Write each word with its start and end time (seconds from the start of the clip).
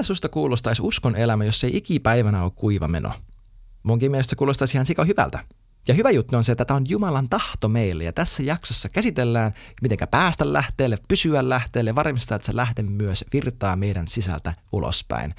miltä 0.00 0.06
susta 0.06 0.28
kuulostaisi 0.28 0.82
uskon 0.82 1.16
elämä, 1.16 1.44
jos 1.44 1.64
ei 1.64 1.76
ikipäivänä 1.76 2.42
ole 2.42 2.52
kuiva 2.54 2.88
meno? 2.88 3.12
Munkin 3.82 4.10
mielestä 4.10 4.30
se 4.30 4.36
kuulostaisi 4.36 4.76
ihan 4.76 4.86
sika 4.86 5.04
hyvältä. 5.04 5.44
Ja 5.88 5.94
hyvä 5.94 6.10
juttu 6.10 6.36
on 6.36 6.44
se, 6.44 6.52
että 6.52 6.64
tämä 6.64 6.76
on 6.76 6.88
Jumalan 6.88 7.28
tahto 7.28 7.68
meille 7.68 8.04
ja 8.04 8.12
tässä 8.12 8.42
jaksossa 8.42 8.88
käsitellään, 8.88 9.52
miten 9.82 9.98
päästä 10.10 10.52
lähteelle, 10.52 10.98
pysyä 11.08 11.48
lähteelle, 11.48 11.94
varmistaa, 11.94 12.36
että 12.36 12.46
se 12.46 12.56
lähde 12.56 12.82
myös 12.82 13.24
virtaa 13.32 13.76
meidän 13.76 14.08
sisältä 14.08 14.54
ulospäin. 14.72 15.34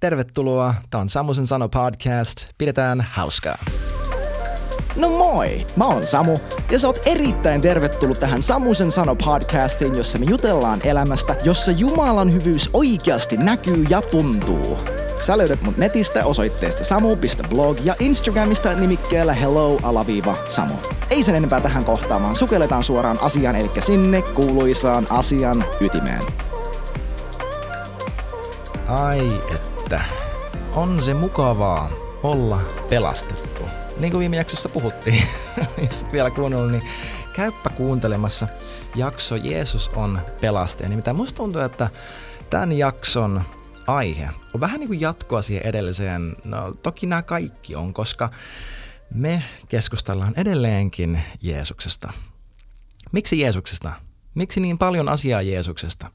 Tervetuloa, 0.00 0.74
tämä 0.90 1.02
on 1.02 1.08
Samusen 1.08 1.46
sano 1.46 1.68
podcast, 1.68 2.46
pidetään 2.58 3.00
hauskaa. 3.00 3.58
No 4.96 5.08
moi, 5.08 5.66
mä 5.76 5.86
oon 5.86 6.06
Samu 6.06 6.38
ja 6.70 6.78
sä 6.78 6.86
oot 6.86 7.00
erittäin 7.06 7.62
tervetullut 7.62 8.20
tähän 8.20 8.42
Samusen 8.42 8.92
sano 8.92 9.16
podcastiin, 9.24 9.94
jossa 9.94 10.18
me 10.18 10.26
jutellaan 10.28 10.80
elämästä, 10.84 11.36
jossa 11.44 11.70
Jumalan 11.70 12.32
hyvyys 12.32 12.70
oikeasti 12.72 13.36
näkyy 13.36 13.84
ja 13.90 14.02
tuntuu. 14.02 14.78
Sä 15.18 15.38
löydät 15.38 15.62
mut 15.62 15.76
netistä 15.76 16.24
osoitteesta 16.24 16.84
samu.blog 16.84 17.78
ja 17.84 17.94
Instagramista 17.98 18.74
nimikkeellä 18.74 19.32
hello-samu. 19.32 20.74
Ei 21.10 21.22
sen 21.22 21.34
enempää 21.34 21.60
tähän 21.60 21.84
kohtaan, 21.84 22.22
vaan 22.22 22.36
sukelletaan 22.36 22.84
suoraan 22.84 23.18
asiaan, 23.20 23.56
eli 23.56 23.70
sinne 23.80 24.22
kuuluisaan 24.22 25.06
asian 25.10 25.64
ytimeen. 25.80 26.22
Ai 28.88 29.40
että, 29.54 30.00
on 30.74 31.02
se 31.02 31.14
mukavaa 31.14 31.90
olla 32.22 32.58
pelastettu. 32.90 33.45
Niin 33.98 34.10
kuin 34.10 34.20
viime 34.20 34.36
jaksossa 34.36 34.68
puhuttiin, 34.68 35.22
sitten 35.90 36.12
vielä 36.12 36.30
kuunnellut, 36.30 36.72
niin 36.72 36.88
käyppä 37.32 37.70
kuuntelemassa 37.70 38.48
jakso 38.94 39.36
Jeesus 39.36 39.88
on 39.88 40.20
pelastaja. 40.40 40.88
Nimittäin 40.88 41.16
musta 41.16 41.36
tuntuu, 41.36 41.60
että 41.60 41.90
tämän 42.50 42.72
jakson 42.72 43.42
aihe 43.86 44.28
on 44.54 44.60
vähän 44.60 44.80
niin 44.80 44.88
kuin 44.88 45.00
jatkoa 45.00 45.42
siihen 45.42 45.66
edelliseen. 45.66 46.36
No 46.44 46.74
toki 46.82 47.06
nämä 47.06 47.22
kaikki 47.22 47.76
on, 47.76 47.94
koska 47.94 48.30
me 49.14 49.42
keskustellaan 49.68 50.34
edelleenkin 50.36 51.22
Jeesuksesta. 51.42 52.12
Miksi 53.12 53.40
Jeesuksesta? 53.40 53.92
Miksi 54.34 54.60
niin 54.60 54.78
paljon 54.78 55.08
asiaa 55.08 55.42
Jeesuksesta? 55.42 56.10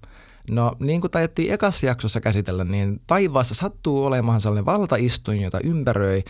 No 0.50 0.76
niin 0.80 1.02
kuin 1.02 1.12
taidettiin 1.12 1.54
ekassa 1.54 1.86
jaksossa 1.86 2.22
käsitellä, 2.22 2.64
niin 2.64 3.02
taivaassa 3.08 3.56
sattuu 3.56 4.06
olemaan 4.06 4.42
sellainen 4.42 4.66
valtaistuin, 4.66 5.42
jota 5.42 5.60
ympäröi 5.64 6.24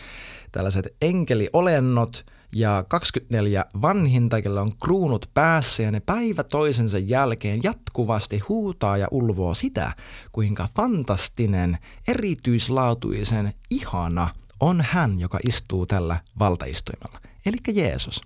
tällaiset 0.52 0.96
enkeliolennot 1.02 2.24
ja 2.52 2.84
24 2.88 3.64
vanhinta, 3.82 4.38
joilla 4.38 4.60
on 4.60 4.72
kruunut 4.82 5.30
päässä 5.34 5.82
ja 5.82 5.90
ne 5.90 6.00
päivä 6.00 6.44
toisensa 6.44 6.98
jälkeen 6.98 7.60
jatkuvasti 7.62 8.38
huutaa 8.38 8.96
ja 8.96 9.08
ulvoo 9.10 9.54
sitä, 9.54 9.92
kuinka 10.32 10.68
fantastinen, 10.76 11.78
erityislaatuisen, 12.08 13.52
ihana 13.70 14.28
on 14.60 14.84
hän, 14.88 15.18
joka 15.18 15.38
istuu 15.46 15.86
tällä 15.86 16.20
valtaistuimella, 16.38 17.20
eli 17.46 17.56
Jeesus. 17.74 18.20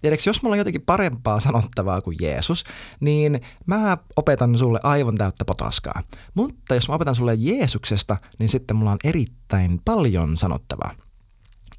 Tiedätkö, 0.00 0.30
jos 0.30 0.42
mulla 0.42 0.54
on 0.54 0.58
jotenkin 0.58 0.82
parempaa 0.82 1.40
sanottavaa 1.40 2.00
kuin 2.00 2.16
Jeesus, 2.20 2.64
niin 3.00 3.40
mä 3.66 3.98
opetan 4.16 4.58
sulle 4.58 4.80
aivan 4.82 5.14
täyttä 5.14 5.44
potaskaa. 5.44 6.02
Mutta 6.34 6.74
jos 6.74 6.88
mä 6.88 6.94
opetan 6.94 7.14
sulle 7.14 7.34
Jeesuksesta, 7.34 8.16
niin 8.38 8.48
sitten 8.48 8.76
mulla 8.76 8.92
on 8.92 8.98
erittäin 9.04 9.80
paljon 9.84 10.36
sanottavaa. 10.36 10.94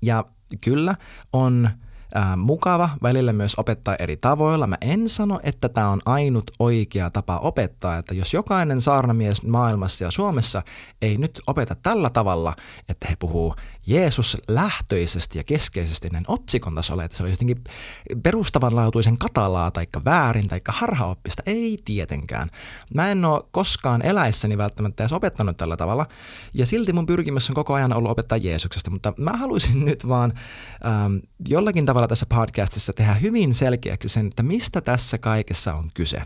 Ja 0.02 0.26
kyllä 0.62 0.96
on 1.34 1.70
äh, 2.18 2.38
mukava 2.38 2.90
välillä 3.04 3.34
myös 3.34 3.56
opettaa 3.56 3.96
eri 3.96 4.18
tavoilla. 4.18 4.68
Mä 4.68 4.78
en 4.82 5.10
sano, 5.10 5.40
että 5.44 5.70
tämä 5.70 5.90
on 5.90 6.02
ainut 6.06 6.52
oikea 6.60 7.10
tapa 7.10 7.38
opettaa, 7.38 7.98
että 7.98 8.14
jos 8.14 8.34
jokainen 8.34 8.82
saarnamies 8.82 9.44
maailmassa 9.44 10.04
ja 10.04 10.12
Suomessa 10.12 10.64
ei 11.02 11.18
nyt 11.18 11.42
opeta 11.48 11.76
tällä 11.84 12.10
tavalla, 12.10 12.56
että 12.90 13.08
he 13.10 13.16
puhuu 13.20 13.56
Jeesus 13.88 14.38
lähtöisesti 14.48 15.38
ja 15.38 15.44
keskeisesti 15.44 16.10
näin 16.10 16.26
otsikon 16.28 16.76
tasolla, 16.76 17.04
että 17.04 17.18
se 17.18 17.24
oli 17.24 17.32
jotenkin 17.32 17.64
perustavanlaatuisen 18.24 19.18
katalaa 19.18 19.72
tai 19.72 19.88
väärin 20.06 20.48
tai 20.48 20.62
harhaoppista. 20.68 21.44
Ei 21.46 21.78
tietenkään. 21.86 22.50
Mä 22.94 23.12
en 23.12 23.26
ole 23.26 23.42
koskaan 23.52 24.02
eläessäni 24.02 24.58
välttämättä 24.58 25.04
edes 25.04 25.12
opettanut 25.12 25.58
tällä 25.58 25.78
tavalla, 25.78 26.06
ja 26.54 26.66
silti 26.66 26.94
mun 26.94 27.06
pyrkimys 27.06 27.50
on 27.50 27.56
koko 27.56 27.74
ajan 27.74 27.94
ollut 27.94 28.12
opettaa 28.12 28.38
Jeesuksesta, 28.38 28.92
mutta 28.92 29.14
mä 29.18 29.32
haluaisin 29.32 29.86
nyt 29.86 30.08
vaan 30.08 30.34
ähm, 30.86 31.16
jollakin 31.48 31.86
tavalla 31.86 32.08
tässä 32.08 32.26
podcastissa 32.26 32.94
tehdä 32.94 33.14
hyvin 33.14 33.54
selkeäksi 33.54 34.10
sen, 34.10 34.28
että 34.28 34.44
mistä 34.44 34.82
tässä 34.82 35.18
kaikessa 35.18 35.74
on 35.74 35.90
kyse 35.94 36.22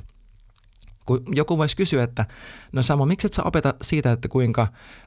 kun 1.06 1.24
joku 1.36 1.58
voisi 1.58 1.76
kysyä, 1.76 2.04
että 2.04 2.26
no 2.72 2.84
Samu, 2.84 3.06
miksi 3.06 3.28
et 3.28 3.34
sä 3.34 3.44
opeta 3.44 3.74
siitä, 3.82 4.12
että 4.12 4.28
kuinka 4.28 4.62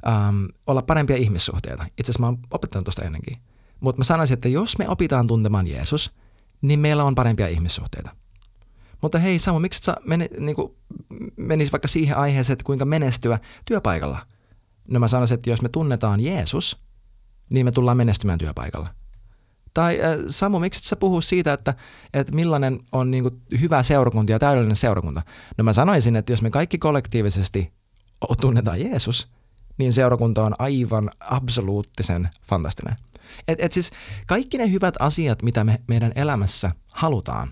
äm, 0.07 0.49
olla 0.67 0.83
parempia 0.83 1.17
ihmissuhteita? 1.17 1.87
Itse 1.99 2.03
asiassa 2.11 2.21
mä 2.21 2.27
oon 2.27 2.39
opettanut 2.51 2.85
tuosta 2.85 3.03
ennenkin. 3.03 3.39
Mutta 3.81 4.01
mä 4.01 4.05
sanoisin, 4.05 4.35
että 4.35 4.49
jos 4.49 4.79
me 4.79 4.89
opitaan 4.89 5.27
tuntemaan 5.27 5.67
Jeesus, 5.67 6.13
niin 6.63 6.81
meillä 6.81 7.05
on 7.05 7.15
parempia 7.15 7.49
ihmissuhteita. 7.49 8.11
Mutta 9.03 9.19
hei 9.19 9.39
Samu, 9.39 9.59
miksi 9.59 9.81
sä 9.85 9.97
meni, 10.05 10.29
niin 10.39 10.57
menis 11.37 11.73
vaikka 11.73 11.89
siihen 11.89 12.17
aiheeseen, 12.17 12.55
että 12.55 12.65
kuinka 12.65 12.85
menestyä 12.85 13.39
työpaikalla? 13.65 14.19
No 14.89 15.01
mä 15.01 15.09
sanoisin, 15.09 15.35
että 15.35 15.51
jos 15.51 15.63
me 15.63 15.69
tunnetaan 15.69 16.21
Jeesus, 16.21 16.83
niin 17.51 17.67
me 17.67 17.73
tullaan 17.73 17.97
menestymään 17.97 18.39
työpaikalla. 18.39 18.89
Tai 19.75 20.01
äh, 20.01 20.19
Samu, 20.29 20.59
miksi 20.59 20.89
sä 20.89 20.97
puhu 20.97 21.21
siitä, 21.21 21.53
että, 21.53 21.75
että 22.15 22.33
millainen 22.33 22.81
on 22.93 23.11
niin 23.11 23.23
kuin, 23.23 23.43
hyvä 23.61 23.83
seurakunta 23.83 24.33
ja 24.33 24.39
täydellinen 24.39 24.77
seurakunta? 24.77 25.23
No 25.59 25.65
mä 25.65 25.73
sanoisin, 25.73 26.17
että 26.17 26.33
jos 26.33 26.43
me 26.43 26.51
kaikki 26.51 26.79
kollektiivisesti 26.79 27.73
tunnetaan 28.41 28.81
Jeesus, 28.81 29.29
niin 29.79 29.93
seurakunta 29.93 30.45
on 30.45 30.55
aivan 30.59 31.11
absoluuttisen 31.21 32.29
fantastinen. 32.43 32.97
Et, 33.49 33.61
et 33.61 33.73
siis 33.73 33.91
kaikki 34.27 34.59
ne 34.59 34.71
hyvät 34.71 34.95
asiat, 34.99 35.43
mitä 35.43 35.65
me 35.65 35.79
meidän 35.87 36.13
elämässä 36.15 36.71
halutaan, 36.93 37.49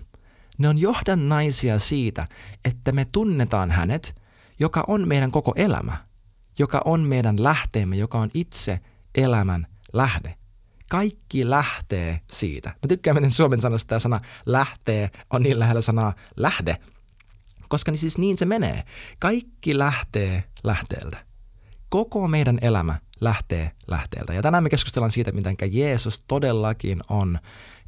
ne 0.57 0.69
on 0.69 0.77
johdannaisia 0.77 1.79
siitä, 1.79 2.27
että 2.65 2.91
me 2.91 3.05
tunnetaan 3.11 3.71
hänet, 3.71 4.15
joka 4.59 4.83
on 4.87 5.07
meidän 5.07 5.31
koko 5.31 5.53
elämä, 5.55 5.97
joka 6.59 6.81
on 6.85 7.01
meidän 7.01 7.43
lähteemme, 7.43 7.95
joka 7.95 8.19
on 8.19 8.29
itse 8.33 8.79
elämän 9.15 9.67
lähde 9.93 10.40
kaikki 10.91 11.49
lähtee 11.49 12.19
siitä. 12.31 12.69
Mä 12.69 12.87
tykkään, 12.87 13.15
miten 13.15 13.31
suomen 13.31 13.61
sanasta 13.61 13.87
tämä 13.87 13.99
sana 13.99 14.19
lähtee 14.45 15.09
on 15.29 15.43
niin 15.43 15.59
lähellä 15.59 15.81
sanaa 15.81 16.13
lähde, 16.35 16.77
koska 17.67 17.91
niin 17.91 17.99
siis 17.99 18.17
niin 18.17 18.37
se 18.37 18.45
menee. 18.45 18.83
Kaikki 19.19 19.77
lähtee 19.77 20.43
lähteeltä. 20.63 21.17
Koko 21.89 22.27
meidän 22.27 22.57
elämä 22.61 22.99
lähtee 23.21 23.71
lähteeltä. 23.87 24.33
Ja 24.33 24.41
tänään 24.41 24.63
me 24.63 24.69
keskustellaan 24.69 25.11
siitä, 25.11 25.31
miten 25.31 25.55
Jeesus 25.69 26.23
todellakin 26.27 27.01
on 27.09 27.39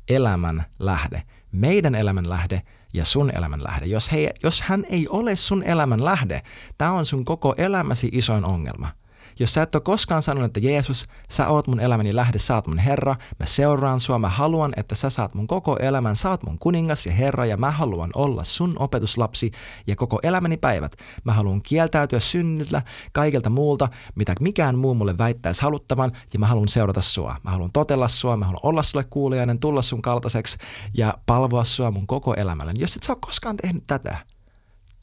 elämän 0.07 0.65
lähde. 0.79 1.23
Meidän 1.51 1.95
elämän 1.95 2.29
lähde 2.29 2.61
ja 2.93 3.05
sun 3.05 3.31
elämän 3.37 3.63
lähde. 3.63 3.85
Jos, 3.85 4.11
he, 4.11 4.33
jos 4.43 4.61
hän 4.61 4.85
ei 4.89 5.07
ole 5.07 5.35
sun 5.35 5.63
elämän 5.63 6.05
lähde, 6.05 6.41
tämä 6.77 6.91
on 6.91 7.05
sun 7.05 7.25
koko 7.25 7.53
elämäsi 7.57 8.09
isoin 8.11 8.45
ongelma– 8.45 8.91
jos 9.39 9.53
sä 9.53 9.61
et 9.61 9.75
ole 9.75 9.81
koskaan 9.81 10.23
sanonut, 10.23 10.45
että 10.45 10.59
Jeesus, 10.59 11.07
sä 11.29 11.47
oot 11.47 11.67
mun 11.67 11.79
elämäni 11.79 12.15
lähde, 12.15 12.39
sä 12.39 12.55
oot 12.55 12.67
mun 12.67 12.77
Herra, 12.77 13.15
mä 13.39 13.45
seuraan 13.45 13.99
sua, 13.99 14.19
mä 14.19 14.29
haluan, 14.29 14.73
että 14.77 14.95
sä 14.95 15.09
saat 15.09 15.33
mun 15.33 15.47
koko 15.47 15.77
elämän, 15.77 16.15
sä 16.15 16.29
oot 16.29 16.43
mun 16.43 16.59
kuningas 16.59 17.05
ja 17.05 17.11
Herra 17.11 17.45
ja 17.45 17.57
mä 17.57 17.71
haluan 17.71 18.09
olla 18.15 18.43
sun 18.43 18.75
opetuslapsi 18.79 19.51
ja 19.87 19.95
koko 19.95 20.19
elämäni 20.23 20.57
päivät. 20.57 20.95
Mä 21.23 21.33
haluan 21.33 21.61
kieltäytyä 21.61 22.19
synniltä, 22.19 22.81
kaikelta 23.11 23.49
muulta, 23.49 23.89
mitä 24.15 24.35
mikään 24.39 24.77
muu 24.77 24.93
mulle 24.93 25.17
väittäisi 25.17 25.61
haluttavan 25.61 26.11
ja 26.33 26.39
mä 26.39 26.47
haluan 26.47 26.67
seurata 26.67 27.01
sua. 27.01 27.35
Mä 27.43 27.51
haluan 27.51 27.71
totella 27.71 28.07
sua, 28.07 28.37
mä 28.37 28.45
haluan 28.45 28.59
olla 28.63 28.83
sulle 28.83 29.05
kuulijainen, 29.09 29.59
tulla 29.59 29.81
sun 29.81 30.01
kaltaiseksi 30.01 30.57
ja 30.93 31.13
palvoa 31.25 31.63
sua 31.63 31.91
mun 31.91 32.07
koko 32.07 32.33
elämällä. 32.33 32.73
Jos 32.75 32.95
et 32.95 33.03
sä 33.03 33.13
ole 33.13 33.17
koskaan 33.21 33.57
tehnyt 33.57 33.83
tätä, 33.87 34.17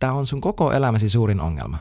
tämä 0.00 0.12
on 0.12 0.26
sun 0.26 0.40
koko 0.40 0.72
elämäsi 0.72 1.08
suurin 1.08 1.40
ongelma. 1.40 1.78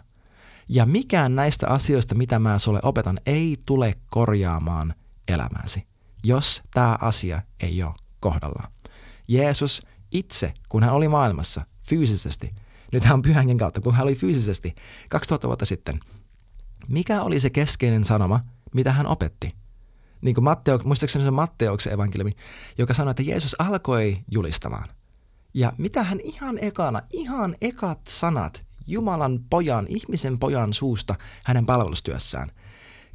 Ja 0.69 0.85
mikään 0.85 1.35
näistä 1.35 1.67
asioista, 1.67 2.15
mitä 2.15 2.39
mä 2.39 2.59
sulle 2.59 2.79
opetan, 2.83 3.19
ei 3.25 3.57
tule 3.65 3.95
korjaamaan 4.09 4.93
elämääsi, 5.27 5.87
jos 6.23 6.61
tämä 6.73 6.97
asia 7.01 7.41
ei 7.59 7.83
ole 7.83 7.93
kohdallaan. 8.19 8.71
Jeesus 9.27 9.81
itse, 10.11 10.53
kun 10.69 10.83
hän 10.83 10.93
oli 10.93 11.07
maailmassa 11.07 11.65
fyysisesti, 11.89 12.55
nyt 12.91 13.03
hän 13.03 13.13
on 13.13 13.21
pyhänkin 13.21 13.57
kautta, 13.57 13.81
kun 13.81 13.93
hän 13.93 14.03
oli 14.03 14.15
fyysisesti 14.15 14.75
2000 15.09 15.47
vuotta 15.47 15.65
sitten, 15.65 15.99
mikä 16.87 17.21
oli 17.21 17.39
se 17.39 17.49
keskeinen 17.49 18.03
sanoma, 18.03 18.39
mitä 18.73 18.91
hän 18.91 19.07
opetti? 19.07 19.55
Niin 20.21 20.35
kuin 20.35 20.43
Matteo, 20.43 20.79
muistaakseni 20.83 21.25
se 21.25 21.31
Matteuksen 21.31 21.93
evankeliumi, 21.93 22.31
joka 22.77 22.93
sanoi, 22.93 23.11
että 23.11 23.23
Jeesus 23.23 23.55
alkoi 23.59 24.17
julistamaan. 24.31 24.89
Ja 25.53 25.73
mitä 25.77 26.03
hän 26.03 26.19
ihan 26.19 26.57
ekana, 26.61 27.01
ihan 27.13 27.55
ekat 27.61 27.99
sanat, 28.07 28.68
Jumalan 28.89 29.39
pojan, 29.49 29.85
ihmisen 29.89 30.39
pojan 30.39 30.73
suusta 30.73 31.15
hänen 31.43 31.65
palvelustyössään. 31.65 32.51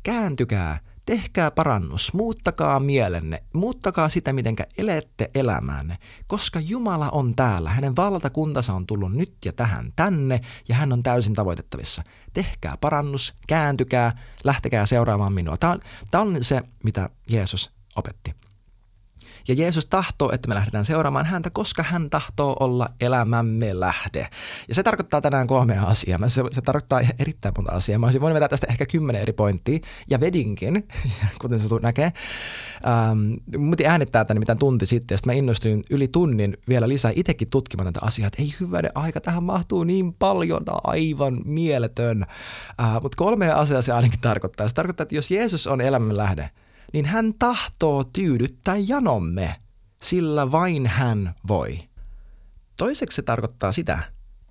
Kääntykää 0.03 0.79
tehkää 1.06 1.50
parannus, 1.50 2.12
muuttakaa 2.12 2.81
mielenne, 2.81 3.43
muuttakaa 3.53 4.09
sitä, 4.09 4.32
miten 4.32 4.56
elette 4.79 5.31
elämäänne, 5.35 5.99
koska 6.26 6.61
Jumala 6.61 7.11
on 7.11 7.35
täällä, 7.35 7.71
hänen 7.71 7.97
valtakuntansa 7.97 8.75
on 8.75 8.87
tullut 8.87 9.12
nyt 9.12 9.35
ja 9.44 9.53
tähän 9.53 9.93
tänne, 9.97 10.41
ja 10.69 10.75
hän 10.75 10.93
on 10.93 11.03
täysin 11.03 11.35
tavoitettavissa. 11.35 12.03
Tehkää 12.32 12.76
parannus, 12.81 13.35
kääntykää, 13.47 14.12
lähtekää 14.44 14.87
seuraamaan 14.87 15.32
minua. 15.32 15.56
Tämä 15.56 15.73
on, 15.73 15.81
tämä 16.11 16.23
on 16.23 16.44
se, 16.44 16.62
mitä 16.82 17.09
Jeesus 17.29 17.71
opetti. 17.97 18.44
Ja 19.49 19.55
Jeesus 19.55 19.87
tahtoo, 19.87 20.32
että 20.32 20.49
me 20.49 20.55
lähdetään 20.55 20.85
seuraamaan 20.85 21.26
häntä, 21.26 21.50
koska 21.50 21.82
hän 21.82 22.11
tahtoo 22.11 22.56
olla 22.61 22.88
elämämme 23.00 23.81
lähde. 23.81 24.29
Ja 24.69 24.75
se 24.75 24.82
tarkoittaa 24.82 25.20
tänään 25.20 25.46
kolmea 25.46 25.82
asiaa. 25.82 26.29
Se, 26.29 26.43
se 26.52 26.61
tarkoittaa 26.61 27.00
erittäin 27.19 27.55
monta 27.56 27.73
asiaa. 27.73 27.99
Mä 27.99 28.06
olisin 28.06 28.20
voinut 28.20 28.35
vetää 28.35 28.49
tästä 28.49 28.67
ehkä 28.70 28.87
kymmenen 28.87 29.23
eri 29.23 29.32
pointtia. 29.32 29.79
Ja 30.11 30.20
vedinkin, 30.20 30.88
kuten 31.41 31.61
se 31.61 31.67
näkee. 31.82 32.12
Ähm, 32.87 33.58
Mutta 33.58 33.85
äänittää 33.87 34.25
tänne 34.25 34.38
mitään 34.38 34.58
tunti 34.58 34.87
sitten. 34.87 35.14
Ja 35.14 35.19
sitten 35.19 35.35
mä 35.35 35.38
innostuin 35.38 35.85
yli 35.90 36.08
tunnin 36.08 36.56
vielä 36.69 36.88
lisää 36.88 37.12
itsekin 37.14 37.50
tutkimaan 37.50 37.85
näitä 37.85 38.00
asioita. 38.02 38.43
Ei 38.43 38.55
hyvänen 38.61 38.93
aika, 38.94 39.20
tähän 39.20 39.44
mahtuu 39.44 39.85
niin 39.85 40.14
paljon. 40.14 40.64
Tämä 40.64 40.79
aivan 40.85 41.40
mieletön. 41.44 42.26
Äh, 42.82 43.02
Mutta 43.02 43.17
kolmea 43.17 43.56
asiaa 43.56 43.82
se 43.82 43.93
ainakin 43.93 44.20
tarkoittaa. 44.20 44.69
Se 44.69 44.75
tarkoittaa, 44.75 45.02
että 45.02 45.14
jos 45.14 45.31
Jeesus 45.31 45.67
on 45.67 45.81
elämän 45.81 46.17
lähde– 46.17 46.50
niin 46.94 47.05
hän 47.05 47.35
tahtoo 47.38 48.05
tyydyttää 48.05 48.76
janomme, 48.76 49.61
sillä 50.02 50.52
vain 50.52 50.87
hän 50.87 51.35
voi. 51.49 51.88
Toiseksi 52.76 53.17
se 53.17 53.23
tarkoittaa 53.23 53.73
sitä, 53.73 54.02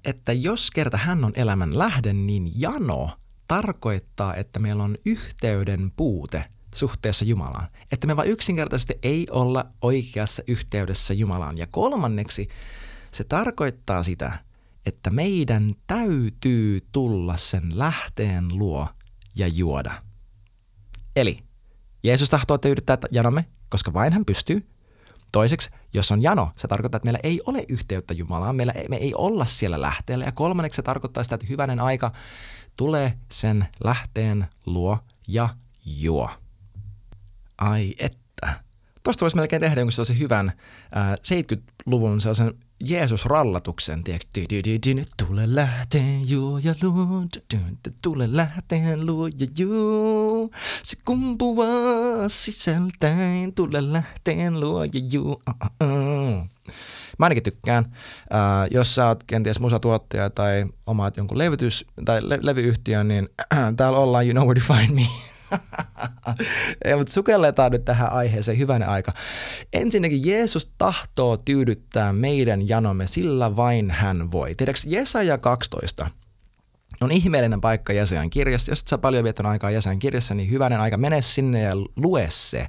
että 0.06 0.34
jos 0.34 0.72
kerta 0.72 0.98
hän 0.98 1.26
on 1.26 1.32
elämän 1.36 1.80
lähde, 1.80 2.14
niin 2.14 2.62
jano 2.62 3.10
tarkoittaa, 3.48 4.36
että 4.36 4.60
meillä 4.60 4.84
on 4.84 4.96
yhteyden 5.06 5.92
puute 5.96 6.46
suhteessa 6.76 7.26
Jumalaan. 7.26 7.68
Että 7.92 8.08
me 8.08 8.16
vain 8.16 8.30
yksinkertaisesti 8.30 8.94
ei 9.04 9.28
olla 9.32 9.66
oikeassa 9.82 10.44
yhteydessä 10.48 11.14
Jumalaan. 11.14 11.58
Ja 11.58 11.68
kolmanneksi 11.68 12.50
se 13.12 13.24
tarkoittaa 13.24 14.04
sitä, 14.04 14.40
että 14.86 15.10
meidän 15.10 15.76
täytyy 15.88 16.88
tulla 16.92 17.38
sen 17.38 17.80
lähteen 17.80 18.58
luo 18.58 18.88
ja 19.36 19.48
juoda. 19.48 20.04
Eli 21.16 21.40
Jeesus 22.04 22.30
tahtoo 22.30 22.58
tyydyttää 22.58 22.98
janomme, 23.12 23.46
koska 23.70 23.94
vain 23.94 24.14
hän 24.14 24.26
pystyy. 24.26 24.68
Toiseksi, 25.32 25.70
jos 25.94 26.12
on 26.12 26.24
jano, 26.24 26.52
se 26.56 26.68
tarkoittaa, 26.68 26.98
että 26.98 27.06
meillä 27.06 27.20
ei 27.24 27.42
ole 27.46 27.66
yhteyttä 27.70 28.14
Jumalaan, 28.14 28.56
meillä 28.56 28.74
ei, 28.74 28.88
me 28.90 28.96
ei 28.96 29.14
olla 29.16 29.46
siellä 29.46 29.82
lähteellä. 29.82 30.26
Ja 30.26 30.32
kolmanneksi 30.32 30.76
se 30.76 30.82
tarkoittaa 30.82 31.24
sitä, 31.24 31.36
että 31.36 31.48
hyvänen 31.50 31.80
aika 31.80 32.12
tulee 32.78 33.18
sen 33.32 33.66
lähteen 33.84 34.48
luo 34.66 34.98
ja 35.28 35.50
juo. 35.86 36.30
Ai 37.58 37.96
että. 38.00 38.60
Tuosta 39.04 39.22
voisi 39.22 39.36
melkein 39.36 39.62
tehdä 39.62 39.82
jonkun 39.82 39.92
sellaisen 39.92 40.20
hyvän 40.20 40.54
äh, 40.98 41.14
70-luvun 41.14 42.22
sellaisen 42.22 42.54
Jeesus-rallatuksen? 42.90 44.04
Tule 45.18 45.56
lähteen 45.56 46.30
juo 46.30 46.58
ja 46.64 46.76
luo, 46.82 47.26
tule 48.02 48.38
lähteen 48.38 49.06
luo 49.06 49.28
ja 49.28 49.48
juo. 49.60 50.50
Se 50.84 50.98
kumpuaa 51.06 52.30
sisältäin, 52.30 53.54
tule 53.54 53.94
lähteen 53.94 54.60
luo 54.60 54.84
ja 54.84 55.02
juo. 55.12 55.42
Mä 57.20 57.26
ainakin 57.26 57.44
tykkään. 57.44 57.86
Uh, 57.86 58.72
jos 58.72 58.96
sä 58.96 59.08
oot 59.08 59.24
kenties 59.28 59.60
musatuottaja 59.60 60.30
tai 60.30 60.66
omaat 60.86 61.18
jonkun 61.18 61.38
levytys- 61.38 61.86
tai 62.06 62.20
le- 62.30 62.40
levyyhtiön, 62.42 63.08
niin 63.08 63.30
täällä 63.78 64.00
ollaan, 64.00 64.26
you 64.26 64.34
know 64.34 64.48
where 64.48 64.62
to 64.62 64.74
find 64.74 64.96
me. 64.96 65.33
Ei, 66.86 66.96
mutta 66.96 67.14
sukelletaan 67.14 67.72
nyt 67.72 67.86
tähän 67.86 68.12
aiheeseen 68.12 68.58
hyvänä 68.58 68.88
aika. 68.88 69.14
Ensinnäkin 69.74 70.26
Jeesus 70.26 70.72
tahtoo 70.78 71.38
tyydyttää 71.38 72.14
meidän 72.14 72.70
janomme, 72.70 73.08
sillä 73.08 73.56
vain 73.56 73.92
hän 73.92 74.32
voi. 74.32 74.56
Tiedätkö, 74.56 74.82
Jesaja 74.86 75.38
12 75.38 76.10
on 77.02 77.12
ihmeellinen 77.12 77.62
paikka 77.62 77.94
Jesajan 77.94 78.30
kirjassa. 78.30 78.72
Jos 78.72 78.80
et 78.80 78.88
sä 78.88 78.98
paljon 78.98 79.24
viettänyt 79.24 79.52
aikaa 79.52 79.72
Jesajan 79.72 80.00
kirjassa, 80.00 80.34
niin 80.34 80.50
hyvänen 80.50 80.80
aika, 80.80 80.98
mene 80.98 81.22
sinne 81.22 81.62
ja 81.62 81.76
lue 81.96 82.28
se. 82.30 82.68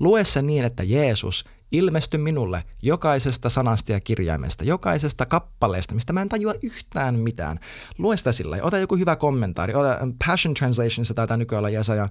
Lue 0.00 0.24
se 0.24 0.42
niin, 0.42 0.64
että 0.64 0.82
Jeesus 0.82 1.44
ilmesty 1.74 2.18
minulle 2.18 2.64
jokaisesta 2.82 3.50
sanasta 3.50 3.92
ja 3.92 4.00
kirjaimesta, 4.00 4.64
jokaisesta 4.64 5.26
kappaleesta, 5.26 5.94
mistä 5.94 6.12
mä 6.12 6.22
en 6.22 6.28
tajua 6.28 6.54
yhtään 6.62 7.14
mitään. 7.14 7.58
Lue 7.98 8.16
sitä 8.16 8.32
sillä 8.32 8.58
ota 8.62 8.78
joku 8.78 8.96
hyvä 8.96 9.16
kommentaari. 9.16 9.74
Ota 9.74 9.98
um, 10.02 10.14
Passion 10.26 10.54
Translation, 10.54 11.06
se 11.06 11.14
taitaa 11.14 11.36
nykyään 11.36 11.58
olla 11.58 11.70
Jesaja 11.70 12.08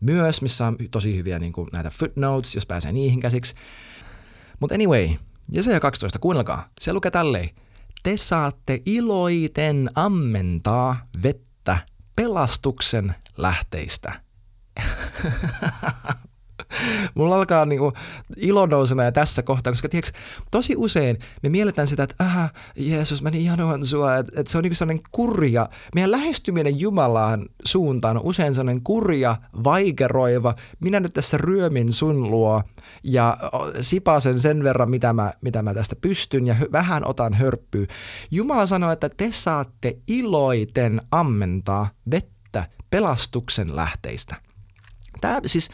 myös, 0.00 0.42
missä 0.42 0.66
on 0.66 0.76
tosi 0.90 1.16
hyviä 1.16 1.38
niin 1.38 1.52
kuin 1.52 1.68
näitä 1.72 1.90
footnotes, 1.90 2.54
jos 2.54 2.66
pääsee 2.66 2.92
niihin 2.92 3.20
käsiksi. 3.20 3.54
Mutta 4.60 4.74
anyway, 4.74 5.08
Jesaja 5.52 5.80
12, 5.80 6.18
kuunnelkaa. 6.18 6.68
Se 6.80 6.92
lukee 6.92 7.10
tälleen. 7.10 7.50
Te 8.02 8.16
saatte 8.16 8.82
iloiten 8.86 9.90
ammentaa 9.94 11.06
vettä 11.22 11.78
pelastuksen 12.16 13.14
lähteistä. 13.36 14.12
Mulla 17.14 17.36
alkaa 17.36 17.64
niinku 17.64 17.92
ilo 18.36 18.66
nousemaan 18.66 19.12
tässä 19.12 19.42
kohtaa, 19.42 19.72
koska 19.72 19.88
tiiäks, 19.88 20.12
tosi 20.50 20.76
usein 20.76 21.18
me 21.42 21.48
mielletään 21.48 21.88
sitä, 21.88 22.02
että 22.02 22.24
äh, 22.24 22.52
Jeesus, 22.76 23.22
mä 23.22 23.30
niin 23.30 23.44
janoan 23.44 23.86
sua, 23.86 24.16
että, 24.16 24.40
että 24.40 24.52
se 24.52 24.58
on 24.58 24.62
niinku 24.62 24.74
sellainen 24.74 25.04
kurja. 25.12 25.68
Meidän 25.94 26.10
lähestyminen 26.10 26.80
Jumalaan 26.80 27.46
suuntaan 27.64 28.16
on 28.16 28.22
usein 28.24 28.54
sellainen 28.54 28.82
kurja, 28.82 29.36
vaikeroiva. 29.64 30.54
Minä 30.80 31.00
nyt 31.00 31.12
tässä 31.12 31.38
ryömin 31.38 31.92
sun 31.92 32.30
luo 32.30 32.62
ja 33.02 33.36
sipasen 33.80 34.38
sen 34.38 34.64
verran, 34.64 34.90
mitä 34.90 35.12
mä, 35.12 35.32
mitä 35.40 35.62
mä 35.62 35.74
tästä 35.74 35.96
pystyn 35.96 36.46
ja 36.46 36.56
vähän 36.72 37.08
otan 37.08 37.34
hörppyä. 37.34 37.86
Jumala 38.30 38.66
sanoo, 38.66 38.90
että 38.90 39.08
te 39.08 39.28
saatte 39.32 39.96
iloiten 40.06 41.02
ammentaa 41.10 41.88
vettä 42.10 42.64
pelastuksen 42.90 43.76
lähteistä. 43.76 44.51
Tämä 45.22 45.40
siis, 45.46 45.70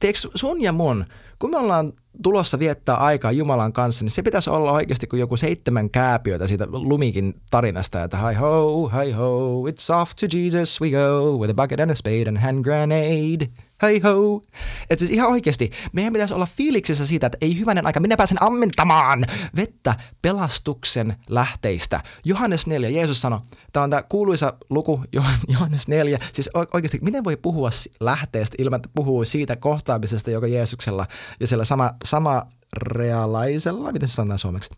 tiedätkö, 0.00 0.28
sun 0.34 0.62
ja 0.62 0.72
mun, 0.72 1.04
kun 1.38 1.50
me 1.50 1.56
ollaan 1.56 1.92
tulossa 2.22 2.58
viettää 2.58 2.96
aikaa 2.96 3.32
Jumalan 3.32 3.72
kanssa, 3.72 4.04
niin 4.04 4.10
se 4.10 4.22
pitäisi 4.22 4.50
olla 4.50 4.72
oikeasti 4.72 5.06
kuin 5.06 5.20
joku 5.20 5.36
seitsemän 5.36 5.90
kääpiötä 5.90 6.46
siitä 6.46 6.66
Lumikin 6.70 7.34
tarinasta, 7.50 8.02
että 8.02 8.28
hi 8.28 8.34
ho, 8.34 8.88
hi 8.88 9.12
ho, 9.12 9.62
it's 9.68 10.00
off 10.00 10.12
to 10.16 10.26
Jesus 10.36 10.80
we 10.80 10.90
go, 10.90 11.38
with 11.38 11.50
a 11.50 11.54
bucket 11.54 11.80
and 11.80 11.90
a 11.90 11.94
spade 11.94 12.28
and 12.28 12.38
hand 12.38 12.64
grenade 12.64 13.48
hei 13.82 14.00
ho. 14.00 14.42
Että 14.90 15.06
siis 15.06 15.10
ihan 15.10 15.30
oikeasti, 15.30 15.70
meidän 15.92 16.12
pitäisi 16.12 16.34
olla 16.34 16.48
fiiliksissä 16.56 17.06
siitä, 17.06 17.26
että 17.26 17.38
ei 17.40 17.58
hyvänen 17.58 17.86
aika, 17.86 18.00
minä 18.00 18.16
pääsen 18.16 18.42
ammentamaan 18.42 19.26
vettä 19.56 19.94
pelastuksen 20.22 21.16
lähteistä. 21.28 22.00
Johannes 22.24 22.66
4, 22.66 22.88
Jeesus 22.88 23.20
sanoi, 23.20 23.40
tämä 23.72 23.84
on 23.84 23.90
tämä 23.90 24.02
kuuluisa 24.02 24.52
luku, 24.70 25.04
Johannes 25.48 25.88
4, 25.88 26.18
siis 26.32 26.50
oikeasti, 26.74 26.98
miten 27.02 27.24
voi 27.24 27.36
puhua 27.36 27.70
lähteestä 28.00 28.56
ilman, 28.58 28.76
että 28.76 28.88
puhuu 28.94 29.24
siitä 29.24 29.56
kohtaamisesta, 29.56 30.30
joka 30.30 30.46
Jeesuksella 30.46 31.06
ja 31.40 31.46
siellä 31.46 31.64
sama, 31.64 31.90
sama 32.04 32.46
realaisella, 32.76 33.92
miten 33.92 34.08
se 34.08 34.14
sanotaan 34.14 34.38
suomeksi? 34.38 34.70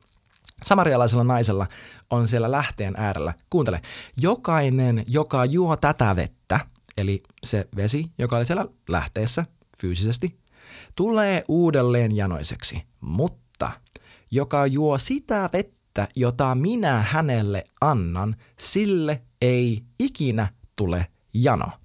Samarialaisella 0.64 1.24
naisella 1.24 1.66
on 2.10 2.28
siellä 2.28 2.50
lähteen 2.50 2.94
äärellä. 2.96 3.34
Kuuntele, 3.50 3.80
jokainen, 4.16 5.04
joka 5.06 5.44
juo 5.44 5.76
tätä 5.76 6.16
vettä, 6.16 6.60
eli 6.96 7.22
se 7.44 7.68
vesi, 7.76 8.10
joka 8.18 8.36
oli 8.36 8.44
siellä 8.44 8.66
lähteessä 8.88 9.44
fyysisesti, 9.80 10.38
tulee 10.96 11.44
uudelleen 11.48 12.16
janoiseksi, 12.16 12.82
mutta 13.00 13.70
joka 14.30 14.66
juo 14.66 14.98
sitä 14.98 15.50
vettä, 15.52 16.08
jota 16.16 16.54
minä 16.54 17.04
hänelle 17.08 17.64
annan, 17.80 18.36
sille 18.58 19.22
ei 19.42 19.82
ikinä 19.98 20.52
tule 20.76 21.06
jano. 21.34 21.79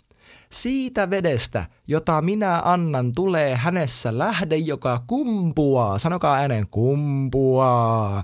Siitä 0.56 1.10
vedestä, 1.10 1.66
jota 1.88 2.22
minä 2.22 2.62
annan, 2.66 3.12
tulee 3.16 3.56
hänessä 3.56 4.18
lähde, 4.18 4.58
joka 4.58 5.04
kumpuaa, 5.08 5.98
sanokaa 5.98 6.36
ääneen 6.36 6.68
kumpuaa, 6.72 8.24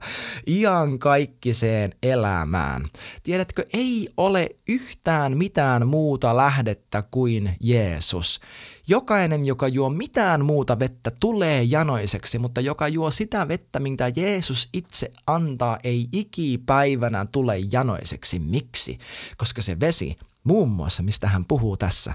kaikkiseen 1.00 1.94
elämään. 2.04 2.90
Tiedätkö, 3.24 3.66
ei 3.74 4.10
ole 4.18 4.50
yhtään 4.68 5.38
mitään 5.38 5.88
muuta 5.88 6.38
lähdettä 6.38 7.04
kuin 7.12 7.56
Jeesus. 7.60 8.40
Jokainen, 8.88 9.46
joka 9.46 9.68
juo 9.68 9.90
mitään 9.90 10.46
muuta 10.46 10.80
vettä, 10.80 11.12
tulee 11.20 11.64
janoiseksi, 11.64 12.40
mutta 12.40 12.62
joka 12.62 12.88
juo 12.88 13.12
sitä 13.12 13.48
vettä, 13.48 13.80
mitä 13.80 14.12
Jeesus 14.16 14.70
itse 14.74 15.12
antaa, 15.28 15.78
ei 15.84 16.08
ikipäivänä 16.12 17.26
tule 17.32 17.60
janoiseksi. 17.72 18.40
Miksi? 18.40 18.98
Koska 19.38 19.62
se 19.62 19.80
vesi, 19.80 20.18
muun 20.44 20.70
muassa, 20.70 21.04
mistä 21.04 21.28
hän 21.28 21.46
puhuu 21.46 21.78
tässä, 21.78 22.14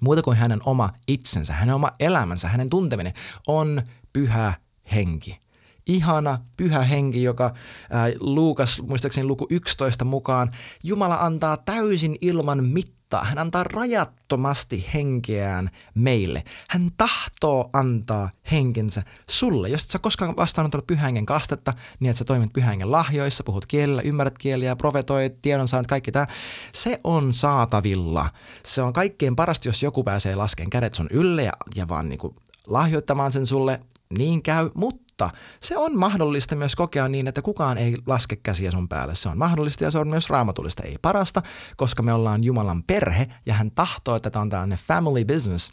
muuta 0.00 0.22
kuin 0.22 0.36
hänen 0.36 0.60
oma 0.64 0.92
itsensä, 1.08 1.52
hänen 1.52 1.74
oma 1.74 1.92
elämänsä, 2.00 2.48
hänen 2.48 2.70
tunteminen, 2.70 3.12
on 3.46 3.82
pyhä 4.12 4.54
henki. 4.92 5.40
Ihana, 5.86 6.38
pyhä 6.56 6.82
henki, 6.82 7.22
joka 7.22 7.54
ää, 7.90 8.10
Luukas, 8.20 8.82
muistaakseni 8.82 9.26
luku 9.26 9.46
11 9.50 10.04
mukaan, 10.04 10.50
Jumala 10.84 11.16
antaa 11.16 11.56
täysin 11.56 12.16
ilman 12.20 12.64
mittaa. 12.64 13.24
Hän 13.24 13.38
antaa 13.38 13.64
rajattomasti 13.64 14.86
henkeään 14.94 15.70
meille. 15.94 16.44
Hän 16.68 16.90
tahtoo 16.96 17.70
antaa 17.72 18.30
henkensä 18.50 19.02
sulle. 19.30 19.68
Jos 19.68 19.84
et 19.84 19.90
sä 19.90 19.98
koskaan 19.98 20.36
vastaanottanut 20.36 20.86
pyhän 20.86 21.26
kastetta, 21.26 21.74
niin 22.00 22.10
että 22.10 22.18
sä 22.18 22.24
toimit 22.24 22.52
pyhän 22.52 22.92
lahjoissa, 22.92 23.44
puhut 23.44 23.66
kielellä, 23.66 24.02
ymmärrät 24.02 24.38
kieliä, 24.38 24.76
profetoit, 24.76 25.42
tiedon 25.42 25.68
saanut, 25.68 25.86
kaikki 25.86 26.12
tämä, 26.12 26.26
se 26.72 27.00
on 27.04 27.32
saatavilla. 27.32 28.30
Se 28.64 28.82
on 28.82 28.92
kaikkein 28.92 29.36
parasta, 29.36 29.68
jos 29.68 29.82
joku 29.82 30.04
pääsee 30.04 30.34
laskeen 30.34 30.70
kädet 30.70 30.94
sun 30.94 31.08
ylle 31.10 31.42
ja, 31.42 31.52
ja 31.74 31.88
vaan 31.88 32.08
niin 32.08 32.18
kuin 32.18 32.36
lahjoittamaan 32.66 33.32
sen 33.32 33.46
sulle, 33.46 33.80
niin 34.18 34.42
käy, 34.42 34.70
mutta 34.74 35.30
se 35.60 35.76
on 35.76 35.98
mahdollista 35.98 36.56
myös 36.56 36.76
kokea 36.76 37.08
niin, 37.08 37.28
että 37.28 37.42
kukaan 37.42 37.78
ei 37.78 37.96
laske 38.06 38.36
käsiä 38.36 38.70
sun 38.70 38.88
päälle. 38.88 39.14
Se 39.14 39.28
on 39.28 39.38
mahdollista 39.38 39.84
ja 39.84 39.90
se 39.90 39.98
on 39.98 40.08
myös 40.08 40.30
raamatullista, 40.30 40.82
ei 40.82 40.96
parasta, 41.02 41.42
koska 41.76 42.02
me 42.02 42.12
ollaan 42.12 42.44
Jumalan 42.44 42.82
perhe 42.82 43.26
ja 43.46 43.54
hän 43.54 43.70
tahtoo, 43.70 44.16
että 44.16 44.30
tämä 44.30 44.40
on 44.42 44.50
tällainen 44.50 44.78
family 44.78 45.24
business. 45.24 45.70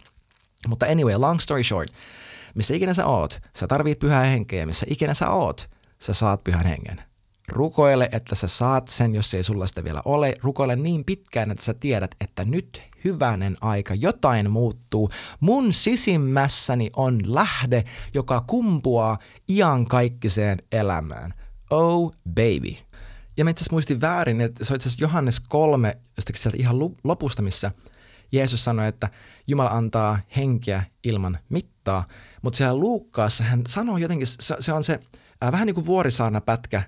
Mutta 0.67 0.85
anyway, 0.85 1.15
long 1.15 1.39
story 1.39 1.63
short, 1.63 1.93
missä 2.55 2.73
ikinä 2.73 2.93
sä 2.93 3.05
oot, 3.05 3.39
sä 3.59 3.67
tarvit 3.67 3.99
pyhää 3.99 4.23
henkeä, 4.23 4.65
missä 4.65 4.85
ikinä 4.89 5.13
sä 5.13 5.29
oot, 5.29 5.69
sä 5.99 6.13
saat 6.13 6.43
pyhän 6.43 6.65
hengen. 6.65 7.06
Rukoile, 7.47 8.09
että 8.11 8.35
sä 8.35 8.47
saat 8.47 8.87
sen, 8.87 9.15
jos 9.15 9.33
ei 9.33 9.43
sulla 9.43 9.67
sitä 9.67 9.83
vielä 9.83 10.01
ole. 10.05 10.35
Rukoile 10.43 10.75
niin 10.75 11.05
pitkään, 11.05 11.51
että 11.51 11.63
sä 11.63 11.73
tiedät, 11.73 12.15
että 12.21 12.45
nyt 12.45 12.81
hyvänen 13.03 13.57
aika, 13.61 13.93
jotain 13.93 14.51
muuttuu. 14.51 15.09
Mun 15.39 15.73
sisimmässäni 15.73 16.89
on 16.95 17.19
lähde, 17.25 17.83
joka 18.13 18.43
kumpuaa 18.47 19.17
iankaikkiseen 19.49 20.61
elämään. 20.71 21.33
Oh 21.69 22.15
baby. 22.29 22.75
Ja 23.37 23.43
mä 23.43 23.49
itse 23.49 23.65
muistin 23.71 24.01
väärin, 24.01 24.41
että 24.41 24.65
se 24.65 24.73
on 24.73 24.75
itse 24.75 24.89
asiassa 24.89 25.03
Johannes 25.03 25.39
3, 25.39 25.97
jostakin 26.17 26.41
sieltä 26.41 26.57
ihan 26.59 26.79
lopusta, 27.03 27.41
missä 27.41 27.71
Jeesus 28.31 28.63
sanoi, 28.63 28.87
että 28.87 29.09
Jumala 29.47 29.69
antaa 29.69 30.19
henkeä 30.35 30.83
ilman 31.03 31.39
mittaa. 31.49 32.07
Mutta 32.41 32.57
siellä 32.57 32.75
Luukkaassa 32.79 33.43
hän 33.43 33.63
sanoo 33.67 33.97
jotenkin, 33.97 34.27
se, 34.59 34.73
on 34.73 34.83
se 34.83 34.99
äh, 35.43 35.51
vähän 35.51 35.65
niin 35.65 35.75
kuin 35.75 35.85
vuorisaarna 35.85 36.41
pätkä 36.41 36.83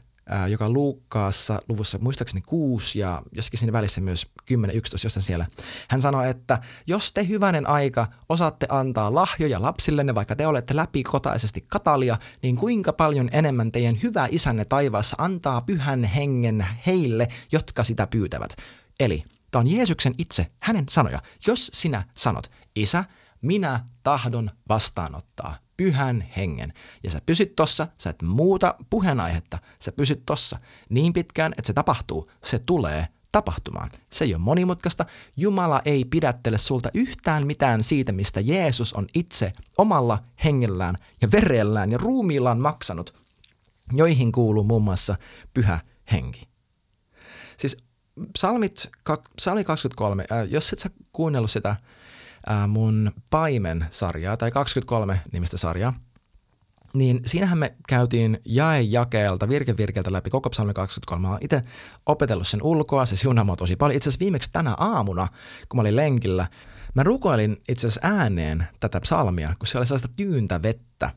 joka 0.48 0.69
Luukkaassa 0.69 1.62
luvussa 1.69 1.98
muistaakseni 2.01 2.41
6 2.41 3.00
ja 3.00 3.21
jossakin 3.31 3.59
siinä 3.59 3.74
välissä 3.74 4.01
myös 4.01 4.27
10-11, 4.51 4.55
jostain 5.03 5.24
siellä. 5.24 5.45
Hän 5.89 6.01
sanoi, 6.01 6.29
että 6.29 6.62
jos 6.88 7.13
te 7.13 7.27
hyvänen 7.27 7.67
aika 7.67 8.07
osaatte 8.29 8.65
antaa 8.69 9.15
lahjoja 9.15 9.62
lapsillenne, 9.62 10.15
vaikka 10.15 10.36
te 10.36 10.48
olette 10.48 10.75
läpikotaisesti 10.75 11.62
katalia, 11.67 12.17
niin 12.43 12.57
kuinka 12.57 12.93
paljon 12.93 13.29
enemmän 13.31 13.71
teidän 13.71 14.00
hyvä 14.03 14.27
isänne 14.31 14.65
taivaassa 14.65 15.15
antaa 15.19 15.62
pyhän 15.62 16.03
hengen 16.03 16.67
heille, 16.88 17.27
jotka 17.51 17.83
sitä 17.83 18.07
pyytävät. 18.07 18.55
Eli 19.00 19.24
tämä 19.51 19.59
on 19.59 19.67
Jeesuksen 19.67 20.15
itse, 20.17 20.48
hänen 20.59 20.86
sanoja. 20.89 21.19
Jos 21.48 21.69
sinä 21.74 22.03
sanot, 22.13 22.51
isä, 22.75 23.03
minä 23.41 23.86
tahdon 24.03 24.51
vastaanottaa 24.69 25.68
pyhän 25.79 26.21
hengen. 26.38 26.74
Ja 27.03 27.12
sä 27.12 27.21
pysyt 27.25 27.55
tossa, 27.55 27.88
sä 27.98 28.09
et 28.09 28.21
muuta 28.21 28.75
puheenaihetta, 28.89 29.57
sä 29.79 29.91
pysyt 29.91 30.24
tossa 30.25 30.59
niin 30.89 31.13
pitkään, 31.13 31.51
että 31.57 31.67
se 31.67 31.74
tapahtuu. 31.74 32.31
Se 32.43 32.59
tulee 32.59 33.07
tapahtumaan. 33.31 33.91
Se 34.09 34.25
ei 34.25 34.33
ole 34.33 34.41
monimutkaista. 34.41 35.05
Jumala 35.38 35.81
ei 35.86 36.05
pidättele 36.05 36.57
sulta 36.57 36.89
yhtään 36.93 37.48
mitään 37.48 37.83
siitä, 37.83 38.12
mistä 38.12 38.39
Jeesus 38.39 38.93
on 38.93 39.07
itse 39.13 39.53
omalla 39.77 40.24
hengellään 40.43 40.95
ja 41.21 41.31
verellään 41.31 41.91
ja 41.91 41.98
ruumiillaan 41.98 42.59
maksanut, 42.59 43.13
joihin 43.93 44.31
kuuluu 44.31 44.63
muun 44.63 44.83
muassa 44.83 45.15
pyhä 45.53 45.79
henki. 46.12 46.48
Siis 47.57 47.77
psalmit, 48.33 48.89
psalmi 49.36 49.63
23, 49.63 50.25
äh, 50.31 50.48
jos 50.50 50.74
et 50.74 50.79
sä 50.79 50.89
kuunnellut 51.12 51.51
sitä 51.51 51.75
ää, 52.49 52.67
mun 52.67 53.11
Paimen-sarjaa, 53.29 54.37
tai 54.37 54.51
23 54.51 55.21
nimistä 55.31 55.57
sarjaa, 55.57 55.93
niin 56.93 57.19
siinähän 57.25 57.57
me 57.57 57.75
käytiin 57.87 58.39
jae 58.45 58.81
jakeelta, 58.81 59.49
virke 59.49 59.77
virkeltä 59.77 60.11
läpi 60.11 60.29
koko 60.29 60.49
psalmi 60.49 60.73
23. 60.73 61.21
Mä 61.21 61.31
oon 61.31 61.37
itse 61.41 61.63
opetellut 62.05 62.47
sen 62.47 62.63
ulkoa, 62.63 63.05
se 63.05 63.15
siunaa 63.15 63.55
tosi 63.55 63.75
paljon. 63.75 63.97
Itse 63.97 64.09
asiassa 64.09 64.19
viimeksi 64.19 64.49
tänä 64.53 64.75
aamuna, 64.77 65.27
kun 65.69 65.77
mä 65.77 65.81
olin 65.81 65.95
lenkillä, 65.95 66.47
mä 66.95 67.03
rukoilin 67.03 67.57
itse 67.69 67.87
asiassa 67.87 68.07
ääneen 68.07 68.67
tätä 68.79 69.01
psalmia, 69.01 69.53
kun 69.59 69.67
se 69.67 69.77
oli 69.77 69.85
sellaista 69.85 70.11
tyyntä 70.15 70.61
vettä. 70.63 71.13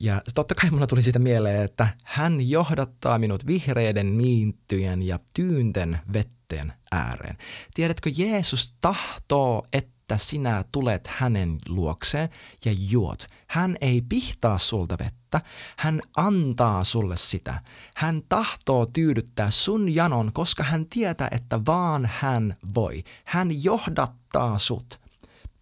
Ja 0.00 0.22
totta 0.34 0.54
kai 0.54 0.70
mulla 0.70 0.86
tuli 0.86 1.02
siitä 1.02 1.18
mieleen, 1.18 1.62
että 1.62 1.88
hän 2.04 2.48
johdattaa 2.48 3.18
minut 3.18 3.46
vihreiden 3.46 4.18
niittyjen 4.18 5.02
ja 5.02 5.18
tyynten 5.34 5.98
vetteen 6.12 6.72
ääreen. 6.92 7.36
Tiedätkö, 7.74 8.10
Jeesus 8.16 8.74
tahtoo, 8.80 9.66
että 9.72 9.95
että 10.06 10.24
sinä 10.24 10.64
tulet 10.72 11.06
hänen 11.06 11.58
luokseen 11.68 12.28
ja 12.64 12.72
juot. 12.78 13.26
Hän 13.46 13.76
ei 13.80 14.02
pihtaa 14.08 14.58
sulta 14.58 14.96
vettä, 14.98 15.40
hän 15.76 16.02
antaa 16.16 16.84
sulle 16.84 17.16
sitä. 17.16 17.60
Hän 17.96 18.22
tahtoo 18.28 18.86
tyydyttää 18.86 19.50
sun 19.50 19.94
janon, 19.94 20.32
koska 20.32 20.62
hän 20.62 20.86
tietää, 20.86 21.28
että 21.30 21.60
vaan 21.66 22.10
hän 22.12 22.56
voi. 22.74 23.04
Hän 23.24 23.64
johdattaa 23.64 24.58
sut 24.58 25.00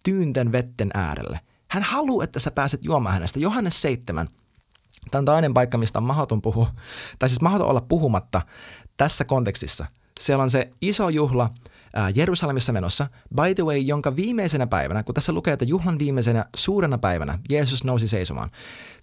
tyynten 0.03 0.51
vetten 0.51 0.89
äärelle. 0.93 1.39
Hän 1.67 1.83
haluaa, 1.83 2.23
että 2.23 2.39
sä 2.39 2.51
pääset 2.51 2.85
juomaan 2.85 3.13
hänestä. 3.13 3.39
Johannes 3.39 3.81
7. 3.81 4.29
Tämä 5.11 5.19
on 5.19 5.25
toinen 5.25 5.53
paikka, 5.53 5.77
mistä 5.77 5.99
on 5.99 6.03
mahdoton 6.03 6.41
puhua, 6.41 6.71
tai 7.19 7.29
siis 7.29 7.41
mahdoton 7.41 7.69
olla 7.69 7.81
puhumatta 7.81 8.41
tässä 8.97 9.25
kontekstissa. 9.25 9.85
Siellä 10.19 10.43
on 10.43 10.49
se 10.49 10.71
iso 10.81 11.09
juhla, 11.09 11.49
Jerusalemissa 12.15 12.73
menossa, 12.73 13.07
by 13.35 13.55
the 13.55 13.63
way, 13.63 13.77
jonka 13.77 14.15
viimeisenä 14.15 14.67
päivänä, 14.67 15.03
kun 15.03 15.15
tässä 15.15 15.33
lukee, 15.33 15.53
että 15.53 15.65
juhlan 15.65 15.99
viimeisenä 15.99 16.45
suurena 16.55 16.97
päivänä 16.97 17.39
Jeesus 17.49 17.83
nousi 17.83 18.07
seisomaan. 18.07 18.51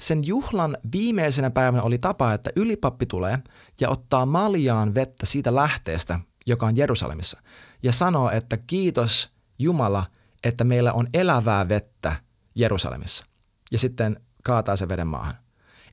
Sen 0.00 0.26
juhlan 0.26 0.76
viimeisenä 0.92 1.50
päivänä 1.50 1.82
oli 1.82 1.98
tapa, 1.98 2.32
että 2.32 2.50
ylipappi 2.56 3.06
tulee 3.06 3.38
ja 3.80 3.88
ottaa 3.88 4.26
maljaan 4.26 4.94
vettä 4.94 5.26
siitä 5.26 5.54
lähteestä, 5.54 6.20
joka 6.46 6.66
on 6.66 6.76
Jerusalemissa, 6.76 7.40
ja 7.82 7.92
sanoo, 7.92 8.30
että 8.30 8.56
kiitos 8.56 9.30
Jumala, 9.58 10.04
että 10.44 10.64
meillä 10.64 10.92
on 10.92 11.08
elävää 11.14 11.68
vettä 11.68 12.16
Jerusalemissa. 12.54 13.24
Ja 13.70 13.78
sitten 13.78 14.20
kaataa 14.44 14.76
se 14.76 14.88
veden 14.88 15.06
maahan. 15.06 15.34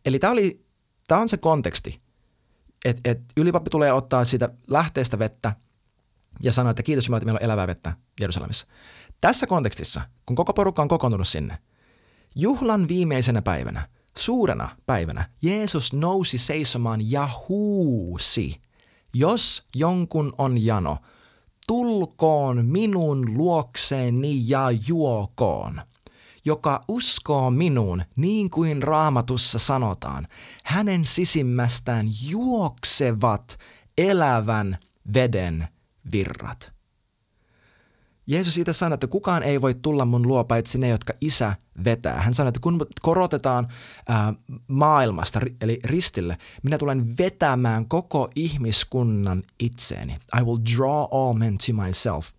Eli 0.06 0.20
tämä, 0.20 0.34
oli, 0.34 0.66
tämä 1.08 1.22
on 1.22 1.30
se 1.30 1.38
konteksti, 1.38 2.02
että 2.86 3.12
et 3.12 3.22
ylipappi 3.38 3.70
tulee 3.70 3.94
ottaa 3.94 4.26
siitä 4.26 4.50
lähteestä 4.68 5.20
vettä– 5.20 5.54
ja 6.44 6.54
sanoi, 6.54 6.70
että 6.70 6.84
kiitos 6.84 7.08
Jumala, 7.08 7.18
että 7.18 7.26
meillä 7.26 7.38
on 7.38 7.46
elävää 7.46 7.68
vettä 7.68 7.94
Jerusalemissa. 8.22 8.68
Tässä 9.22 9.48
kontekstissa, 9.48 10.02
kun 10.26 10.36
koko 10.36 10.54
porukka 10.54 10.82
on 10.82 10.88
kokoontunut 10.88 11.28
sinne, 11.28 11.58
juhlan 12.36 12.88
viimeisenä 12.88 13.42
päivänä, 13.42 13.88
suurena 14.18 14.70
päivänä, 14.86 15.30
Jeesus 15.42 15.94
nousi 15.94 16.38
seisomaan 16.38 17.12
ja 17.12 17.30
huusi, 17.50 18.62
jos 19.14 19.64
jonkun 19.76 20.34
on 20.38 20.66
jano, 20.66 20.98
tulkoon 21.68 22.66
minun 22.66 23.38
luokseeni 23.38 24.44
ja 24.46 24.72
juokoon. 24.88 25.82
Joka 26.46 26.82
uskoo 26.88 27.52
minuun, 27.52 28.04
niin 28.16 28.50
kuin 28.50 28.84
raamatussa 28.84 29.60
sanotaan, 29.60 30.28
hänen 30.64 31.06
sisimmästään 31.06 32.08
juoksevat 32.30 33.60
elävän 33.98 34.78
veden 35.14 35.68
virrat. 36.12 36.72
Jeesus 38.28 38.58
itse 38.58 38.74
sanoi, 38.74 38.94
että 38.94 39.08
kukaan 39.08 39.44
ei 39.44 39.62
voi 39.62 39.74
tulla 39.74 40.06
mun 40.06 40.28
luo 40.28 40.44
paitsi 40.44 40.78
ne, 40.78 40.88
jotka 40.88 41.14
isä 41.22 41.56
vetää. 41.84 42.22
Hän 42.22 42.34
sanoi, 42.34 42.50
että 42.50 42.60
kun 42.60 42.86
korotetaan 43.02 43.68
ää, 44.08 44.34
maailmasta, 44.68 45.40
eli 45.62 45.80
ristille, 45.84 46.38
minä 46.64 46.78
tulen 46.78 47.18
vetämään 47.18 47.86
koko 47.86 48.30
ihmiskunnan 48.36 49.44
itseeni. 49.60 50.14
I 50.40 50.44
will 50.44 50.60
draw 50.78 51.06
all 51.12 51.34
men 51.34 51.58
to 51.58 51.84
myself. 51.86 52.32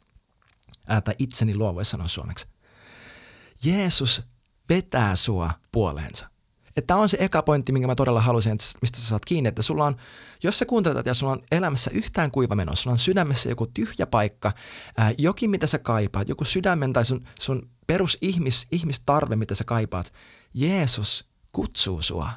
Ää, 0.88 1.00
tai 1.00 1.14
itseni 1.18 1.56
luo 1.56 1.74
voi 1.74 1.84
sanoa 1.84 2.08
suomeksi. 2.08 2.46
Jeesus 3.64 4.22
vetää 4.68 5.16
sua 5.16 5.50
puoleensa. 5.72 6.30
Että 6.76 6.96
on 6.96 7.08
se 7.08 7.16
eka 7.20 7.42
pointti, 7.42 7.72
minkä 7.72 7.86
mä 7.86 7.94
todella 7.94 8.20
halusin, 8.20 8.52
että 8.52 8.64
mistä 8.82 8.98
sä 8.98 9.08
saat 9.08 9.24
kiinni, 9.24 9.48
että 9.48 9.62
sulla 9.62 9.84
on, 9.84 9.96
jos 10.42 10.58
sä 10.58 10.66
kuuntelet 10.66 11.06
ja 11.06 11.14
sulla 11.14 11.32
on 11.32 11.42
elämässä 11.50 11.90
yhtään 11.94 12.30
kuiva 12.30 12.54
meno, 12.54 12.76
sulla 12.76 12.92
on 12.92 12.98
sydämessä 12.98 13.48
joku 13.48 13.66
tyhjä 13.66 14.06
paikka, 14.06 14.52
ää, 14.96 15.14
jokin 15.18 15.50
mitä 15.50 15.66
sä 15.66 15.78
kaipaat, 15.78 16.28
joku 16.28 16.44
sydämen 16.44 16.92
tai 16.92 17.04
sun, 17.04 17.24
sun 17.40 17.70
perus 17.86 18.18
ihmis, 18.20 18.66
ihmistarve, 18.72 19.36
mitä 19.36 19.54
sä 19.54 19.64
kaipaat, 19.64 20.12
Jeesus 20.54 21.24
kutsuu 21.52 22.02
sua. 22.02 22.30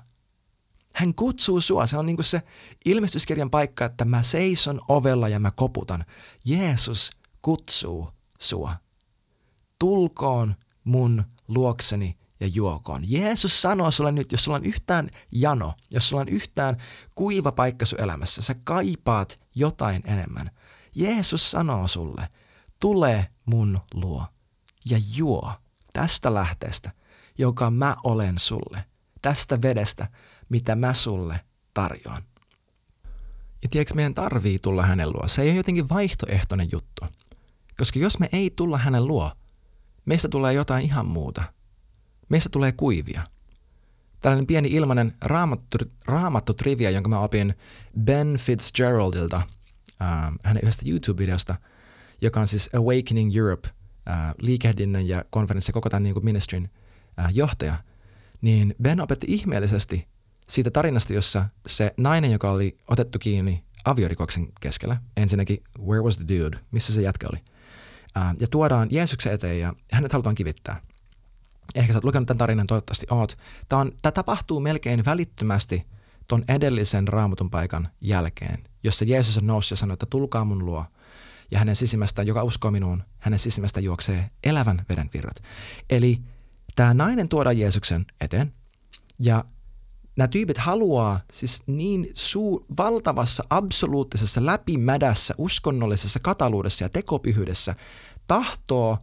Hän 0.94 1.14
kutsuu 1.14 1.62
sua. 1.62 1.88
Se 1.88 1.98
on 1.98 2.06
niin 2.06 2.16
kuin 2.16 2.26
se 2.26 2.42
ilmestyskirjan 2.86 3.50
paikka, 3.50 3.86
että 3.86 4.06
mä 4.06 4.24
seison 4.24 4.82
ovella 4.88 5.30
ja 5.30 5.40
mä 5.40 5.52
koputan. 5.52 6.06
Jeesus 6.46 7.12
kutsuu 7.42 8.10
sua. 8.40 8.76
Tulkoon 9.80 10.56
mun 10.84 11.24
luokseni 11.48 12.18
ja 12.44 12.50
juokoon. 12.54 13.12
Jeesus 13.12 13.62
sanoo 13.62 13.92
sulle 13.92 14.12
nyt, 14.12 14.32
jos 14.32 14.44
sulla 14.44 14.58
on 14.58 14.66
yhtään 14.66 15.10
jano, 15.32 15.74
jos 15.90 16.10
sulla 16.10 16.22
on 16.22 16.30
yhtään 16.30 16.78
kuiva 17.16 17.52
paikka 17.52 17.86
sun 17.86 18.02
elämässä, 18.02 18.42
sä 18.42 18.56
kaipaat 18.64 19.40
jotain 19.56 20.02
enemmän. 20.06 20.50
Jeesus 20.96 21.52
sanoo 21.52 21.88
sulle, 21.88 22.28
tule 22.80 23.30
mun 23.46 23.80
luo 23.94 24.26
ja 24.90 25.00
juo 25.16 25.54
tästä 25.94 26.34
lähteestä, 26.34 26.92
joka 27.38 27.72
mä 27.72 27.96
olen 28.04 28.40
sulle, 28.40 28.86
tästä 29.22 29.62
vedestä, 29.62 30.08
mitä 30.50 30.76
mä 30.76 30.94
sulle 30.94 31.40
tarjoan. 31.74 32.24
Ja 33.62 33.70
tiedätkö, 33.70 33.96
meidän 33.96 34.14
tarvii 34.14 34.60
tulla 34.60 34.84
hänen 34.84 35.10
luo. 35.10 35.28
Se 35.28 35.42
ei 35.42 35.50
ole 35.50 35.58
jotenkin 35.58 35.90
vaihtoehtoinen 35.90 36.72
juttu. 36.72 37.06
Koska 37.78 38.00
jos 38.00 38.20
me 38.20 38.30
ei 38.32 38.54
tulla 38.56 38.78
hänen 38.78 39.08
luo, 39.08 39.32
meistä 40.06 40.30
tulee 40.30 40.54
jotain 40.54 40.86
ihan 40.86 41.06
muuta. 41.06 41.44
Meistä 42.34 42.50
tulee 42.50 42.72
kuivia. 42.72 43.22
Tällainen 44.22 44.48
pieni 44.48 44.68
ilmainen 44.72 45.14
raamattu, 46.06 46.54
trivia, 46.54 46.90
jonka 46.90 47.10
mä 47.10 47.20
opin 47.20 47.54
Ben 48.04 48.38
Fitzgeraldilta, 48.38 49.42
äh, 50.02 50.32
hänen 50.44 50.64
yhdestä 50.64 50.84
YouTube-videosta, 50.86 51.56
joka 52.22 52.40
on 52.40 52.48
siis 52.48 52.70
Awakening 52.76 53.36
Europe, 53.38 53.70
äh, 54.10 54.36
liikehdinnän 54.42 55.08
ja 55.08 55.26
konferenssi 55.30 55.72
koko 55.72 55.90
tämän 55.90 56.04
niin 56.04 56.14
kuin 56.14 56.26
ministrin 56.26 56.70
äh, 57.20 57.32
johtaja, 57.34 57.76
niin 58.42 58.76
Ben 58.82 59.02
opetti 59.02 59.28
ihmeellisesti 59.30 60.08
siitä 60.50 60.72
tarinasta, 60.72 61.14
jossa 61.14 61.46
se 61.68 61.94
nainen, 61.98 62.32
joka 62.32 62.52
oli 62.52 62.78
otettu 62.88 63.20
kiinni 63.20 63.64
aviorikoksen 63.86 64.48
keskellä, 64.62 64.98
ensinnäkin, 65.18 65.64
where 65.80 66.04
was 66.04 66.18
the 66.18 66.26
dude, 66.28 66.60
missä 66.72 66.94
se 66.94 67.02
jätkä 67.02 67.28
oli, 67.32 67.40
ää, 68.16 68.36
ja 68.40 68.48
tuodaan 68.48 68.88
Jeesuksen 68.92 69.34
eteen 69.34 69.60
ja 69.60 69.74
hänet 69.92 70.12
halutaan 70.12 70.36
kivittää. 70.36 70.82
Ehkä 71.76 71.94
sä 71.94 71.98
oot 71.98 72.04
lukenut 72.04 72.28
tämän 72.28 72.38
tarinan, 72.38 72.68
toivottavasti 72.68 73.06
oot. 73.10 73.38
Tämä, 73.70 73.82
on, 73.82 73.92
tämä 74.02 74.12
tapahtuu 74.12 74.60
melkein 74.60 75.06
välittömästi 75.06 75.86
ton 76.28 76.44
edellisen 76.48 77.08
raamutun 77.08 77.50
paikan 77.50 77.90
jälkeen, 78.02 78.64
jossa 78.84 79.06
Jeesus 79.06 79.38
on 79.38 79.48
noussut 79.48 79.72
ja 79.72 79.78
sanoi, 79.78 79.94
että 79.94 80.06
tulkaa 80.06 80.46
mun 80.46 80.66
luo. 80.66 80.86
Ja 81.52 81.60
hänen 81.60 81.76
sisimmästä, 81.76 82.24
joka 82.24 82.44
uskoo 82.44 82.72
minuun, 82.72 83.04
hänen 83.20 83.40
sisimmästä 83.40 83.80
juoksee 83.80 84.30
elävän 84.44 84.86
veden 84.90 85.10
virrat. 85.14 85.44
Eli 85.90 86.22
tämä 86.76 86.94
nainen 86.94 87.30
tuodaan 87.30 87.58
Jeesuksen 87.58 88.06
eteen 88.22 88.54
ja 89.20 89.46
nämä 90.16 90.28
tyypit 90.28 90.58
haluaa 90.58 91.20
siis 91.32 91.64
niin 91.68 92.10
suu, 92.14 92.66
valtavassa, 92.78 93.44
absoluuttisessa, 93.50 94.46
läpimädässä, 94.46 95.34
uskonnollisessa 95.38 96.20
kataluudessa 96.20 96.84
ja 96.84 96.90
tekopyhyydessä 96.90 97.76
tahtoo 98.28 98.98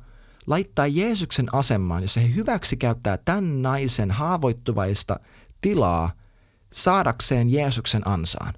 laittaa 0.46 0.86
Jeesuksen 0.86 1.54
asemaan, 1.54 2.02
jossa 2.02 2.20
he 2.20 2.34
hyväksi 2.34 2.76
käyttää 2.76 3.16
tämän 3.16 3.62
naisen 3.62 4.10
haavoittuvaista 4.10 5.20
tilaa 5.60 6.12
saadakseen 6.72 7.50
Jeesuksen 7.50 8.08
ansaan. 8.08 8.54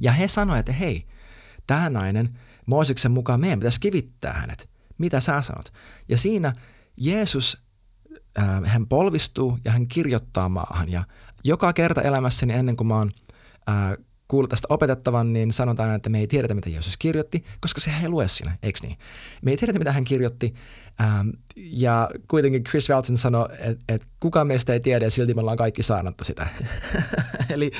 Ja 0.00 0.12
he 0.12 0.28
sanoivat, 0.28 0.58
että 0.58 0.72
hei, 0.72 1.06
tämä 1.66 1.90
nainen, 1.90 2.38
Mooseksen 2.66 3.12
mukaan 3.12 3.40
meidän 3.40 3.60
pitäisi 3.60 3.80
kivittää 3.80 4.32
hänet. 4.32 4.70
Mitä 4.98 5.20
sä 5.20 5.42
sanot? 5.42 5.72
Ja 6.08 6.18
siinä 6.18 6.52
Jeesus 6.96 7.58
äh, 8.38 8.62
hän 8.64 8.86
polvistuu 8.86 9.58
ja 9.64 9.72
hän 9.72 9.88
kirjoittaa 9.88 10.48
maahan. 10.48 10.88
Ja 10.88 11.04
joka 11.44 11.72
kerta 11.72 12.02
elämässäni 12.02 12.52
ennen 12.52 12.76
kuin 12.76 12.86
mä 12.86 12.96
oon 12.96 13.10
äh, 13.68 14.04
kuullut 14.28 14.50
tästä 14.50 14.66
opetettavan, 14.70 15.32
niin 15.32 15.52
sanotaan, 15.52 15.94
että 15.94 16.10
me 16.10 16.18
ei 16.18 16.26
tiedetä, 16.26 16.54
mitä 16.54 16.70
Jeesus 16.70 16.96
kirjoitti, 16.96 17.44
koska 17.60 17.80
se 17.80 17.90
ei 18.02 18.08
lue 18.08 18.28
siinä, 18.28 18.58
eikö 18.62 18.78
niin? 18.82 18.98
Me 19.42 19.50
ei 19.50 19.56
tiedetä, 19.56 19.78
mitä 19.78 19.92
hän 19.92 20.04
kirjoitti, 20.04 20.54
ähm, 21.00 21.28
ja 21.56 22.10
kuitenkin 22.28 22.64
Chris 22.64 22.90
Walton 22.90 23.18
sanoi, 23.18 23.48
että 23.58 23.84
et 23.88 24.06
kukaan 24.20 24.46
meistä 24.46 24.72
ei 24.72 24.80
tiedä, 24.80 25.04
ja 25.04 25.10
silti 25.10 25.34
me 25.34 25.40
ollaan 25.40 25.56
kaikki 25.56 25.82
saanutta 25.82 26.24
sitä. 26.24 26.48
eli 27.54 27.70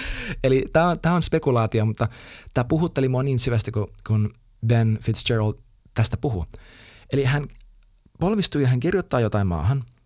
eli 0.45 0.65
tämä 0.73 0.89
on, 0.89 0.97
on 1.15 1.23
spekulaatio, 1.23 1.87
mutta 1.87 2.09
tämä 2.55 2.65
puhutteli 2.65 3.09
mua 3.09 3.23
niin 3.23 3.39
syvästi, 3.39 3.71
kun, 3.71 3.89
kun 4.07 4.35
Ben 4.67 4.99
Fitzgerald 5.03 5.55
tästä 5.95 6.17
puhuu. 6.17 6.47
Eli 7.13 7.25
hän 7.25 7.47
polvistuu 8.21 8.61
ja 8.61 8.69
hän 8.69 8.81
kirjoittaa 8.81 9.21
jotain 9.21 9.47
maahan– 9.47 9.85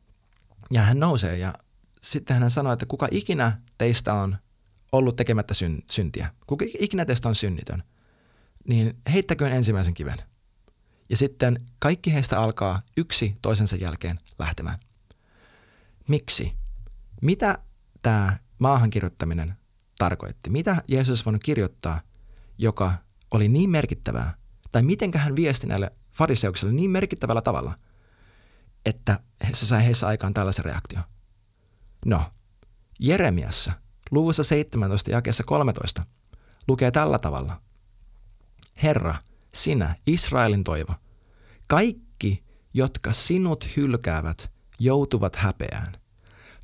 ja 0.70 0.82
hän 0.82 1.00
nousee 1.00 1.38
ja 1.38 1.54
sitten 2.02 2.37
hän 2.40 2.50
sanoi, 2.50 2.73
että 2.73 2.87
kuka 2.87 3.09
ikinä 3.11 3.59
teistä 3.78 4.14
on 4.14 4.37
ollut 4.92 5.16
tekemättä 5.16 5.54
syn- 5.54 5.82
syntiä, 5.90 6.30
kuka 6.47 6.64
ikinä 6.78 7.04
teistä 7.04 7.28
on 7.28 7.35
synnitön, 7.35 7.82
niin 8.68 8.97
heittäköön 9.12 9.52
ensimmäisen 9.52 9.94
kiven. 9.94 10.18
Ja 11.09 11.16
sitten 11.16 11.66
kaikki 11.78 12.12
heistä 12.12 12.40
alkaa 12.40 12.82
yksi 12.97 13.37
toisensa 13.42 13.76
jälkeen 13.76 14.18
lähtemään. 14.38 14.78
Miksi? 16.09 16.52
Mitä 17.23 17.58
tämä 18.02 18.38
maahan 18.58 18.91
kirjoittaminen 18.91 19.54
tarkoitti? 19.99 20.50
Mitä 20.50 20.82
Jeesus 20.88 21.26
voinut 21.26 21.45
kirjoittaa, 21.45 22.00
joka 22.58 22.95
oli 23.30 23.49
niin 23.49 23.71
merkittävää, 23.71 24.34
tai 24.73 24.82
miten 24.82 25.10
hän 25.14 25.36
viesti 25.36 25.67
näille 25.67 25.93
fariseuksille 26.10 26.73
niin 26.73 26.91
merkittävällä 26.91 27.43
tavalla– 27.43 27.75
että 28.86 29.21
se 29.54 29.67
sai 29.67 29.84
heissä 29.84 30.06
aikaan 30.06 30.34
tällaisen 30.34 30.64
reaktion. 30.64 31.04
No, 32.06 32.32
Jeremiassa, 32.99 33.73
luvussa 34.10 34.44
17 34.44 35.10
jakeessa 35.10 35.44
13, 35.44 36.06
lukee 36.68 36.90
tällä 36.90 37.18
tavalla. 37.18 37.60
Herra, 38.82 39.14
sinä, 39.54 39.96
Israelin 40.06 40.64
toivo, 40.64 40.94
kaikki, 41.66 42.44
jotka 42.75 43.12
sinut 43.12 43.76
hylkäävät, 43.76 44.50
joutuvat 44.78 45.36
häpeään. 45.36 46.00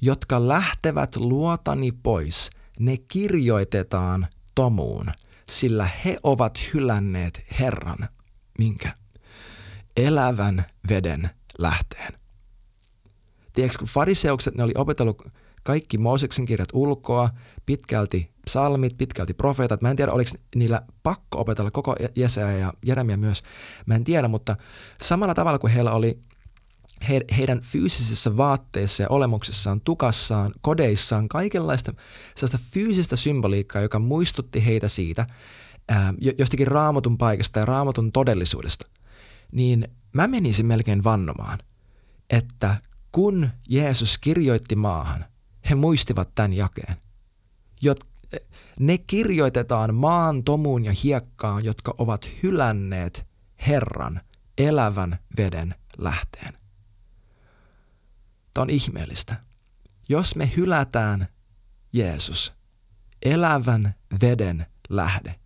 Jotka 0.00 0.48
lähtevät 0.48 1.16
luotani 1.16 1.92
pois, 1.92 2.50
ne 2.78 2.96
kirjoitetaan 2.96 4.26
tomuun, 4.54 5.06
sillä 5.50 5.88
he 6.04 6.18
ovat 6.22 6.58
hylänneet 6.74 7.46
Herran. 7.60 8.08
Minkä? 8.58 8.96
Elävän 9.96 10.64
veden 10.88 11.30
lähteen. 11.58 12.12
Tiedätkö, 13.52 13.78
kun 13.78 13.88
fariseukset, 13.88 14.54
ne 14.54 14.62
oli 14.62 14.72
opetellut 14.76 15.22
kaikki 15.66 15.98
Mooseksen 15.98 16.46
kirjat 16.46 16.68
ulkoa, 16.72 17.30
pitkälti 17.66 18.30
psalmit, 18.44 18.98
pitkälti 18.98 19.34
profeetat. 19.34 19.82
Mä 19.82 19.90
en 19.90 19.96
tiedä, 19.96 20.12
oliko 20.12 20.30
niillä 20.54 20.82
pakko 21.02 21.40
opetella 21.40 21.70
koko 21.70 21.96
Jesaja 22.16 22.58
ja 22.58 22.72
Jeremia 22.86 23.16
myös. 23.16 23.42
Mä 23.86 23.94
en 23.94 24.04
tiedä, 24.04 24.28
mutta 24.28 24.56
samalla 25.02 25.34
tavalla 25.34 25.58
kuin 25.58 25.72
heillä 25.72 25.92
oli 25.92 26.18
he, 27.08 27.20
heidän 27.36 27.60
fyysisissä 27.60 28.36
vaatteissa 28.36 29.02
ja 29.02 29.08
olemuksessaan, 29.08 29.80
tukassaan, 29.80 30.52
kodeissaan, 30.60 31.28
kaikenlaista 31.28 31.92
sellaista 32.36 32.58
fyysistä 32.72 33.16
symboliikkaa, 33.16 33.82
joka 33.82 33.98
muistutti 33.98 34.66
heitä 34.66 34.88
siitä, 34.88 35.26
ää, 35.88 36.14
jostakin 36.38 36.66
raamatun 36.66 37.18
paikasta 37.18 37.58
ja 37.58 37.66
raamatun 37.66 38.12
todellisuudesta, 38.12 38.86
niin 39.52 39.88
Mä 40.16 40.26
menisin 40.26 40.66
melkein 40.66 41.04
vannomaan, 41.04 41.58
että 42.30 42.76
kun 43.12 43.48
Jeesus 43.68 44.18
kirjoitti 44.18 44.76
maahan, 44.76 45.24
he 45.70 45.74
muistivat 45.74 46.34
tämän 46.34 46.52
jakeen. 46.52 46.96
Jot, 47.82 48.00
ne 48.80 48.98
kirjoitetaan 48.98 49.94
maan, 49.94 50.44
tomuun 50.44 50.84
ja 50.84 50.92
hiekkaan, 51.04 51.64
jotka 51.64 51.94
ovat 51.98 52.28
hylänneet 52.42 53.26
Herran 53.66 54.20
elävän 54.58 55.18
veden 55.36 55.74
lähteen. 55.98 56.52
Tämä 58.54 58.62
on 58.62 58.70
ihmeellistä. 58.70 59.36
Jos 60.08 60.36
me 60.36 60.52
hylätään 60.56 61.28
Jeesus, 61.92 62.52
elävän 63.22 63.94
veden 64.20 64.66
lähde, 64.88 65.40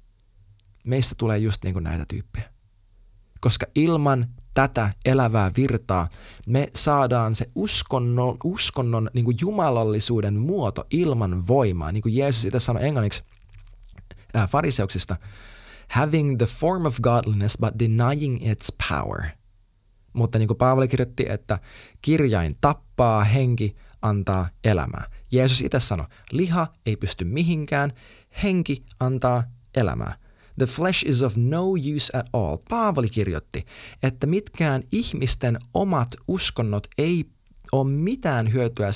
meistä 0.84 1.14
tulee 1.14 1.38
just 1.38 1.64
niin 1.64 1.72
kuin 1.72 1.84
näitä 1.84 2.04
tyyppejä. 2.08 2.52
Koska 3.40 3.66
ilman 3.74 4.28
tätä 4.54 4.90
elävää 5.04 5.50
virtaa, 5.56 6.08
me 6.46 6.68
saadaan 6.74 7.34
se 7.34 7.50
uskonnon, 7.54 8.36
uskonnon 8.44 9.10
niin 9.14 9.24
kuin 9.24 9.36
jumalallisuuden 9.40 10.34
muoto 10.34 10.84
ilman 10.90 11.46
voimaa. 11.46 11.92
Niin 11.92 12.02
kuin 12.02 12.16
Jeesus 12.16 12.44
itse 12.44 12.60
sanoi 12.60 12.84
englanniksi 12.84 13.22
äh, 14.36 14.50
fariseuksista, 14.50 15.16
having 15.88 16.38
the 16.38 16.46
form 16.46 16.86
of 16.86 17.00
godliness 17.00 17.58
but 17.58 17.78
denying 17.78 18.50
its 18.50 18.72
power. 18.88 19.22
Mutta 20.12 20.38
niin 20.38 20.46
kuin 20.46 20.58
Paavali 20.58 20.88
kirjoitti, 20.88 21.26
että 21.28 21.58
kirjain 22.02 22.56
tappaa, 22.60 23.24
henki 23.24 23.76
antaa 24.02 24.48
elämää. 24.64 25.04
Jeesus 25.32 25.60
itse 25.60 25.80
sanoi, 25.80 26.06
liha 26.32 26.66
ei 26.86 26.96
pysty 26.96 27.24
mihinkään, 27.24 27.92
henki 28.42 28.84
antaa 29.00 29.44
elämää. 29.74 30.14
The 30.60 30.66
flesh 30.66 31.08
is 31.08 31.22
of 31.22 31.36
no 31.36 31.70
use 31.96 32.18
at 32.18 32.26
all. 32.32 32.56
Paavali 32.68 33.08
kirjoitti, 33.08 33.64
että 34.02 34.26
mitkään 34.26 34.82
ihmisten 34.92 35.58
omat 35.74 36.08
uskonnot 36.28 36.86
ei 36.98 37.24
ole 37.72 37.90
mitään 37.90 38.52
hyötyä, 38.52 38.90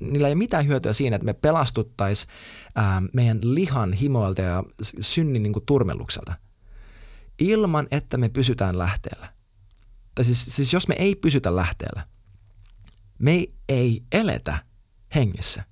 niillä 0.00 0.28
ei 0.28 0.32
ole 0.32 0.38
mitään 0.38 0.66
hyötyä 0.66 0.92
siinä, 0.92 1.16
että 1.16 1.24
me 1.24 1.32
pelastuttaisiin 1.32 2.32
meidän 3.12 3.38
lihan 3.42 3.92
himoilta 3.92 4.42
ja 4.42 4.64
synnin 5.00 5.42
niin 5.42 5.52
kuin 5.52 5.66
turmellukselta. 5.66 6.34
Ilman, 7.38 7.88
että 7.90 8.16
me 8.16 8.28
pysytään 8.28 8.78
lähteellä. 8.78 9.32
Tai 10.14 10.24
siis, 10.24 10.44
siis 10.44 10.72
jos 10.72 10.88
me 10.88 10.94
ei 10.98 11.14
pysytä 11.14 11.56
lähteellä, 11.56 12.06
me 13.18 13.46
ei 13.68 14.02
eletä 14.12 14.58
hengessä. 15.14 15.64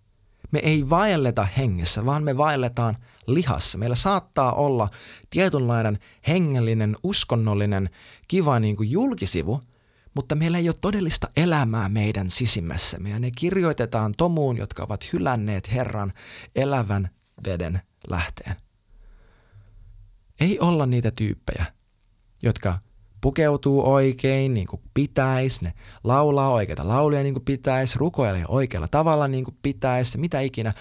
Me 0.50 0.58
ei 0.58 0.90
vaelleta 0.90 1.48
hengessä, 1.56 2.06
vaan 2.06 2.22
me 2.22 2.36
vaelletaan 2.36 2.96
lihassa. 3.26 3.78
Meillä 3.78 3.96
saattaa 3.96 4.52
olla 4.52 4.88
tietynlainen 5.30 5.98
hengellinen, 6.28 6.96
uskonnollinen, 7.02 7.90
kiva 8.28 8.60
niin 8.60 8.76
kuin 8.76 8.90
julkisivu, 8.90 9.62
mutta 10.14 10.34
meillä 10.34 10.58
ei 10.58 10.68
ole 10.68 10.76
todellista 10.80 11.28
elämää 11.36 11.88
meidän 11.88 12.30
sisimmässä. 12.30 12.98
Ja 13.08 13.18
ne 13.18 13.30
kirjoitetaan 13.30 14.12
tomuun, 14.16 14.56
jotka 14.56 14.82
ovat 14.82 15.12
hylänneet 15.12 15.72
Herran 15.72 16.12
elävän 16.54 17.10
veden 17.46 17.80
lähteen. 18.08 18.56
Ei 20.40 20.58
olla 20.60 20.86
niitä 20.86 21.10
tyyppejä, 21.10 21.66
jotka 22.42 22.78
pukeutuu 23.26 23.92
oikein 23.92 24.54
niin 24.54 24.66
kuin 24.66 24.82
pitäisi, 24.94 25.64
ne 25.64 25.72
laulaa 26.04 26.52
oikeita 26.52 26.88
lauluja 26.88 27.22
niin 27.22 27.34
kuin 27.34 27.44
pitäisi, 27.44 27.98
rukoilee 27.98 28.44
oikealla 28.48 28.88
tavalla 28.88 29.28
niin 29.28 29.44
kuin 29.44 29.56
pitäisi, 29.62 30.18
mitä 30.18 30.40
ikinä. 30.40 30.74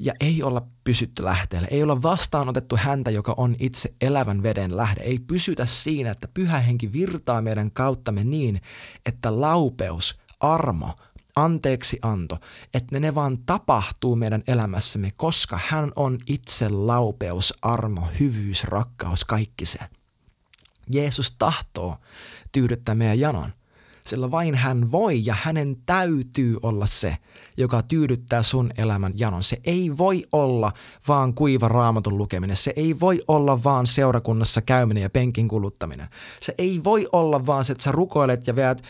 Ja 0.00 0.14
ei 0.20 0.42
olla 0.42 0.66
pysytty 0.84 1.24
lähteellä, 1.24 1.68
ei 1.70 1.82
olla 1.82 2.02
vastaanotettu 2.02 2.76
häntä, 2.76 3.10
joka 3.10 3.34
on 3.36 3.56
itse 3.58 3.94
elävän 4.00 4.42
veden 4.42 4.76
lähde. 4.76 5.00
Ei 5.00 5.18
pysytä 5.18 5.66
siinä, 5.66 6.10
että 6.10 6.28
pyhä 6.34 6.60
henki 6.60 6.92
virtaa 6.92 7.42
meidän 7.42 7.70
kauttamme 7.70 8.24
niin, 8.24 8.60
että 9.06 9.40
laupeus, 9.40 10.18
armo, 10.40 10.94
anteeksi 11.36 11.98
anto, 12.02 12.38
että 12.74 13.00
ne 13.00 13.14
vaan 13.14 13.38
tapahtuu 13.46 14.16
meidän 14.16 14.42
elämässämme, 14.46 15.12
koska 15.16 15.58
hän 15.66 15.92
on 15.96 16.18
itse 16.26 16.68
laupeus, 16.68 17.54
armo, 17.62 18.08
hyvyys, 18.20 18.64
rakkaus, 18.64 19.24
kaikki 19.24 19.66
se. 19.66 19.78
Jeesus 20.92 21.34
tahtoo 21.38 21.96
tyydyttää 22.52 22.94
meidän 22.94 23.20
janon 23.20 23.52
sillä 24.10 24.30
vain 24.30 24.54
hän 24.54 24.92
voi 24.92 25.24
ja 25.24 25.36
hänen 25.42 25.76
täytyy 25.86 26.56
olla 26.62 26.86
se, 26.86 27.16
joka 27.56 27.82
tyydyttää 27.82 28.42
sun 28.42 28.70
elämän 28.76 29.12
janon. 29.16 29.42
Se 29.42 29.60
ei 29.64 29.98
voi 29.98 30.26
olla 30.32 30.72
vaan 31.08 31.34
kuiva 31.34 31.68
raamatun 31.68 32.18
lukeminen. 32.18 32.56
Se 32.56 32.72
ei 32.76 33.00
voi 33.00 33.22
olla 33.28 33.64
vaan 33.64 33.86
seurakunnassa 33.86 34.62
käyminen 34.62 35.02
ja 35.02 35.10
penkin 35.10 35.48
kuluttaminen. 35.48 36.08
Se 36.40 36.54
ei 36.58 36.80
voi 36.84 37.08
olla 37.12 37.46
vaan 37.46 37.64
se, 37.64 37.72
että 37.72 37.84
sä 37.84 37.92
rukoilet 37.92 38.46
ja 38.46 38.56
veät 38.56 38.82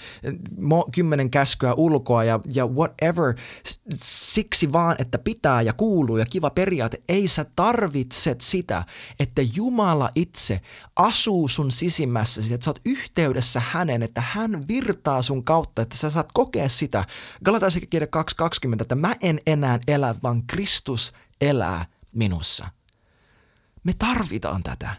kymmenen 0.95 1.31
käskyä 1.31 1.75
ulkoa 1.75 2.25
ja, 2.25 2.41
ja 2.55 2.67
whatever. 2.67 3.35
Siksi 4.03 4.73
vaan, 4.73 4.97
että 4.99 5.19
pitää 5.19 5.63
ja 5.63 5.73
kuuluu 5.73 6.17
ja 6.17 6.27
kiva 6.27 6.51
periaate. 6.51 7.03
Ei 7.09 7.29
sä 7.29 7.47
tarvitset 7.57 8.41
sitä, 8.41 8.85
että 9.19 9.43
Jumala 9.55 10.11
itse 10.15 10.61
asuu 10.97 11.49
sun 11.49 11.73
sisimmässäsi, 11.73 12.55
että 12.55 12.65
sä 12.65 12.71
oot 12.71 12.81
yhteydessä 12.85 13.63
hänen, 13.71 14.03
että 14.03 14.21
hän 14.21 14.63
virtaa 14.69 15.10
virtaa 15.11 15.23
sun 15.23 15.45
kautta, 15.45 15.83
että 15.83 15.97
sä 15.97 16.11
saat 16.11 16.33
kokea 16.33 16.69
sitä. 16.69 17.05
Galatasikirja 17.45 18.09
2.20, 18.73 18.83
että 18.83 18.95
mä 18.95 19.15
en 19.21 19.41
enää 19.47 19.79
elä, 19.89 20.15
vaan 20.23 20.43
Kristus 20.47 21.13
elää 21.41 21.87
minussa. 22.13 22.69
Me 23.85 23.93
tarvitaan 23.99 24.63
tätä. 24.63 24.97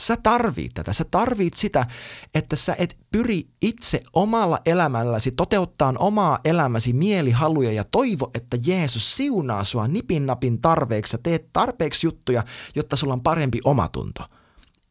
Sä 0.00 0.16
tarvit 0.16 0.74
tätä. 0.74 0.92
Sä 0.92 1.04
tarvit 1.10 1.54
sitä, 1.54 1.86
että 2.34 2.56
sä 2.56 2.76
et 2.78 2.96
pyri 3.12 3.48
itse 3.62 4.02
omalla 4.12 4.58
elämälläsi 4.66 5.30
toteuttaa 5.30 5.94
omaa 5.98 6.38
elämäsi 6.44 6.92
mielihaluja 6.92 7.72
ja 7.72 7.84
toivo, 7.84 8.30
että 8.34 8.56
Jeesus 8.66 9.16
siunaa 9.16 9.64
sua 9.64 9.88
nipin 9.88 10.26
napin 10.26 10.60
tarpeeksi 10.60 11.14
ja 11.14 11.18
teet 11.22 11.52
tarpeeksi 11.52 12.06
juttuja, 12.06 12.44
jotta 12.74 12.96
sulla 12.96 13.12
on 13.12 13.22
parempi 13.22 13.60
omatunto. 13.64 14.22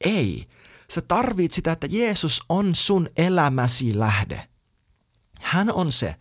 Ei. 0.06 0.46
Sä 0.94 1.02
tarvit 1.02 1.52
sitä, 1.52 1.72
että 1.72 1.88
Jeesus 1.90 2.42
on 2.50 2.76
sun 2.76 3.10
elämäsi 3.18 4.00
lähde. 4.00 4.48
Hän 5.42 5.72
on 5.72 5.92
se, 5.92 6.16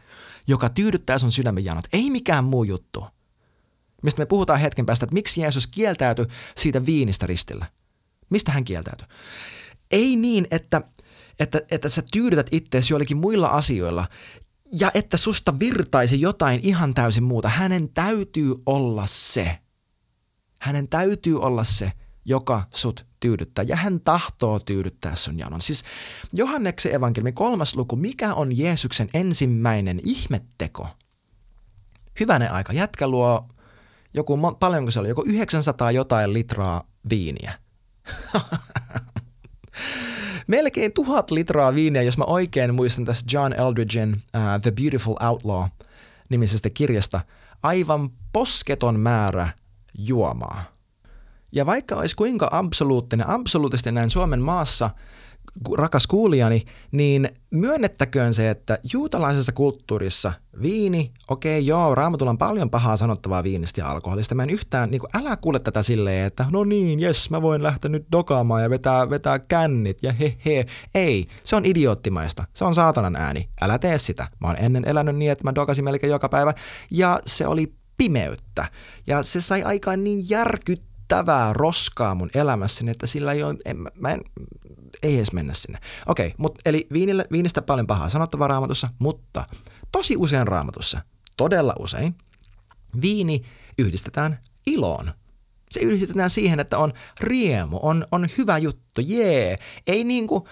joka 0.47 0.69
tyydyttää 0.69 1.19
sun 1.19 1.33
sydämen 1.33 1.65
janot, 1.65 1.85
ei 1.93 2.11
mikään 2.11 2.45
muu 2.45 2.65
juttu. 2.65 3.05
Mistä 4.03 4.23
me 4.23 4.27
puhutaan 4.27 4.61
hetken 4.61 4.87
päästä, 4.87 5.05
että 5.05 5.15
miksi 5.15 5.41
Jeesus 5.41 5.67
kieltäytyi 5.67 6.27
siitä 6.57 6.87
viinistä 6.87 7.27
ristillä. 7.27 7.67
Mistä 8.31 8.53
hän 8.53 8.65
kieltäytyi? 8.65 9.07
Ei 9.91 10.17
niin, 10.17 10.47
että, 10.51 10.83
että, 11.39 11.61
että 11.71 11.89
sä 11.89 12.03
tyydytät 12.13 12.49
itseäsi 12.53 12.93
joillekin 12.93 13.17
muilla 13.17 13.49
asioilla 13.49 14.09
ja 14.73 14.91
että 14.95 15.17
susta 15.17 15.59
virtaisi 15.59 16.21
jotain 16.21 16.61
ihan 16.63 16.95
täysin 16.95 17.25
muuta. 17.25 17.49
Hänen 17.49 17.89
täytyy 17.89 18.55
olla 18.67 19.07
se. 19.07 19.59
Hänen 20.59 20.89
täytyy 20.89 21.41
olla 21.41 21.65
se, 21.65 21.93
joka 22.25 22.63
sut 22.75 23.07
tyydyttää. 23.21 23.65
Ja 23.69 23.77
hän 23.77 24.01
tahtoo 24.01 24.59
tyydyttää 24.59 25.17
sun 25.17 25.39
janon. 25.39 25.61
Siis 25.61 25.85
Johanneksen 26.33 26.95
evankeliumi 26.95 27.33
kolmas 27.33 27.77
luku, 27.77 27.97
mikä 27.97 28.35
on 28.35 28.59
Jeesuksen 28.59 29.09
ensimmäinen 29.15 30.01
ihmetteko? 30.05 30.89
Hyvänen 32.21 32.53
aika, 32.53 32.73
jätkä 32.73 33.09
luo 33.09 33.49
joku, 34.15 34.39
paljonko 34.61 34.91
se 34.91 35.01
oli, 35.01 35.09
joku 35.09 35.23
900 35.27 35.91
jotain 35.91 36.33
litraa 36.33 36.85
viiniä. 37.11 37.59
Melkein 40.47 40.93
tuhat 40.93 41.31
litraa 41.31 41.75
viiniä, 41.75 42.03
jos 42.03 42.19
mä 42.19 42.25
oikein 42.25 42.75
muistan 42.75 43.05
tässä 43.05 43.27
John 43.33 43.53
Eldridgein 43.53 44.13
uh, 44.13 44.63
The 44.63 44.71
Beautiful 44.71 45.17
Outlaw 45.29 45.65
nimisestä 46.29 46.71
kirjasta. 46.71 47.21
Aivan 47.63 48.11
posketon 48.33 49.01
määrä 49.01 49.49
juomaa. 49.99 50.72
Ja 51.53 51.67
vaikka 51.67 51.97
olisi 51.97 52.17
kuinka 52.17 52.49
absoluuttinen, 52.53 53.29
absoluuttisesti 53.29 53.93
näin 53.93 54.11
Suomen 54.11 54.41
maassa, 54.41 54.91
rakas 55.77 56.07
kuulijani, 56.07 56.65
niin 56.93 57.29
myönnettäköön 57.51 58.35
se, 58.35 58.51
että 58.51 58.79
juutalaisessa 58.93 59.53
kulttuurissa 59.53 60.33
viini, 60.63 61.13
okei 61.29 61.59
okay, 61.59 61.67
joo, 61.67 61.95
raamatulla 61.95 62.31
on 62.31 62.39
paljon 62.39 62.71
pahaa 62.71 62.97
sanottavaa 62.97 63.45
viinistä 63.45 63.81
ja 63.81 63.91
alkoholista. 63.91 64.35
Mä 64.35 64.43
en 64.43 64.51
yhtään, 64.51 64.91
niin 64.91 65.01
kuin, 65.01 65.11
älä 65.15 65.37
kuule 65.37 65.61
tätä 65.61 65.83
silleen, 65.83 66.27
että 66.27 66.47
no 66.51 66.65
niin, 66.65 67.01
jes, 67.01 67.31
mä 67.31 67.43
voin 67.43 67.63
lähteä 67.63 67.89
nyt 67.89 68.07
dokaamaan 68.13 68.63
ja 68.63 68.71
vetää, 68.71 69.11
vetää 69.11 69.39
kännit 69.39 70.03
ja 70.03 70.13
he 70.13 70.37
he. 70.45 70.67
Ei, 70.95 71.27
se 71.45 71.57
on 71.57 71.67
idioottimaista. 71.67 72.45
Se 72.55 72.65
on 72.65 72.75
saatanan 72.75 73.17
ääni. 73.17 73.49
Älä 73.61 73.79
tee 73.79 73.99
sitä. 73.99 74.29
Mä 74.41 74.47
oon 74.49 74.57
ennen 74.59 74.89
elänyt 74.89 75.17
niin, 75.17 75.31
että 75.31 75.45
mä 75.45 75.55
dokasin 75.55 75.85
melkein 75.85 76.11
joka 76.11 76.29
päivä 76.29 76.55
ja 76.91 77.21
se 77.27 77.47
oli 77.47 77.73
pimeyttä. 77.97 78.69
Ja 79.07 79.23
se 79.23 79.41
sai 79.41 79.63
aikaan 79.63 80.05
niin 80.05 80.31
järkyttävää 80.31 80.92
hälyttävää 81.13 81.53
roskaa 81.53 82.15
mun 82.15 82.31
elämässäni, 82.35 82.91
että 82.91 83.07
sillä 83.07 83.33
ei 83.33 83.43
ole, 83.43 83.57
en, 83.65 83.77
mä 83.95 84.11
en, 84.11 84.21
ei 85.03 85.17
edes 85.17 85.33
mennä 85.33 85.55
sinne. 85.55 85.79
Okei, 86.07 86.27
okay, 86.27 86.37
mutta 86.39 86.61
eli 86.65 86.87
viinille, 86.93 87.27
viinistä 87.33 87.63
paljon 87.63 87.87
pahaa 87.87 88.09
sanottavaa 88.09 88.49
raamatussa, 88.49 88.89
mutta 88.99 89.45
tosi 89.93 90.17
usein 90.17 90.49
raamatussa, 90.49 91.01
todella 91.37 91.75
usein, 91.79 92.15
viini 93.03 93.43
yhdistetään 93.79 94.39
iloon. 94.67 95.13
Se 95.71 95.81
yhdistetään 95.81 96.31
siihen, 96.31 96.61
että 96.61 96.79
on 96.79 96.93
riemu, 97.21 97.79
on, 97.83 98.07
on 98.13 98.27
hyvä 98.39 98.59
juttu, 98.59 99.01
jee. 99.01 99.59
Ei 99.87 100.05
niin 100.13 100.27
kuin, 100.27 100.45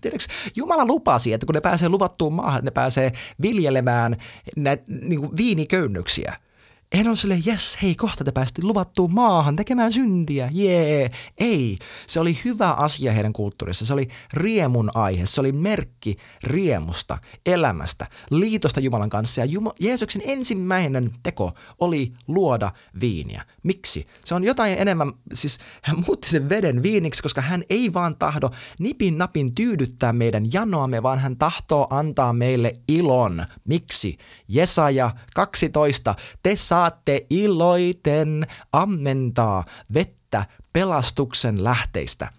tiedätkö, 0.00 0.24
Jumala 0.56 0.86
lupasi, 0.86 1.32
että 1.32 1.46
kun 1.46 1.54
ne 1.54 1.60
pääsee 1.60 1.88
luvattuun 1.88 2.32
maahan, 2.32 2.64
ne 2.64 2.70
pääsee 2.70 3.12
viljelemään 3.42 4.16
näitä 4.56 4.84
niin 4.86 5.20
kuin. 5.20 6.43
En 6.94 7.08
ole 7.08 7.16
silleen, 7.16 7.42
jes, 7.46 7.78
hei, 7.82 7.94
kohta 7.94 8.24
te 8.24 8.32
päästi 8.32 8.62
luvattuun 8.62 9.14
maahan 9.14 9.56
tekemään 9.56 9.92
syntiä, 9.92 10.48
jee. 10.52 11.10
Ei, 11.38 11.78
se 12.06 12.20
oli 12.20 12.38
hyvä 12.44 12.72
asia 12.72 13.12
heidän 13.12 13.32
kulttuurissa. 13.32 13.86
Se 13.86 13.92
oli 13.92 14.08
riemun 14.32 14.90
aihe, 14.94 15.26
se 15.26 15.40
oli 15.40 15.52
merkki 15.52 16.16
riemusta, 16.42 17.18
elämästä, 17.46 18.06
liitosta 18.30 18.80
Jumalan 18.80 19.10
kanssa. 19.10 19.40
Ja 19.40 19.46
Juma- 19.46 19.74
Jeesuksen 19.80 20.22
ensimmäinen 20.24 21.10
teko 21.22 21.52
oli 21.78 22.12
luoda 22.26 22.72
viiniä. 23.00 23.42
Miksi? 23.62 24.06
Se 24.24 24.34
on 24.34 24.44
jotain 24.44 24.76
enemmän, 24.78 25.12
siis 25.32 25.58
hän 25.82 25.96
muutti 26.06 26.28
sen 26.28 26.48
veden 26.48 26.82
viiniksi, 26.82 27.22
koska 27.22 27.40
hän 27.40 27.64
ei 27.70 27.92
vaan 27.92 28.16
tahdo 28.16 28.50
nipin 28.78 29.18
napin 29.18 29.54
tyydyttää 29.54 30.12
meidän 30.12 30.44
janoamme, 30.52 31.02
vaan 31.02 31.18
hän 31.18 31.36
tahtoo 31.36 31.86
antaa 31.90 32.32
meille 32.32 32.76
ilon. 32.88 33.46
Miksi? 33.64 34.18
Jesaja 34.48 35.10
12, 35.34 36.14
te 36.42 36.56
saa 36.56 36.83
saatte 36.84 37.26
iloiten 37.30 38.46
ammentaa 38.72 39.64
vettä 39.94 40.46
pelastuksen 40.72 41.64
lähteistä. 41.64 42.32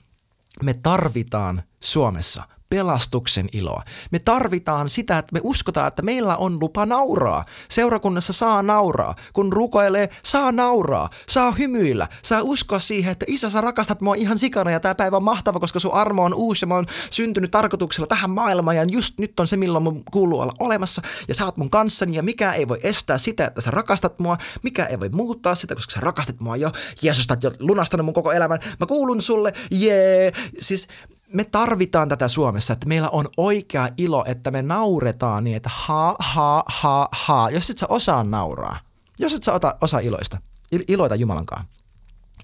Me 0.64 0.74
tarvitaan 0.74 1.64
Suomessa 1.80 2.44
pelastuksen 2.70 3.50
iloa. 3.54 3.84
Me 4.12 4.20
tarvitaan 4.20 4.90
sitä, 4.90 5.18
että 5.18 5.34
me 5.34 5.40
uskotaan, 5.44 5.88
että 5.88 6.02
meillä 6.02 6.36
on 6.36 6.60
lupa 6.60 6.86
nauraa. 6.86 7.44
Seurakunnassa 7.70 8.34
saa 8.34 8.64
nauraa. 8.64 9.16
Kun 9.34 9.54
rukoilee, 9.54 10.10
saa 10.24 10.52
nauraa. 10.52 11.10
Saa 11.30 11.52
hymyillä. 11.52 12.08
Saa 12.22 12.42
uskoa 12.44 12.80
siihen, 12.80 13.12
että 13.12 13.26
isä, 13.30 13.50
sä 13.50 13.62
rakastat 13.62 14.02
mua 14.02 14.16
ihan 14.16 14.38
sikana 14.38 14.72
ja 14.72 14.80
tämä 14.80 14.96
päivä 14.96 15.18
on 15.18 15.24
mahtava, 15.24 15.60
koska 15.60 15.80
sun 15.80 15.94
armo 15.94 16.24
on 16.24 16.34
uusi 16.34 16.64
ja 16.64 16.68
mä 16.68 16.76
oon 16.76 16.86
syntynyt 17.10 17.52
tarkoituksella 17.52 18.08
tähän 18.08 18.30
maailmaan 18.30 18.78
ja 18.78 18.84
just 18.84 19.18
nyt 19.18 19.40
on 19.40 19.48
se, 19.48 19.58
milloin 19.58 19.84
mun 19.84 20.04
kuuluu 20.12 20.40
olla 20.40 20.54
olemassa 20.60 21.02
ja 21.28 21.36
sä 21.36 21.46
oot 21.46 21.58
mun 21.58 21.70
kanssani 21.70 22.16
ja 22.16 22.24
mikä 22.24 22.52
ei 22.52 22.68
voi 22.68 22.80
estää 22.84 23.18
sitä, 23.18 23.46
että 23.46 23.62
sä 23.62 23.72
rakastat 23.72 24.20
mua, 24.20 24.38
mikä 24.64 24.86
ei 24.86 25.00
voi 25.00 25.10
muuttaa 25.10 25.56
sitä, 25.56 25.76
koska 25.76 25.94
sä 25.94 26.00
rakastat 26.00 26.40
mua 26.40 26.56
jo. 26.56 26.72
Jeesus, 27.02 27.28
oot 27.30 27.44
jo 27.44 27.52
lunastanut 27.60 28.06
mun 28.06 28.14
koko 28.14 28.32
elämän. 28.32 28.60
Mä 28.80 28.86
kuulun 28.86 29.22
sulle, 29.22 29.54
jee. 29.72 30.32
Siis 30.60 30.88
me 31.36 31.44
tarvitaan 31.44 32.10
tätä 32.10 32.28
Suomessa, 32.28 32.74
että 32.74 32.88
meillä 32.88 33.10
on 33.10 33.30
oikea 33.38 33.90
ilo, 33.98 34.26
että 34.28 34.52
me 34.52 34.62
nauretaan 34.62 35.44
niin, 35.44 35.58
että 35.58 35.70
ha, 35.74 36.16
ha, 36.20 36.64
ha, 36.68 37.10
ha. 37.12 37.50
Jos 37.50 37.70
et 37.70 37.78
sä 37.78 37.86
osaa 37.90 38.24
nauraa, 38.24 38.80
jos 39.20 39.34
et 39.34 39.44
sä 39.44 39.54
ota, 39.54 39.76
osaa 39.82 40.00
iloista, 40.00 40.38
il, 40.72 40.84
iloita 40.88 41.16
Jumalankaan. 41.16 41.66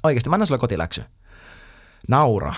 Oikeasti, 0.04 0.30
mä 0.30 0.36
annan 0.36 0.48
sulle 0.48 0.60
kotiläksy. 0.60 1.04
Naura. 2.08 2.54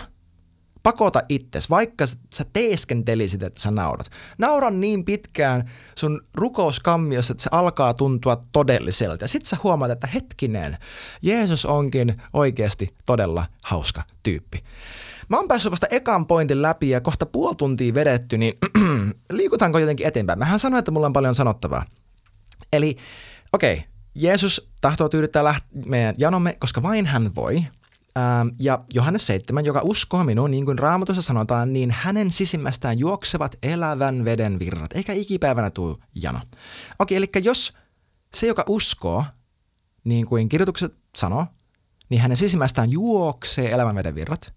Pakota 0.84 1.22
itses, 1.30 1.70
vaikka 1.70 2.06
sä 2.34 2.46
teeskentelisit, 2.54 3.44
että 3.44 3.62
sä 3.62 3.72
naurat. 3.72 4.12
Naura 4.38 4.70
niin 4.70 5.06
pitkään 5.06 5.72
sun 5.96 6.22
rukouskammiossa, 6.34 7.34
että 7.34 7.44
se 7.44 7.50
alkaa 7.52 7.94
tuntua 7.94 8.42
todelliselta. 8.52 9.24
Ja 9.24 9.28
sit 9.28 9.46
sä 9.46 9.58
huomaat, 9.64 9.92
että 9.92 10.08
hetkinen, 10.08 10.78
Jeesus 11.22 11.66
onkin 11.66 12.22
oikeasti 12.34 12.94
todella 13.06 13.46
hauska 13.64 14.04
tyyppi. 14.24 14.64
Mä 15.30 15.38
oon 15.38 15.48
päässyt 15.48 15.72
vasta 15.72 15.88
ekan 15.92 16.26
pointin 16.26 16.62
läpi 16.62 16.90
ja 16.90 17.02
kohta 17.02 17.26
puoli 17.26 17.56
tuntia 17.56 17.94
vedetty, 17.94 18.38
niin 18.38 18.54
liikutaanko 19.32 19.80
jotenkin 19.80 20.08
eteenpäin? 20.08 20.40
Mähän 20.40 20.60
sanoin, 20.60 20.80
että 20.80 20.92
mulla 20.92 21.08
on 21.08 21.14
paljon 21.14 21.36
sanottavaa. 21.36 21.86
Eli 22.74 22.98
okei, 23.54 23.74
okay, 23.74 23.86
Jeesus 24.16 24.70
tahtoo 24.82 25.10
tyydyttää 25.10 25.44
läht- 25.44 25.86
meidän 25.86 26.16
janomme, 26.18 26.56
koska 26.60 26.84
vain 26.84 27.06
hän 27.06 27.36
voi. 27.36 27.64
Ähm, 28.18 28.48
ja 28.60 28.80
Johannes 28.94 29.28
7, 29.28 29.66
joka 29.66 29.82
uskoo 29.84 30.24
minuun, 30.24 30.52
niin 30.52 30.66
kuin 30.66 30.80
raamatussa 30.80 31.22
sanotaan, 31.22 31.74
niin 31.74 31.92
hänen 31.92 32.32
sisimmästään 32.32 33.00
juoksevat 33.00 33.56
elävän 33.64 34.26
veden 34.26 34.60
virrat, 34.60 34.96
eikä 34.96 35.14
ikipäivänä 35.14 35.70
tuu 35.70 35.98
jano. 36.16 36.40
Okei, 37.00 37.18
eli 37.18 37.30
jos 37.44 37.74
se, 38.34 38.48
joka 38.48 38.64
uskoo, 38.68 39.26
niin 40.04 40.26
kuin 40.26 40.50
kirjoitukset 40.50 40.96
sanoo, 41.16 41.46
niin 42.10 42.22
hänen 42.22 42.38
sisimmästään 42.38 42.90
juoksee 42.90 43.72
elävän 43.72 43.96
veden 43.96 44.16
virrat, 44.16 44.54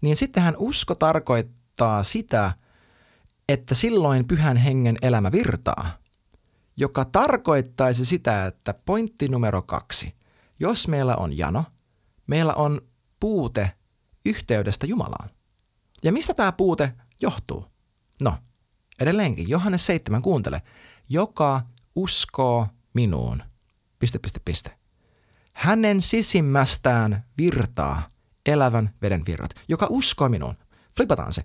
niin 0.00 0.16
sittenhän 0.16 0.54
usko 0.58 0.94
tarkoittaa 0.94 2.04
sitä, 2.04 2.52
että 3.48 3.74
silloin 3.74 4.28
pyhän 4.28 4.56
hengen 4.56 4.96
elämä 5.02 5.32
virtaa– 5.32 5.90
joka 6.78 7.04
tarkoittaisi 7.04 8.04
sitä, 8.04 8.46
että 8.46 8.74
pointti 8.74 9.28
numero 9.28 9.62
kaksi. 9.62 10.14
Jos 10.60 10.88
meillä 10.88 11.16
on 11.16 11.38
jano, 11.38 11.64
meillä 12.28 12.54
on 12.54 12.80
puute 13.20 13.70
yhteydestä 14.24 14.86
Jumalaan. 14.86 15.30
Ja 16.02 16.12
mistä 16.12 16.34
tämä 16.34 16.52
puute 16.52 16.92
johtuu? 17.20 17.66
No, 18.22 18.34
edelleenkin, 19.00 19.48
Johannes 19.48 19.86
7, 19.86 20.22
kuuntele. 20.22 20.62
Joka 21.08 21.62
uskoo 21.94 22.66
minuun. 22.94 23.42
Piste, 23.98 24.18
piste, 24.18 24.40
piste. 24.44 24.78
Hänen 25.52 26.02
sisimmästään 26.02 27.24
virtaa 27.38 28.10
elävän 28.46 28.94
veden 29.02 29.22
virrat. 29.26 29.50
Joka 29.68 29.86
uskoo 29.90 30.28
minuun. 30.28 30.54
Flipataan 30.96 31.32
se. 31.32 31.44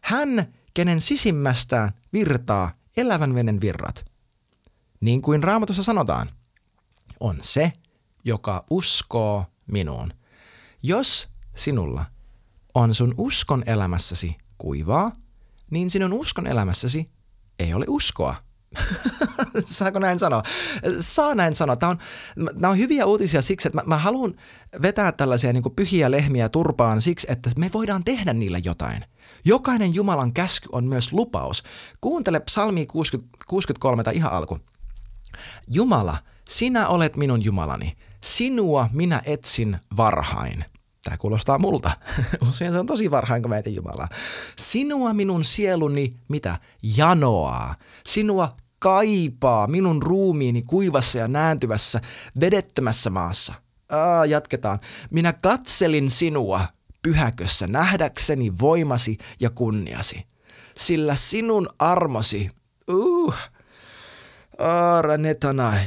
Hän, 0.00 0.54
kenen 0.74 1.00
sisimmästään 1.00 1.92
virtaa 2.12 2.72
elävän 2.96 3.34
veden 3.34 3.60
virrat– 3.60 4.04
niin 5.02 5.22
kuin 5.22 5.42
raamatussa 5.42 5.82
sanotaan, 5.82 6.30
on 7.20 7.38
se, 7.40 7.72
joka 8.24 8.64
uskoo 8.70 9.44
minuun. 9.66 10.12
Jos 10.82 11.28
sinulla 11.56 12.04
on 12.74 12.94
sun 12.94 13.14
uskon 13.18 13.62
elämässäsi 13.66 14.36
kuivaa, 14.58 15.12
niin 15.70 15.90
sinun 15.90 16.12
uskon 16.12 16.46
elämässäsi 16.46 17.10
ei 17.58 17.74
ole 17.74 17.84
uskoa. 17.88 18.34
Saako 19.66 19.98
näin 19.98 20.18
sanoa? 20.18 20.42
Saa 21.00 21.34
näin 21.34 21.54
sanoa. 21.54 21.76
Tämä 21.76 21.90
on, 21.90 21.98
nämä 22.36 22.70
on 22.70 22.78
hyviä 22.78 23.06
uutisia 23.06 23.42
siksi, 23.42 23.68
että 23.68 23.78
mä, 23.78 23.82
mä 23.86 23.98
haluan 23.98 24.34
vetää 24.82 25.12
tällaisia 25.12 25.52
niin 25.52 25.64
pyhiä 25.76 26.10
lehmiä 26.10 26.48
turpaan 26.48 27.02
siksi, 27.02 27.26
että 27.30 27.50
me 27.56 27.70
voidaan 27.72 28.04
tehdä 28.04 28.32
niillä 28.32 28.58
jotain. 28.64 29.04
Jokainen 29.44 29.94
Jumalan 29.94 30.32
käsky 30.32 30.68
on 30.72 30.84
myös 30.84 31.12
lupaus. 31.12 31.62
Kuuntele 32.00 32.40
psalmi 32.40 32.86
60, 32.86 33.38
63 33.46 34.04
tai 34.04 34.16
ihan 34.16 34.32
alku. 34.32 34.58
Jumala, 35.68 36.18
sinä 36.48 36.88
olet 36.88 37.16
minun 37.16 37.44
Jumalani. 37.44 37.96
Sinua 38.24 38.88
minä 38.92 39.22
etsin 39.24 39.78
varhain. 39.96 40.64
Tämä 41.04 41.16
kuulostaa 41.16 41.58
multa. 41.58 41.90
Usein 42.48 42.72
se 42.72 42.78
on 42.78 42.86
tosi 42.86 43.10
varhain, 43.10 43.42
kun 43.42 43.48
mä 43.50 43.58
etin 43.58 43.74
Jumalaa. 43.74 44.08
Sinua 44.58 45.14
minun 45.14 45.44
sieluni, 45.44 46.16
mitä? 46.28 46.58
Janoaa. 46.82 47.74
Sinua 48.06 48.48
kaipaa 48.78 49.66
minun 49.66 50.02
ruumiini 50.02 50.62
kuivassa 50.62 51.18
ja 51.18 51.28
nääntyvässä, 51.28 52.00
vedettömässä 52.40 53.10
maassa. 53.10 53.54
Aa, 53.88 54.26
jatketaan. 54.26 54.78
Minä 55.10 55.32
katselin 55.32 56.10
sinua 56.10 56.66
pyhäkössä 57.02 57.66
nähdäkseni 57.66 58.52
voimasi 58.60 59.18
ja 59.40 59.50
kunniasi. 59.50 60.26
Sillä 60.76 61.16
sinun 61.16 61.68
armosi, 61.78 62.50
uh, 62.90 63.34
Aara 64.58 65.16
Netanai, 65.16 65.80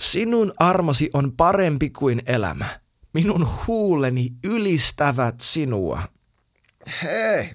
sinun 0.00 0.52
armosi 0.58 1.10
on 1.12 1.32
parempi 1.32 1.90
kuin 1.90 2.22
elämä. 2.26 2.85
Minun 3.16 3.48
huuleni 3.66 4.28
ylistävät 4.44 5.34
sinua. 5.40 6.02
Hei, 7.02 7.54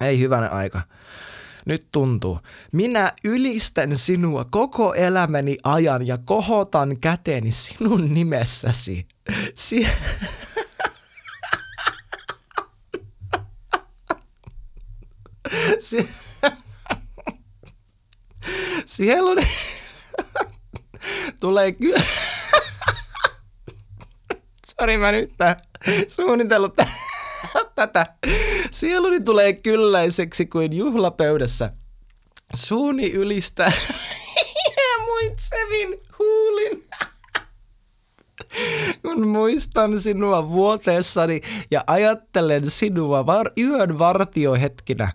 ei 0.00 0.18
hyvänä 0.20 0.48
aika. 0.48 0.82
Nyt 1.66 1.88
tuntuu. 1.92 2.40
Minä 2.72 3.12
ylistän 3.24 3.98
sinua 3.98 4.44
koko 4.50 4.94
elämäni 4.94 5.58
ajan 5.64 6.06
ja 6.06 6.18
kohotan 6.24 7.00
käteeni 7.00 7.52
sinun 7.52 8.14
nimessäsi. 8.14 9.06
Si- 9.54 9.88
si- 15.78 16.08
Sieluni 18.86 19.46
tulee 21.40 21.72
kyllä... 21.72 22.02
Sori, 24.80 24.96
mä 24.96 25.12
nyt 25.12 25.30
suunnitellut 26.08 26.76
tätä. 27.74 28.06
Sieluni 28.70 29.20
tulee 29.20 29.52
kylläiseksi 29.52 30.46
kuin 30.46 30.72
juhlapöydässä. 30.72 31.72
Suuni 32.54 33.12
ylistää 33.12 33.72
muitsevin 35.06 36.00
huulin. 36.18 36.84
Kun 39.02 39.28
muistan 39.28 40.00
sinua 40.00 40.48
vuoteessani 40.48 41.40
ja 41.70 41.84
ajattelen 41.86 42.70
sinua 42.70 43.26
var- 43.26 43.52
yön 43.58 43.98
vartiohetkinä, 43.98 45.12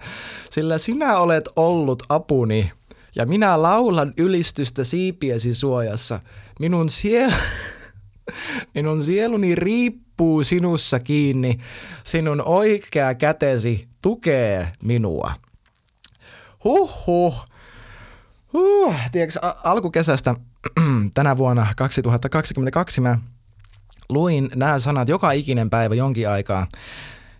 sillä 0.51 0.77
sinä 0.77 1.17
olet 1.17 1.49
ollut 1.55 2.03
apuni– 2.09 2.71
ja 3.15 3.25
minä 3.25 3.61
laulan 3.61 4.13
ylistystä 4.17 4.83
siipiesi 4.83 5.55
suojassa. 5.55 6.19
Minun, 6.59 6.89
siel... 6.89 7.31
Minun 8.75 9.03
sieluni 9.03 9.55
riippuu 9.55 10.43
sinussa 10.43 10.99
kiinni. 10.99 11.59
Sinun 12.03 12.41
oikea 12.41 13.15
kätesi 13.15 13.87
tukee 14.01 14.67
minua. 14.83 15.33
Huhhuh. 16.63 17.45
Huh. 18.53 18.95
Tiedätkö, 19.11 19.39
alkukesästä 19.63 20.35
tänä 21.13 21.37
vuonna 21.37 21.67
2022 21.77 23.01
mä 23.01 23.17
luin 24.09 24.49
nämä 24.55 24.79
sanat 24.79 25.09
joka 25.09 25.31
ikinen 25.31 25.69
päivä 25.69 25.95
jonkin 25.95 26.29
aikaa. 26.29 26.67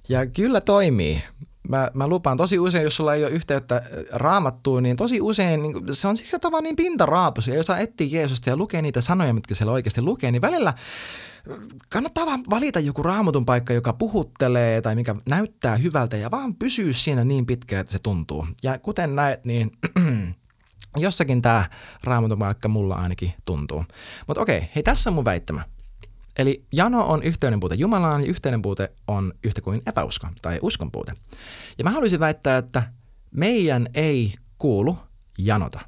Ja 0.10 0.26
kyllä 0.26 0.62
toimii 0.62 1.24
mä, 1.70 1.92
mä 1.94 2.08
lupaan 2.08 2.38
tosi 2.38 2.60
usein, 2.60 2.84
jos 2.84 2.96
sulla 2.96 3.14
ei 3.14 3.24
ole 3.24 3.32
yhteyttä 3.32 3.76
äh, 3.76 3.84
raamattuun, 4.12 4.84
niin 4.84 4.98
tosi 4.98 5.22
usein 5.22 5.64
niin 5.64 5.76
se 5.96 6.08
on 6.08 6.18
siksi 6.18 6.40
tavallaan 6.40 6.64
niin 6.64 6.76
pintaraapusi. 6.76 7.52
Ja 7.52 7.58
jos 7.58 7.66
sä 7.66 7.78
etsii 7.78 8.12
Jeesusta 8.12 8.50
ja 8.50 8.58
lukee 8.58 8.82
niitä 8.82 9.02
sanoja, 9.02 9.34
mitkä 9.34 9.56
siellä 9.56 9.74
oikeasti 9.74 10.02
lukee, 10.02 10.32
niin 10.32 10.42
välillä 10.42 10.70
äh, 10.70 11.58
kannattaa 11.90 12.26
vaan 12.26 12.44
valita 12.50 12.80
joku 12.80 13.04
raamatun 13.04 13.46
paikka, 13.46 13.74
joka 13.74 13.94
puhuttelee 13.94 14.82
tai 14.82 14.96
mikä 14.96 15.16
näyttää 15.26 15.76
hyvältä 15.76 16.18
ja 16.18 16.32
vaan 16.32 16.56
pysyy 16.56 16.94
siinä 16.94 17.24
niin 17.24 17.46
pitkään, 17.46 17.82
että 17.82 17.94
se 17.94 18.00
tuntuu. 18.00 18.48
Ja 18.64 18.80
kuten 18.80 19.16
näet, 19.16 19.46
niin 19.46 19.72
jossakin 20.98 21.42
tämä 21.42 21.70
raamatun 22.04 22.40
paikka 22.40 22.68
mulla 22.68 22.96
ainakin 22.96 23.34
tuntuu. 23.46 23.86
Mutta 24.28 24.42
okei, 24.42 24.70
hei 24.76 24.84
tässä 24.84 25.10
on 25.10 25.14
mun 25.14 25.26
väittämä. 25.26 25.73
Eli 26.38 26.66
jano 26.72 27.06
on 27.06 27.24
yhteinen 27.24 27.60
puute 27.60 27.76
Jumalaan 27.76 28.22
ja 28.22 28.28
yhteinen 28.28 28.62
puute 28.62 28.92
on 29.08 29.34
yhtä 29.44 29.62
kuin 29.62 29.82
epäusko 29.86 30.28
tai 30.42 30.60
uskon 30.62 30.92
puute. 30.92 31.14
Ja 31.78 31.84
mä 31.84 31.90
haluaisin 31.90 32.20
väittää, 32.20 32.58
että 32.58 32.84
meidän 33.32 33.88
ei 33.94 34.34
kuulu 34.58 34.98
janota. 35.38 35.80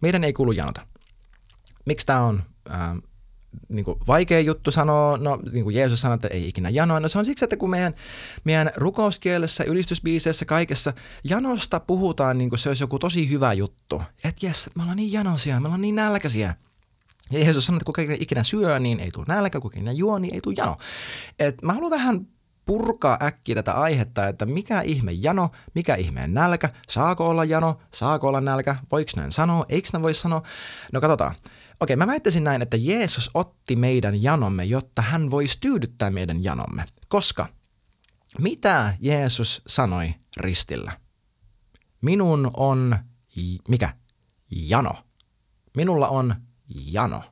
Meidän 0.00 0.24
ei 0.24 0.32
kuulu 0.32 0.52
janota. 0.52 0.86
Miksi 1.84 2.06
tämä 2.06 2.20
on 2.20 2.42
ää, 2.68 2.96
niin 3.68 3.84
kuin 3.84 3.98
vaikea 4.06 4.40
juttu 4.40 4.70
sanoa, 4.70 5.16
no 5.16 5.38
niin 5.52 5.64
kuin 5.64 5.76
Jeesus 5.76 6.00
sanoi, 6.00 6.14
että 6.14 6.28
ei 6.28 6.48
ikinä 6.48 6.68
janoa. 6.68 7.00
No 7.00 7.08
se 7.08 7.18
on 7.18 7.24
siksi, 7.24 7.44
että 7.44 7.56
kun 7.56 7.70
meidän, 7.70 7.94
meidän 8.44 8.70
rukouskielessä, 8.76 9.64
ylistysbiiseissä, 9.64 10.44
kaikessa 10.44 10.92
janosta 11.24 11.80
puhutaan 11.80 12.38
niin 12.38 12.50
kuin 12.50 12.58
se 12.58 12.68
olisi 12.68 12.82
joku 12.82 12.98
tosi 12.98 13.30
hyvä 13.30 13.52
juttu. 13.52 14.02
Että 14.24 14.46
jes, 14.46 14.70
me 14.74 14.82
ollaan 14.82 14.96
niin 14.96 15.12
janoisia, 15.12 15.60
me 15.60 15.66
ollaan 15.66 15.80
niin 15.80 15.94
nälkäisiä. 15.94 16.54
Ja 17.30 17.38
Jeesus 17.38 17.66
sanoi, 17.66 17.76
että 17.76 17.84
kuka 17.84 18.02
ikinä 18.02 18.42
syö, 18.42 18.78
niin 18.78 19.00
ei 19.00 19.10
tule 19.10 19.24
nälkä, 19.28 19.60
kuka 19.60 19.76
ikinä 19.76 19.92
juo, 19.92 20.18
niin 20.18 20.34
ei 20.34 20.40
tule 20.40 20.54
jano. 20.58 20.76
Et 21.38 21.62
mä 21.62 21.72
haluan 21.72 21.90
vähän 21.90 22.26
purkaa 22.64 23.18
äkkiä 23.22 23.54
tätä 23.54 23.72
aihetta, 23.72 24.28
että 24.28 24.46
mikä 24.46 24.80
ihme 24.80 25.12
jano, 25.12 25.50
mikä 25.74 25.94
ihme 25.94 26.26
nälkä, 26.26 26.72
saako 26.88 27.28
olla 27.28 27.44
jano, 27.44 27.78
saako 27.94 28.28
olla 28.28 28.40
nälkä, 28.40 28.76
voiko 28.92 29.10
näin 29.16 29.32
sanoa, 29.32 29.66
eikö 29.68 29.88
näin 29.92 30.02
voi 30.02 30.14
sanoa. 30.14 30.42
No 30.92 31.00
katsotaan. 31.00 31.34
Okei, 31.80 31.96
mä 31.96 32.06
väittäisin 32.06 32.44
näin, 32.44 32.62
että 32.62 32.76
Jeesus 32.76 33.30
otti 33.34 33.76
meidän 33.76 34.22
janomme, 34.22 34.64
jotta 34.64 35.02
hän 35.02 35.30
voisi 35.30 35.58
tyydyttää 35.60 36.10
meidän 36.10 36.44
janomme. 36.44 36.84
Koska 37.08 37.46
mitä 38.38 38.96
Jeesus 39.00 39.62
sanoi 39.66 40.14
ristillä? 40.36 40.92
Minun 42.00 42.50
on, 42.56 42.98
mikä? 43.68 43.94
Jano. 44.50 44.92
Minulla 45.76 46.08
on 46.08 46.34
jano. 46.68 47.22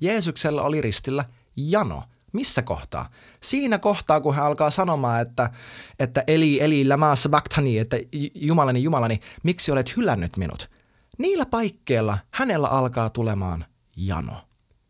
Jeesuksella 0.00 0.62
oli 0.62 0.80
ristillä 0.80 1.24
jano. 1.56 2.02
Missä 2.32 2.62
kohtaa? 2.62 3.10
Siinä 3.40 3.78
kohtaa, 3.78 4.20
kun 4.20 4.34
hän 4.34 4.46
alkaa 4.46 4.70
sanomaan, 4.70 5.20
että, 5.22 5.50
että 5.98 6.24
eli, 6.26 6.58
eli 6.62 6.88
lämaassa 6.88 7.28
baktani, 7.28 7.78
että 7.78 7.96
Jumalani, 8.34 8.82
Jumalani, 8.82 9.20
miksi 9.42 9.72
olet 9.72 9.96
hylännyt 9.96 10.36
minut? 10.36 10.70
Niillä 11.18 11.46
paikkeilla 11.46 12.18
hänellä 12.30 12.68
alkaa 12.68 13.10
tulemaan 13.10 13.64
jano, 13.96 14.32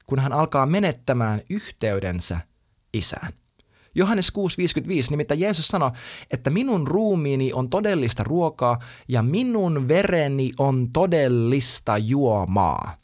kun 0.07 0.19
hän 0.19 0.33
alkaa 0.33 0.67
menettämään 0.67 1.41
yhteydensä 1.51 2.41
isään. 2.95 3.33
Johannes 3.95 4.33
6.55, 4.39 5.11
nimittäin 5.11 5.41
Jeesus 5.41 5.69
sanoi, 5.69 5.91
että 6.31 6.51
minun 6.51 6.87
ruumiini 6.87 7.53
on 7.53 7.71
todellista 7.71 8.25
ruokaa 8.25 8.79
ja 9.09 9.23
minun 9.23 9.89
vereni 9.89 10.51
on 10.59 10.89
todellista 10.93 11.99
juomaa. 11.99 13.00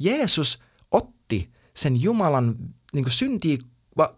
Jeesus 0.00 0.58
otti 0.90 1.50
sen 1.74 2.02
Jumalan 2.02 2.56
niin 2.92 3.04
syntiä 3.08 3.58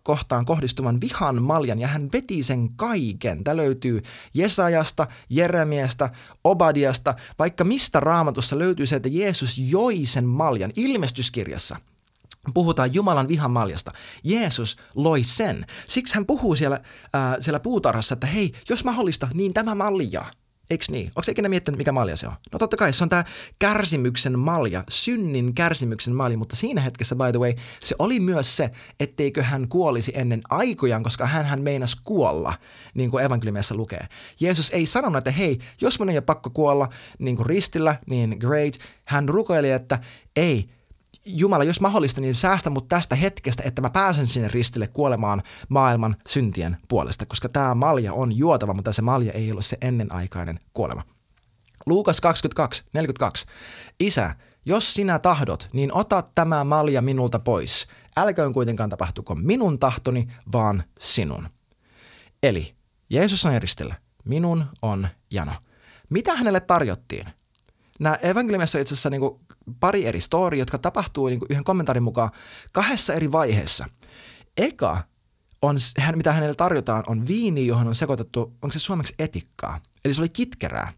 kohtaan 0.02 0.44
kohdistuvan 0.44 1.00
vihan 1.00 1.42
maljan 1.42 1.78
ja 1.78 1.88
hän 1.88 2.08
veti 2.12 2.42
sen 2.42 2.68
kaiken. 2.76 3.44
Tämä 3.44 3.56
löytyy 3.56 4.02
Jesajasta, 4.34 5.06
Jeremiasta, 5.30 6.10
Obadiasta, 6.44 7.14
vaikka 7.38 7.64
mistä 7.64 8.00
raamatussa 8.00 8.58
löytyy 8.58 8.86
se, 8.86 8.96
että 8.96 9.08
Jeesus 9.08 9.58
joi 9.58 10.06
sen 10.06 10.24
maljan 10.24 10.72
ilmestyskirjassa– 10.76 11.76
puhutaan 12.54 12.94
Jumalan 12.94 13.28
vihan 13.28 13.50
maljasta. 13.50 13.92
Jeesus 14.24 14.76
loi 14.94 15.22
sen. 15.22 15.66
Siksi 15.86 16.14
hän 16.14 16.26
puhuu 16.26 16.56
siellä, 16.56 16.80
äh, 17.14 17.36
siellä 17.40 17.60
puutarhassa, 17.60 18.12
että 18.12 18.26
hei, 18.26 18.52
jos 18.68 18.84
mahdollista, 18.84 19.28
niin 19.34 19.54
tämä 19.54 19.74
malja. 19.74 20.24
Eikö 20.70 20.84
niin? 20.90 21.06
Onko 21.06 21.30
ikinä 21.30 21.48
miettinyt, 21.48 21.78
mikä 21.78 21.92
malja 21.92 22.16
se 22.16 22.26
on? 22.26 22.32
No 22.52 22.58
totta 22.58 22.76
kai, 22.76 22.92
se 22.92 23.04
on 23.04 23.08
tämä 23.08 23.24
kärsimyksen 23.58 24.38
malja, 24.38 24.84
synnin 24.88 25.54
kärsimyksen 25.54 26.14
malja, 26.14 26.38
mutta 26.38 26.56
siinä 26.56 26.80
hetkessä, 26.80 27.16
by 27.16 27.30
the 27.30 27.38
way, 27.38 27.54
se 27.80 27.94
oli 27.98 28.20
myös 28.20 28.56
se, 28.56 28.70
etteikö 29.00 29.42
hän 29.42 29.68
kuolisi 29.68 30.12
ennen 30.14 30.40
aikojaan, 30.50 31.02
koska 31.02 31.26
hän 31.26 31.44
hän 31.44 31.62
meinasi 31.62 31.96
kuolla, 32.04 32.54
niin 32.94 33.10
kuin 33.10 33.24
evankeliumissa 33.24 33.74
lukee. 33.74 34.06
Jeesus 34.40 34.70
ei 34.70 34.86
sanonut, 34.86 35.18
että 35.18 35.30
hei, 35.30 35.58
jos 35.80 35.98
minun 35.98 36.10
ei 36.10 36.16
ole 36.16 36.22
pakko 36.22 36.50
kuolla 36.50 36.88
niin 37.18 37.36
kuin 37.36 37.46
ristillä, 37.46 37.96
niin 38.06 38.36
great. 38.40 38.74
Hän 39.04 39.28
rukoili, 39.28 39.70
että 39.70 39.98
ei, 40.36 40.68
Jumala, 41.24 41.64
jos 41.64 41.80
mahdollista, 41.80 42.20
niin 42.20 42.34
säästä 42.34 42.70
mut 42.70 42.88
tästä 42.88 43.14
hetkestä, 43.14 43.62
että 43.66 43.82
mä 43.82 43.90
pääsen 43.90 44.26
sinne 44.26 44.48
ristille 44.48 44.88
kuolemaan 44.88 45.42
maailman 45.68 46.16
syntien 46.26 46.76
puolesta, 46.88 47.26
koska 47.26 47.48
tämä 47.48 47.74
malja 47.74 48.12
on 48.12 48.38
juotava, 48.38 48.74
mutta 48.74 48.92
se 48.92 49.02
malja 49.02 49.32
ei 49.32 49.52
ole 49.52 49.62
se 49.62 49.76
ennenaikainen 49.80 50.60
kuolema. 50.72 51.02
Luukas 51.86 52.20
22, 52.20 52.84
42. 52.92 53.46
Isä, 54.00 54.34
jos 54.64 54.94
sinä 54.94 55.18
tahdot, 55.18 55.68
niin 55.72 55.94
ota 55.94 56.22
tämä 56.34 56.64
malja 56.64 57.02
minulta 57.02 57.38
pois. 57.38 57.86
Älköön 58.16 58.52
kuitenkaan 58.52 58.90
tapahtuko 58.90 59.34
minun 59.34 59.78
tahtoni, 59.78 60.28
vaan 60.52 60.84
sinun. 60.98 61.48
Eli 62.42 62.74
Jeesus 63.10 63.44
on 63.44 63.62
ristillä. 63.62 63.94
Minun 64.24 64.64
on 64.82 65.08
jano. 65.30 65.52
Mitä 66.10 66.36
hänelle 66.36 66.60
tarjottiin? 66.60 67.26
Nämä 68.00 68.14
evankeliumissa 68.14 68.78
on 68.78 68.82
itse 68.82 68.94
asiassa 68.94 69.10
niin 69.10 69.20
kuin 69.20 69.40
pari 69.80 70.06
eri 70.06 70.20
story, 70.20 70.56
jotka 70.56 70.78
tapahtuu 70.78 71.26
niin 71.26 71.38
kuin 71.38 71.46
yhden 71.50 71.64
kommentaarin 71.64 72.02
mukaan 72.02 72.30
kahdessa 72.72 73.14
eri 73.14 73.32
vaiheessa. 73.32 73.88
Eka 74.56 75.02
on, 75.62 75.76
hän, 75.98 76.16
mitä 76.16 76.32
hänelle 76.32 76.54
tarjotaan, 76.54 77.04
on 77.06 77.26
viini, 77.26 77.66
johon 77.66 77.88
on 77.88 77.94
sekoitettu, 77.94 78.40
onko 78.40 78.72
se 78.72 78.78
suomeksi 78.78 79.14
etikkaa. 79.18 79.80
Eli 80.04 80.14
se 80.14 80.20
oli 80.20 80.28
kitkerää. 80.28 80.92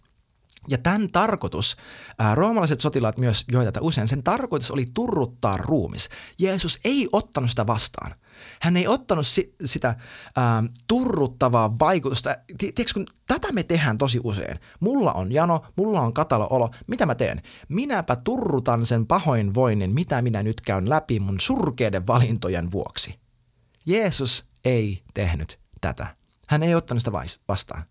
Ja 0.68 0.78
tämän 0.78 1.08
tarkoitus, 1.12 1.76
ää, 2.18 2.34
roomalaiset 2.34 2.80
sotilaat 2.80 3.18
myös 3.18 3.44
joita 3.52 3.72
tätä 3.72 3.84
usein, 3.84 4.08
sen 4.08 4.22
tarkoitus 4.22 4.70
oli 4.70 4.86
turruttaa 4.94 5.56
ruumis. 5.56 6.08
Jeesus 6.38 6.80
ei 6.84 7.08
ottanut 7.12 7.50
sitä 7.50 7.66
vastaan. 7.66 8.14
Hän 8.60 8.76
ei 8.76 8.88
ottanut 8.88 9.26
si- 9.26 9.54
sitä 9.64 9.94
ää, 10.36 10.62
turruttavaa 10.86 11.78
vaikutusta. 11.78 12.36
Tiedätkö, 12.58 12.84
kun 12.94 13.06
tätä 13.26 13.52
me 13.52 13.62
tehdään 13.62 13.98
tosi 13.98 14.20
usein. 14.24 14.60
Mulla 14.80 15.12
on 15.12 15.32
jano, 15.32 15.64
mulla 15.76 16.00
on 16.00 16.12
katalo 16.12 16.46
olo. 16.50 16.70
Mitä 16.86 17.06
mä 17.06 17.14
teen? 17.14 17.42
Minäpä 17.68 18.16
turrutan 18.16 18.86
sen 18.86 19.06
pahoinvoinnin, 19.06 19.94
mitä 19.94 20.22
minä 20.22 20.42
nyt 20.42 20.60
käyn 20.60 20.90
läpi 20.90 21.20
mun 21.20 21.40
surkeiden 21.40 22.06
valintojen 22.06 22.70
vuoksi. 22.70 23.18
Jeesus 23.86 24.44
ei 24.64 25.02
tehnyt 25.14 25.58
tätä. 25.80 26.16
Hän 26.48 26.62
ei 26.62 26.74
ottanut 26.74 27.00
sitä 27.00 27.12
vastaan. 27.48 27.82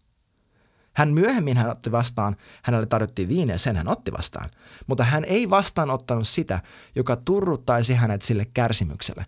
Hän 0.96 1.14
myöhemmin 1.14 1.58
hän 1.58 1.72
otti 1.72 1.92
vastaan, 1.92 2.36
hänelle 2.64 2.86
tarjottiin 2.86 3.30
viiniä, 3.30 3.58
sen 3.58 3.76
hän 3.76 3.88
otti 3.88 4.12
vastaan. 4.12 4.50
Mutta 4.88 5.04
hän 5.04 5.26
ei 5.26 5.50
vastaanottanut 5.50 6.28
sitä, 6.28 6.62
joka 6.96 7.16
turruttaisi 7.16 7.94
hänet 7.94 8.22
sille 8.22 8.46
kärsimykselle. 8.54 9.26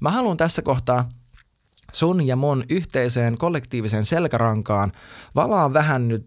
Mä 0.00 0.10
haluan 0.10 0.36
tässä 0.36 0.62
kohtaa 0.62 1.08
sun 1.92 2.26
ja 2.26 2.36
mun 2.36 2.64
yhteiseen 2.70 3.38
kollektiiviseen 3.38 4.06
selkärankaan 4.06 4.92
valaa 5.34 5.72
vähän 5.72 6.08
nyt 6.08 6.26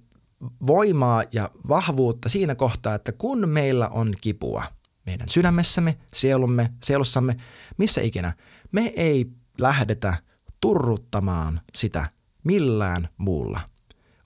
voimaa 0.68 1.24
ja 1.32 1.50
vahvuutta 1.68 2.30
siinä 2.30 2.56
kohtaa, 2.56 2.96
että 2.96 3.12
kun 3.12 3.50
meillä 3.50 3.88
on 3.88 4.14
kipua 4.22 4.64
meidän 5.06 5.30
sydämessämme, 5.30 5.98
sielumme, 6.14 6.72
sielussamme, 6.84 7.36
missä 7.78 8.02
ikinä, 8.02 8.34
me 8.72 8.94
ei 8.96 9.32
lähdetä 9.58 10.14
turruttamaan 10.60 11.62
sitä 11.76 12.10
millään 12.44 13.10
muulla 13.18 13.62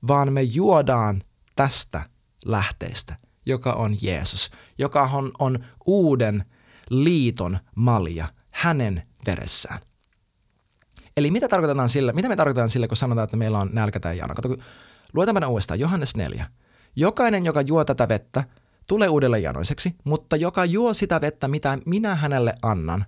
vaan 0.07 0.33
me 0.33 0.41
juodaan 0.41 1.23
tästä 1.55 2.01
lähteestä, 2.45 3.15
joka 3.45 3.73
on 3.73 3.97
Jeesus, 4.01 4.51
joka 4.77 5.03
on, 5.13 5.31
on 5.39 5.65
uuden 5.85 6.45
liiton 6.89 7.59
malja 7.75 8.27
hänen 8.51 9.03
veressään. 9.25 9.79
Eli 11.17 11.31
mitä 11.31 11.47
tarkoitetaan 11.47 11.89
sillä, 11.89 12.13
mitä 12.13 12.29
me 12.29 12.35
tarkoitetaan 12.35 12.69
sillä, 12.69 12.87
kun 12.87 12.97
sanotaan, 12.97 13.23
että 13.23 13.37
meillä 13.37 13.59
on 13.59 13.69
nälkä 13.73 13.99
tai 13.99 14.17
jano? 14.17 14.35
Kato, 14.35 14.57
luetaanpa 15.13 15.47
uudestaan, 15.47 15.79
Johannes 15.79 16.15
4. 16.15 16.49
Jokainen, 16.95 17.45
joka 17.45 17.61
juo 17.61 17.85
tätä 17.85 18.09
vettä, 18.09 18.43
tulee 18.87 19.09
uudelle 19.09 19.39
janoiseksi, 19.39 19.95
mutta 20.03 20.35
joka 20.35 20.65
juo 20.65 20.93
sitä 20.93 21.21
vettä, 21.21 21.47
mitä 21.47 21.77
minä 21.85 22.15
hänelle 22.15 22.55
annan, 22.61 23.05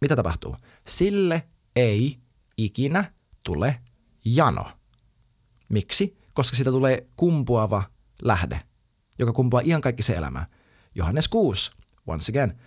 mitä 0.00 0.16
tapahtuu? 0.16 0.56
Sille 0.86 1.42
ei 1.76 2.18
ikinä 2.56 3.12
tule 3.42 3.80
jano. 4.24 4.77
Miksi? 5.68 6.18
koska 6.38 6.56
siitä 6.56 6.70
tulee 6.70 7.06
kumpuava 7.16 7.82
lähde, 8.22 8.60
joka 9.18 9.32
kumpuaa 9.32 9.62
ihan 9.64 9.80
kaikki 9.80 10.02
se 10.02 10.12
elämä. 10.12 10.46
Johannes 10.94 11.28
6, 11.28 11.70
once 12.06 12.32
again. 12.32 12.58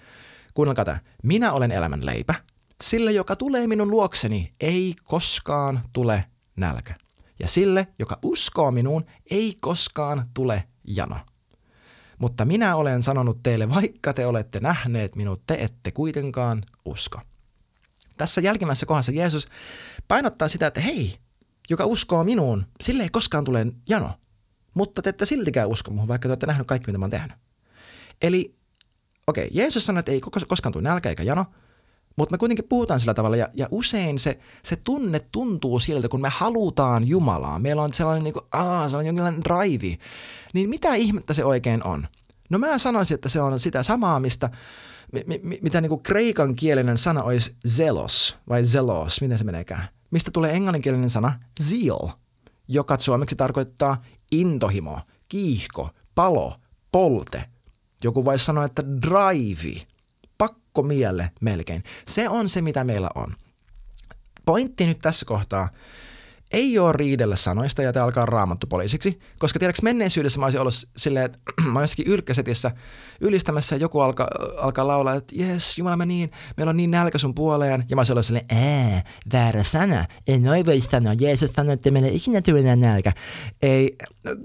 Kuunnelkaa 0.53 0.85
tämä. 0.85 0.99
Minä 1.23 1.51
olen 1.51 1.71
elämän 1.71 2.05
leipä. 2.05 2.35
Sille, 2.83 3.11
joka 3.11 3.35
tulee 3.35 3.67
minun 3.67 3.91
luokseni, 3.91 4.53
ei 4.59 4.95
koskaan 5.03 5.81
tule 5.93 6.25
nälkä. 6.55 6.95
Ja 7.39 7.47
sille, 7.47 7.87
joka 7.99 8.19
uskoo 8.23 8.71
minuun, 8.71 9.05
ei 9.29 9.57
koskaan 9.61 10.25
tule 10.33 10.63
jano. 10.83 11.17
Mutta 12.17 12.45
minä 12.45 12.75
olen 12.75 13.03
sanonut 13.03 13.43
teille, 13.43 13.69
vaikka 13.69 14.13
te 14.13 14.25
olette 14.25 14.59
nähneet 14.59 15.15
minut, 15.15 15.41
te 15.47 15.57
ette 15.59 15.91
kuitenkaan 15.91 16.63
usko. 16.85 17.21
Tässä 18.17 18.41
jälkimmäisessä 18.41 18.85
kohdassa 18.85 19.11
Jeesus 19.11 19.47
painottaa 20.07 20.47
sitä, 20.47 20.67
että 20.67 20.81
hei, 20.81 21.17
joka 21.71 21.85
uskoo 21.85 22.23
minuun, 22.23 22.65
sille 22.81 23.03
ei 23.03 23.09
koskaan 23.09 23.43
tule 23.43 23.65
jano. 23.89 24.11
Mutta 24.73 25.01
te 25.01 25.09
ette 25.09 25.25
siltikään 25.25 25.69
usko 25.69 25.91
muuhun, 25.91 26.07
vaikka 26.07 26.27
te 26.27 26.31
olette 26.31 26.45
nähnyt 26.45 26.67
kaikki, 26.67 26.87
mitä 26.87 26.97
mä 26.97 27.03
oon 27.03 27.11
tehnyt. 27.11 27.37
Eli, 28.21 28.55
okei, 29.27 29.45
okay, 29.45 29.57
Jeesus 29.61 29.85
sanoi, 29.85 29.99
että 29.99 30.11
ei 30.11 30.21
koskaan 30.47 30.73
tule 30.73 30.83
nälkä 30.83 31.09
eikä 31.09 31.23
jano, 31.23 31.45
mutta 32.15 32.33
me 32.33 32.37
kuitenkin 32.37 32.67
puhutaan 32.69 32.99
sillä 32.99 33.13
tavalla, 33.13 33.35
ja, 33.35 33.49
ja 33.53 33.67
usein 33.71 34.19
se, 34.19 34.39
se 34.63 34.75
tunne 34.75 35.19
tuntuu 35.31 35.79
siltä, 35.79 36.09
kun 36.09 36.21
me 36.21 36.29
halutaan 36.31 37.07
Jumalaa. 37.07 37.59
Meillä 37.59 37.81
on 37.81 37.93
sellainen, 37.93 38.23
niin 38.23 38.33
kuin, 38.33 38.45
aa, 38.51 38.89
sellainen 38.89 39.07
jonkinlainen 39.07 39.43
drive. 39.43 39.97
Niin 40.53 40.69
mitä 40.69 40.95
ihmettä 40.95 41.33
se 41.33 41.45
oikein 41.45 41.83
on? 41.83 42.07
No 42.49 42.57
mä 42.57 42.77
sanoisin, 42.77 43.15
että 43.15 43.29
se 43.29 43.41
on 43.41 43.59
sitä 43.59 43.83
samaa, 43.83 44.19
mistä, 44.19 44.49
mitä 45.61 45.81
niin 45.81 45.89
kuin 45.89 46.03
kreikan 46.03 46.55
kielinen 46.55 46.97
sana 46.97 47.23
olisi 47.23 47.55
zelos, 47.67 48.37
vai 48.49 48.65
zelos, 48.65 49.21
miten 49.21 49.37
se 49.37 49.43
meneekään? 49.43 49.87
Mistä 50.11 50.31
tulee 50.31 50.55
englanninkielinen 50.55 51.09
sana 51.09 51.39
zeal, 51.61 52.09
joka 52.67 52.97
suomeksi 52.99 53.35
tarkoittaa 53.35 54.01
intohimo, 54.31 54.99
kiihko, 55.29 55.89
palo, 56.15 56.55
polte. 56.91 57.49
Joku 58.03 58.25
voisi 58.25 58.45
sanoa, 58.45 58.65
että 58.65 58.83
drive, 58.83 59.85
pakko 60.37 60.83
mielle 60.83 61.31
melkein. 61.41 61.83
Se 62.07 62.29
on 62.29 62.49
se, 62.49 62.61
mitä 62.61 62.83
meillä 62.83 63.09
on. 63.15 63.35
Pointti 64.45 64.85
nyt 64.85 64.99
tässä 64.99 65.25
kohtaa 65.25 65.69
ei 66.51 66.79
ole 66.79 66.93
riidellä 66.93 67.35
sanoista 67.35 67.81
ja 67.81 67.93
te 67.93 67.99
alkaa 67.99 68.25
raamattu 68.25 68.67
poliisiksi, 68.67 69.19
koska 69.39 69.59
tiedätkö 69.59 69.79
menneisyydessä 69.83 70.39
mä 70.39 70.45
olisin 70.45 70.61
ollut 70.61 70.73
silleen, 70.97 71.25
että 71.25 71.39
mä 71.71 71.79
olen 71.79 71.83
jossakin 71.83 72.07
ylkkäsetissä 72.07 72.71
ylistämässä 73.21 73.75
joku 73.75 73.99
alkaa, 73.99 74.27
alkaa 74.57 74.87
laulaa, 74.87 75.15
että 75.15 75.35
jes, 75.37 75.77
Jumala 75.77 75.97
mä 75.97 76.05
niin, 76.05 76.31
meillä 76.57 76.69
on 76.69 76.77
niin 76.77 76.91
nälkä 76.91 77.17
sun 77.17 77.35
puoleen, 77.35 77.85
ja 77.89 77.95
mä 77.95 77.99
olisin 77.99 78.13
ollut 78.13 78.25
silleen, 78.25 78.45
ää, 78.49 79.03
väärä 79.33 79.63
sana, 79.63 80.05
en 80.27 80.43
noin 80.43 80.65
voi 80.65 80.81
sanoa, 80.81 81.13
Jeesus 81.13 81.51
sanoi, 81.55 81.73
että 81.73 81.91
meillä 81.91 82.09
ikinä 82.09 82.41
tule 82.41 82.75
nälkä. 82.75 83.13
Ei, 83.61 83.95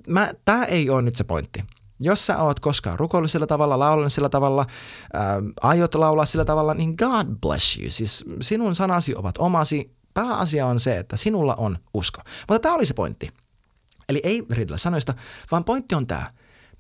mä, 0.09 0.33
tää 0.45 0.65
ei 0.65 0.91
ole 0.91 1.03
nyt 1.03 1.17
se 1.17 1.25
pointti. 1.25 1.65
Jos 2.01 2.27
sä 2.27 2.39
oot 2.39 2.61
koskaan 2.61 2.99
rukoillut 2.99 3.31
sillä 3.31 3.47
tavalla, 3.47 3.79
laulanut 3.79 4.13
sillä 4.13 4.29
tavalla, 4.29 4.67
ää, 5.13 5.43
aiot 5.63 5.95
laulaa 5.95 6.27
sillä 6.27 6.45
tavalla, 6.45 6.75
niin 6.75 6.95
God 6.99 7.27
bless 7.41 7.79
you. 7.79 7.91
Siis 7.91 8.25
sinun 8.41 8.75
sanasi 8.75 9.15
ovat 9.15 9.39
omasi, 9.39 9.97
Pääasia 10.17 10.67
on 10.67 10.81
se, 10.81 10.99
että 10.99 11.17
sinulla 11.17 11.55
on 11.55 11.79
usko. 11.95 12.21
Mutta 12.49 12.59
tämä 12.59 12.75
oli 12.75 12.87
se 12.87 12.95
pointti. 12.95 13.31
Eli 14.09 14.21
ei 14.25 14.43
riidellä 14.51 14.79
sanoista, 14.79 15.15
vaan 15.51 15.65
pointti 15.65 15.95
on 15.95 16.07
tämä. 16.07 16.27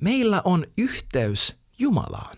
Meillä 0.02 0.42
on 0.44 0.66
yhteys 0.78 1.56
Jumalaan. 1.78 2.36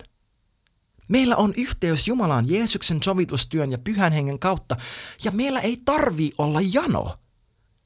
Meillä 1.08 1.36
on 1.36 1.54
yhteys 1.56 2.08
Jumalaan 2.08 2.48
Jeesuksen 2.48 3.02
sovitustyön 3.02 3.72
ja 3.72 3.78
pyhän 3.78 4.12
hengen 4.12 4.38
kautta, 4.38 4.76
ja 5.24 5.30
meillä 5.30 5.60
ei 5.60 5.82
tarvi 5.84 6.32
olla 6.38 6.60
jano. 6.72 7.14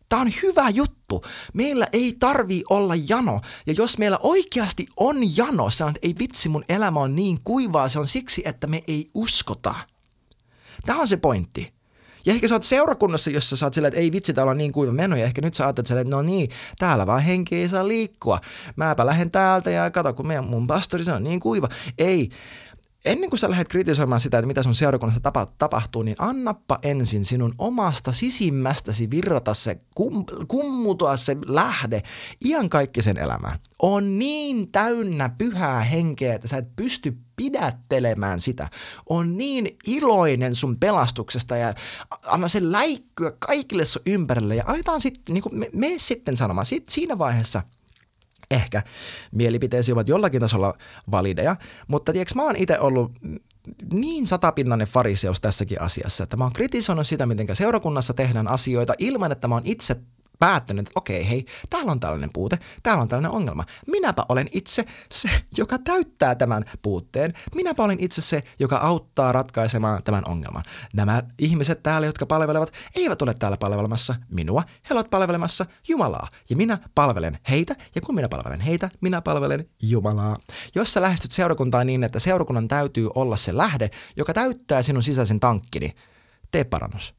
Tämä 0.09 0.23
on 0.23 0.31
hyvä 0.43 0.69
juttu. 0.69 1.25
Meillä 1.55 1.87
ei 1.93 2.17
tarvi 2.21 2.63
olla 2.71 2.95
jano. 3.09 3.41
Ja 3.67 3.75
jos 3.77 3.99
meillä 3.99 4.19
oikeasti 4.23 4.87
on 4.97 5.37
jano, 5.37 5.71
se 5.71 5.85
on, 5.85 5.91
että 5.91 6.07
ei 6.07 6.15
vitsi, 6.19 6.49
mun 6.49 6.65
elämä 6.69 7.01
on 7.01 7.17
niin 7.17 7.41
kuivaa, 7.45 7.89
se 7.89 7.99
on 7.99 8.09
siksi, 8.09 8.43
että 8.45 8.67
me 8.67 8.83
ei 8.89 9.11
uskota. 9.15 9.75
Tämä 10.87 11.01
on 11.01 11.09
se 11.09 11.17
pointti. 11.17 11.72
Ja 12.27 12.33
ehkä 12.33 12.49
sä 12.49 12.55
oot 12.55 12.65
seurakunnassa, 12.65 13.31
jossa 13.31 13.57
sä 13.57 13.67
oot 13.67 13.75
silleen, 13.75 13.89
että 13.89 14.01
ei 14.01 14.13
vitsi, 14.13 14.33
täällä 14.33 14.51
on 14.51 14.59
niin 14.59 14.73
kuiva 14.73 14.93
meno, 14.93 15.17
ja 15.17 15.25
ehkä 15.25 15.43
nyt 15.43 15.55
sä 15.55 15.65
ajattelet 15.65 15.87
silleen, 15.87 16.07
että 16.07 16.17
no 16.17 16.23
niin, 16.23 16.51
täällä 16.79 17.07
vaan 17.07 17.23
henki 17.23 17.57
ei 17.57 17.69
saa 17.69 17.89
liikkua. 17.89 18.41
Mäpä 18.77 19.07
lähden 19.07 19.31
täältä 19.31 19.71
ja 19.71 19.91
kato, 19.91 20.15
kun 20.15 20.27
meidän, 20.27 20.45
mun 20.45 20.67
pastori 20.67 21.05
se 21.05 21.13
on 21.13 21.25
niin 21.25 21.41
kuiva. 21.41 21.69
Ei, 21.99 22.31
ennen 23.05 23.31
kuin 23.31 23.39
sä 23.39 23.51
lähdet 23.51 23.69
kritisoimaan 23.69 24.21
sitä, 24.21 24.39
että 24.39 24.47
mitä 24.47 24.63
sun 24.63 24.75
seurakunnassa 24.75 25.21
tapa, 25.21 25.47
tapahtuu, 25.59 26.03
niin 26.03 26.17
annappa 26.19 26.79
ensin 26.83 27.25
sinun 27.25 27.55
omasta 27.59 28.13
sisimmästäsi 28.13 29.11
virrata 29.11 29.55
se, 29.55 29.81
kum, 29.95 30.25
kummutua 30.49 31.17
se 31.17 31.37
lähde 31.47 32.03
sen 33.03 33.19
elämään. 33.19 33.59
On 33.83 34.19
niin 34.19 34.73
täynnä 34.73 35.29
pyhää 35.29 35.81
henkeä, 35.81 36.35
että 36.35 36.49
sä 36.49 36.57
et 36.57 36.77
pysty 36.77 37.17
pidättelemään 37.37 38.41
sitä. 38.41 38.69
On 39.09 39.37
niin 39.37 39.77
iloinen 39.87 40.55
sun 40.55 40.77
pelastuksesta 40.77 41.57
ja 41.57 41.75
anna 42.27 42.49
se 42.49 42.73
läikkyä 42.73 43.33
kaikille 43.39 43.85
sun 43.85 44.03
ympärille 44.07 44.57
ja 44.57 44.65
aletaan 44.67 45.01
sitten, 45.01 45.35
niin 45.35 45.45
me, 45.53 45.71
me 45.73 45.95
sitten 45.97 46.37
sanomaan, 46.37 46.67
sit 46.67 46.89
siinä 46.89 47.19
vaiheessa– 47.19 47.63
ehkä 48.53 48.83
mielipiteesi 49.33 49.93
ovat 49.93 50.09
jollakin 50.09 50.41
tasolla 50.41 50.75
valideja, 51.11 51.57
mutta 51.89 52.13
tiedätkö, 52.13 52.35
mä 52.35 52.43
oon 52.43 52.57
itse 52.57 52.79
ollut 52.81 53.13
niin 53.93 54.27
satapinnainen 54.27 54.87
fariseus 54.87 55.41
tässäkin 55.41 55.81
asiassa, 55.81 56.25
että 56.25 56.37
mä 56.37 56.45
oon 56.45 56.53
kritisoinut 56.53 57.07
sitä, 57.07 57.27
miten 57.27 57.57
seurakunnassa 57.57 58.15
tehdään 58.15 58.49
asioita 58.49 58.95
ilman, 58.99 59.33
että 59.33 59.49
mä 59.49 59.55
oon 59.55 59.67
itse 59.67 59.97
päättänyt, 60.43 60.89
että 60.89 60.93
okei, 60.95 61.29
hei, 61.29 61.47
täällä 61.71 61.93
on 61.93 62.01
tällainen 62.01 62.31
puute, 62.33 62.59
täällä 62.83 63.03
on 63.03 63.09
tällainen 63.09 63.31
ongelma. 63.31 63.65
Minäpä 63.87 64.25
olen 64.29 64.49
itse 64.53 64.85
se, 65.13 65.29
joka 65.57 65.79
täyttää 65.79 66.35
tämän 66.35 66.65
puutteen. 66.83 67.33
Minäpä 67.55 67.83
olen 67.83 68.01
itse 68.01 68.23
se, 68.23 68.43
joka 68.59 68.77
auttaa 68.77 69.33
ratkaisemaan 69.33 70.03
tämän 70.03 70.23
ongelman. 70.29 70.63
Nämä 70.95 71.23
ihmiset 71.39 71.83
täällä, 71.83 72.07
jotka 72.07 72.27
palvelevat, 72.27 72.73
eivät 72.97 73.23
ole 73.23 73.35
täällä 73.35 73.57
palvelemassa 73.57 74.15
minua, 74.29 74.63
he 74.91 74.95
ovat 74.95 75.11
palvelemassa 75.11 75.67
Jumalaa. 75.89 76.29
Ja 76.51 76.57
minä 76.57 76.79
palvelen 76.95 77.39
heitä, 77.51 77.77
ja 77.95 78.01
kun 78.01 78.15
minä 78.15 78.29
palvelen 78.29 78.61
heitä, 78.61 78.91
minä 79.01 79.21
palvelen 79.21 79.69
Jumalaa. 79.83 80.37
Jos 80.75 80.93
sä 80.93 81.03
lähestyt 81.03 81.33
seurakuntaa 81.33 81.85
niin, 81.85 82.05
että 82.05 82.19
seurakunnan 82.19 82.69
täytyy 82.69 83.09
olla 83.15 83.37
se 83.37 83.57
lähde, 83.57 83.91
joka 84.17 84.35
täyttää 84.35 84.83
sinun 84.83 85.03
sisäisen 85.03 85.41
tankkini, 85.41 85.95
tee 86.51 86.65
parannus. 86.65 87.15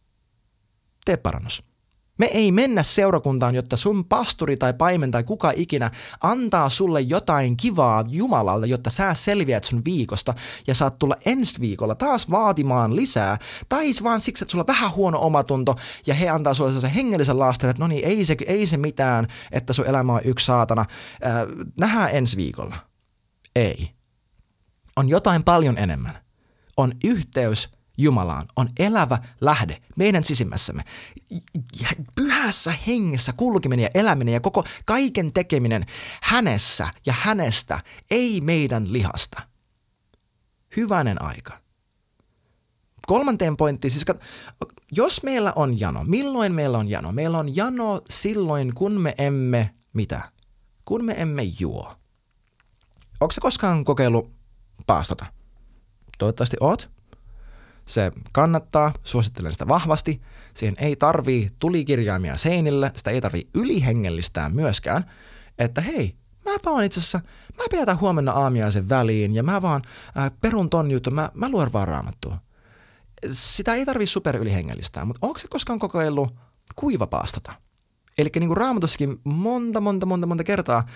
Tee 1.05 1.17
parannus. 1.17 1.72
Me 2.17 2.25
ei 2.25 2.51
mennä 2.51 2.83
seurakuntaan, 2.83 3.55
jotta 3.55 3.77
sun 3.77 4.05
pastori 4.05 4.57
tai 4.57 4.73
paimen 4.73 5.11
tai 5.11 5.23
kuka 5.23 5.51
ikinä 5.55 5.91
antaa 6.21 6.69
sulle 6.69 7.01
jotain 7.01 7.57
kivaa 7.57 8.05
Jumalalta, 8.07 8.65
jotta 8.65 8.89
sä 8.89 9.13
selviät 9.13 9.63
sun 9.63 9.81
viikosta 9.85 10.33
ja 10.67 10.75
saat 10.75 10.99
tulla 10.99 11.15
ensi 11.25 11.61
viikolla 11.61 11.95
taas 11.95 12.31
vaatimaan 12.31 12.95
lisää. 12.95 13.37
Tai 13.69 13.91
vaan 14.03 14.21
siksi, 14.21 14.43
että 14.43 14.51
sulla 14.51 14.61
on 14.61 14.75
vähän 14.75 14.91
huono 14.91 15.19
omatunto 15.19 15.75
ja 16.05 16.13
he 16.13 16.29
antaa 16.29 16.53
sulle 16.53 16.81
sen 16.81 16.89
hengellisen 16.89 17.39
laastarin, 17.39 17.71
että 17.71 17.83
no 17.83 17.87
niin, 17.87 18.05
ei 18.05 18.25
se, 18.25 18.35
ei 18.47 18.65
se 18.65 18.77
mitään, 18.77 19.27
että 19.51 19.73
sun 19.73 19.87
elämä 19.87 20.13
on 20.13 20.21
yksi 20.23 20.45
saatana. 20.45 20.85
Äh, 21.25 21.33
nähdään 21.77 22.09
ensi 22.13 22.37
viikolla. 22.37 22.75
Ei. 23.55 23.89
On 24.95 25.09
jotain 25.09 25.43
paljon 25.43 25.77
enemmän. 25.77 26.17
On 26.77 26.91
yhteys 27.03 27.69
Jumalaan 27.97 28.47
on 28.55 28.69
elävä 28.79 29.17
lähde 29.41 29.81
meidän 29.95 30.23
sisimmässämme. 30.23 30.83
Pyhässä 32.15 32.73
hengessä 32.87 33.33
kulkeminen 33.33 33.83
ja 33.83 33.89
eläminen 33.93 34.33
ja 34.33 34.39
koko 34.39 34.63
kaiken 34.85 35.33
tekeminen 35.33 35.85
hänessä 36.21 36.87
ja 37.05 37.13
hänestä, 37.19 37.79
ei 38.11 38.41
meidän 38.41 38.93
lihasta. 38.93 39.41
Hyvänen 40.75 41.21
aika. 41.21 41.59
Kolmanteen 43.07 43.57
pointtiin, 43.57 43.91
siis 43.91 44.05
jos 44.91 45.23
meillä 45.23 45.53
on 45.55 45.79
jano, 45.79 46.03
milloin 46.03 46.53
meillä 46.53 46.77
on 46.77 46.87
jano? 46.87 47.11
Meillä 47.11 47.37
on 47.39 47.55
jano 47.55 48.01
silloin, 48.09 48.73
kun 48.73 49.01
me 49.01 49.15
emme, 49.17 49.73
mitä? 49.93 50.31
Kun 50.85 51.05
me 51.05 51.13
emme 51.17 51.43
juo. 51.59 51.95
Onko 53.19 53.31
se 53.31 53.41
koskaan 53.41 53.85
kokeillut 53.85 54.31
paastota? 54.87 55.25
Toivottavasti 56.17 56.57
oot. 56.59 56.89
Se 57.85 58.11
kannattaa, 58.31 58.93
suosittelen 59.03 59.51
sitä 59.51 59.67
vahvasti. 59.67 60.21
Siihen 60.53 60.75
ei 60.79 60.95
tarvii 60.95 61.51
tulikirjaimia 61.59 62.37
seinille, 62.37 62.91
sitä 62.95 63.11
ei 63.11 63.21
tarvii 63.21 63.49
ylihengellistää 63.53 64.49
myöskään. 64.49 65.11
Että 65.59 65.81
hei, 65.81 66.15
mäpä 66.45 66.69
oon 66.69 66.83
itse 66.83 66.99
asiassa, 66.99 67.21
mä 67.57 67.63
pidetään 67.71 67.99
huomenna 67.99 68.31
aamiaisen 68.31 68.89
väliin 68.89 69.35
ja 69.35 69.43
mä 69.43 69.61
vaan 69.61 69.81
äh, 70.17 70.31
perun 70.41 70.69
ton 70.69 70.91
jutun, 70.91 71.13
mä, 71.13 71.29
mä 71.33 71.49
luen 71.49 71.73
vaan 71.73 71.87
raamattua. 71.87 72.37
Sitä 73.31 73.73
ei 73.73 73.85
tarvii 73.85 74.07
super 74.07 74.37
ylihengellistää, 74.37 75.05
mutta 75.05 75.27
onko 75.27 75.39
se 75.39 75.47
koskaan 75.47 75.79
kokeillut 75.79 76.35
kuivapaastota? 76.75 77.53
Eli 78.17 78.29
niin 78.39 78.47
kuin 78.47 78.57
raamatussakin 78.57 79.21
monta, 79.23 79.81
monta, 79.81 80.05
monta, 80.05 80.27
monta 80.27 80.43
kertaa 80.43 80.87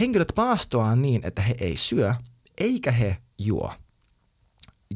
henkilöt 0.00 0.32
paastoaa 0.34 0.96
niin, 0.96 1.20
että 1.24 1.42
he 1.42 1.54
ei 1.60 1.76
syö 1.76 2.14
eikä 2.58 2.90
he 2.90 3.16
juo. 3.38 3.72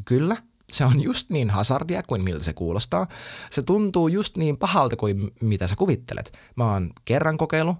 Kyllä, 0.05 0.37
se 0.71 0.85
on 0.85 1.03
just 1.03 1.31
niin 1.31 1.51
hazardia 1.51 2.03
kuin 2.03 2.25
miltä 2.25 2.45
se 2.45 2.53
kuulostaa. 2.53 3.07
Se 3.51 3.63
tuntuu 3.63 4.09
just 4.09 4.37
niin 4.37 4.57
pahalta 4.57 4.97
kuin 4.97 5.31
mitä 5.41 5.67
sä 5.67 5.77
kuvittelet. 5.77 6.33
Mä 6.57 6.73
oon 6.73 6.91
kerran 7.05 7.37
kokeilu. 7.37 7.77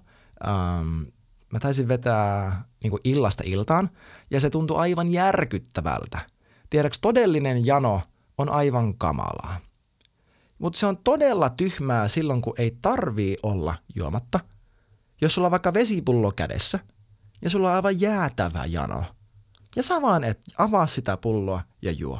Ähm, 0.47 1.01
mä 1.53 1.59
taisin 1.59 1.87
vetää 1.87 2.63
niin 2.83 2.91
kuin 2.91 3.01
illasta 3.03 3.43
iltaan, 3.45 3.89
ja 4.31 4.39
se 4.39 4.49
tuntui 4.49 4.77
aivan 4.77 5.11
järkyttävältä. 5.11 6.19
Tiedäks, 6.69 6.99
todellinen 6.99 7.65
jano 7.65 8.01
on 8.37 8.49
aivan 8.49 8.97
kamalaa. 8.97 9.57
Mutta 10.59 10.79
se 10.79 10.85
on 10.85 10.97
todella 10.97 11.49
tyhmää 11.49 12.07
silloin, 12.07 12.41
kun 12.41 12.53
ei 12.57 12.77
tarvii 12.81 13.37
olla 13.43 13.75
juomatta. 13.95 14.39
Jos 15.21 15.33
sulla 15.33 15.47
on 15.47 15.51
vaikka 15.51 15.73
vesipullo 15.73 16.31
kädessä, 16.31 16.79
ja 17.41 17.49
sulla 17.49 17.69
on 17.69 17.75
aivan 17.75 18.01
jäätävä 18.01 18.65
jano, 18.65 19.03
ja 19.75 19.83
sä 19.83 20.01
vaan 20.01 20.23
et 20.23 20.39
avaa 20.57 20.87
sitä 20.87 21.17
pulloa 21.17 21.61
ja 21.81 21.91
juo 21.91 22.19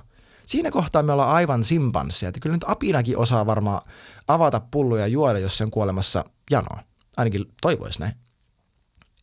siinä 0.50 0.72
kohtaa 0.72 1.04
me 1.04 1.12
ollaan 1.12 1.36
aivan 1.36 1.64
simpansseja. 1.64 2.28
Että 2.28 2.40
kyllä 2.40 2.56
nyt 2.56 2.66
apinakin 2.68 3.18
osaa 3.18 3.46
varmaan 3.46 3.82
avata 4.28 4.62
pulloja 4.72 5.04
ja 5.04 5.08
juoda, 5.08 5.40
jos 5.40 5.58
se 5.58 5.64
on 5.64 5.72
kuolemassa 5.72 6.26
janoon. 6.52 6.84
Ainakin 7.18 7.46
toivoisi 7.62 8.00
näin. 8.00 8.14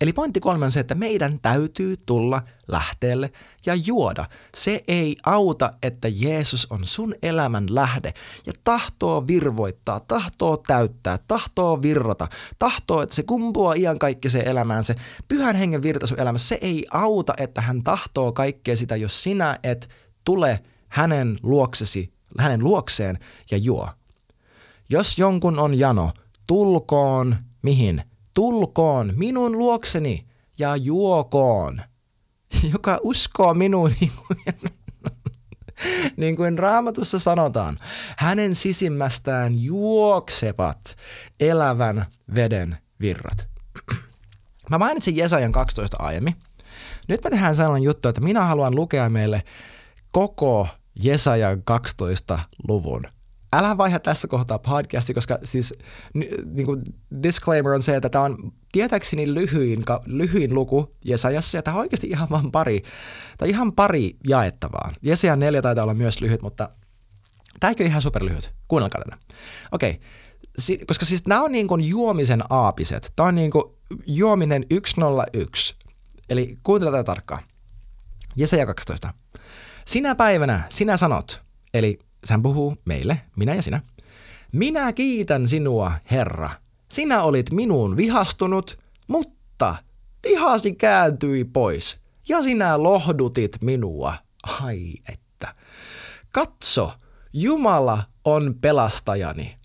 Eli 0.01 0.13
pointti 0.13 0.41
kolme 0.41 0.65
on 0.65 0.73
se, 0.73 0.81
että 0.81 0.95
meidän 0.95 1.39
täytyy 1.43 1.97
tulla 2.07 2.43
lähteelle 2.69 3.33
ja 3.67 3.75
juoda. 3.75 4.29
Se 4.57 4.85
ei 4.89 5.17
auta, 5.27 5.71
että 5.83 6.09
Jeesus 6.09 6.67
on 6.71 6.87
sun 6.87 7.15
elämän 7.23 7.67
lähde 7.71 8.13
ja 8.47 8.53
tahtoo 8.65 9.27
virvoittaa, 9.27 10.01
tahtoo 10.01 10.57
täyttää, 10.57 11.19
tahtoo 11.29 11.83
virrata, 11.83 12.29
tahtoo, 12.59 13.03
että 13.03 13.15
se 13.15 13.23
kumpuaa 13.23 13.75
ian 13.75 13.99
kaikki 13.99 14.31
se 14.31 14.43
elämään, 14.47 14.85
se 14.85 14.95
pyhän 15.29 15.57
hengen 15.57 15.83
virta 15.83 16.07
sun 16.07 16.21
elämässä. 16.21 16.49
Se 16.49 16.59
ei 16.61 16.87
auta, 16.91 17.35
että 17.37 17.61
hän 17.61 17.83
tahtoo 17.83 18.33
kaikkea 18.33 18.77
sitä, 18.77 18.97
jos 18.97 19.23
sinä 19.23 19.59
et 19.63 19.89
tule 20.25 20.63
hänen 20.89 21.39
luoksesi, 21.43 22.13
hänen 22.39 22.65
luokseen 22.65 23.19
ja 23.51 23.57
juo. 23.57 23.89
Jos 24.89 25.19
jonkun 25.19 25.59
on 25.59 25.79
jano, 25.79 26.13
tulkoon 26.47 27.37
mihin? 27.63 28.03
Tulkoon 28.35 29.13
minun 29.17 29.59
luokseni 29.59 30.27
ja 30.59 30.77
juokoon. 30.77 31.81
Joka 32.73 32.99
uskoo 33.03 33.55
minuun. 33.55 33.93
niin 36.17 36.37
kuin 36.37 36.59
raamatussa 36.59 37.19
sanotaan, 37.19 37.79
hänen 38.17 38.55
sisimmästään 38.55 39.63
juoksevat 39.63 40.97
elävän 41.41 42.07
veden 42.35 42.77
virrat. 43.01 43.49
Mä 44.71 44.79
mainitsin 44.79 45.17
Jesajan 45.17 45.53
12 45.53 45.97
aiemmin. 46.01 46.37
Nyt 47.09 47.25
me 47.25 47.31
tehdään 47.31 47.57
sellainen 47.57 47.85
juttu, 47.85 48.09
että 48.09 48.21
minä 48.21 48.45
haluan 48.45 48.75
lukea 48.75 49.09
meille 49.09 49.43
koko 50.11 50.69
Jesajan 50.95 51.63
12 51.63 52.39
luvun 52.69 53.07
älä 53.53 53.77
vaiha 53.77 53.99
tässä 53.99 54.29
kohtaa 54.29 54.59
podcasti, 54.59 55.15
koska 55.15 55.39
siis 55.45 55.75
niin 56.45 56.67
kuin 56.67 56.83
disclaimer 57.23 57.73
on 57.73 57.83
se, 57.83 57.97
että 57.97 58.09
tämä 58.09 58.25
on 58.25 58.53
tietääkseni 58.73 59.35
lyhyin, 59.35 59.85
lyhyin 60.07 60.55
luku 60.55 60.97
Jesajassa, 61.05 61.59
ja 61.59 61.63
tämä 61.63 61.77
on 61.77 61.81
oikeasti 61.81 62.07
ihan 62.07 62.29
vain 62.31 62.53
pari, 62.53 62.83
tai 63.39 63.51
ihan 63.51 63.73
pari 63.73 64.17
jaettavaa. 64.29 64.93
Jesajan 65.03 65.39
neljä 65.39 65.63
taitaa 65.63 65.85
olla 65.85 65.95
myös 65.95 66.21
lyhyt, 66.21 66.43
mutta 66.43 66.71
tämä 67.61 67.75
ei 67.79 67.87
ihan 67.87 68.03
superlyhyt. 68.03 68.53
Kuunnelkaa 68.69 69.01
tätä. 69.05 69.17
Okei, 69.73 69.91
okay. 69.91 70.03
si- 70.59 70.81
koska 70.87 71.07
siis 71.07 71.27
nämä 71.27 71.43
on 71.43 71.53
niin 71.53 71.69
kuin 71.69 71.89
juomisen 71.89 72.43
aapiset. 72.51 73.13
Tämä 73.17 73.29
on 73.29 73.35
niin 73.35 73.51
kuin 73.51 73.65
juominen 74.07 74.67
101. 74.87 75.75
Eli 76.29 76.59
kuuntele 76.63 76.91
tätä 76.91 77.05
tarkkaan. 77.05 77.43
Jesaja 78.37 78.67
12. 78.67 79.15
Sinä 79.89 80.15
päivänä 80.15 80.63
sinä 80.69 80.97
sanot, 80.97 81.43
eli 81.75 81.99
hän 82.31 82.43
puhuu 82.43 82.77
meille, 82.85 83.21
minä 83.37 83.55
ja 83.55 83.63
sinä. 83.63 83.81
Minä 84.53 84.93
kiitän 84.93 85.49
sinua, 85.49 85.93
Herra. 86.11 86.51
Sinä 86.91 87.23
olit 87.23 87.51
minuun 87.51 87.97
vihastunut, 87.97 88.79
mutta 89.09 89.77
vihasi 90.29 90.75
kääntyi 90.75 91.45
pois, 91.45 91.97
ja 92.29 92.43
sinä 92.43 92.83
lohdutit 92.83 93.57
minua. 93.61 94.15
Ai 94.43 94.93
että. 95.09 95.55
Katso, 96.33 96.93
Jumala 97.33 98.03
on 98.25 98.55
pelastajani. 98.61 99.57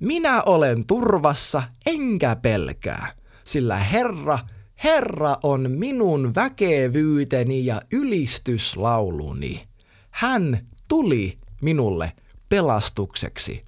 Minä 0.00 0.42
olen 0.42 0.86
turvassa 0.86 1.62
enkä 1.86 2.36
pelkää, 2.36 3.12
sillä 3.44 3.76
Herra, 3.76 4.38
Herra 4.84 5.36
on 5.42 5.70
minun 5.70 6.34
väkevyyteni 6.34 7.66
ja 7.66 7.82
ylistyslauluni. 7.92 9.68
Hän 10.10 10.66
tuli 10.88 11.38
minulle 11.60 12.12
pelastukseksi. 12.48 13.64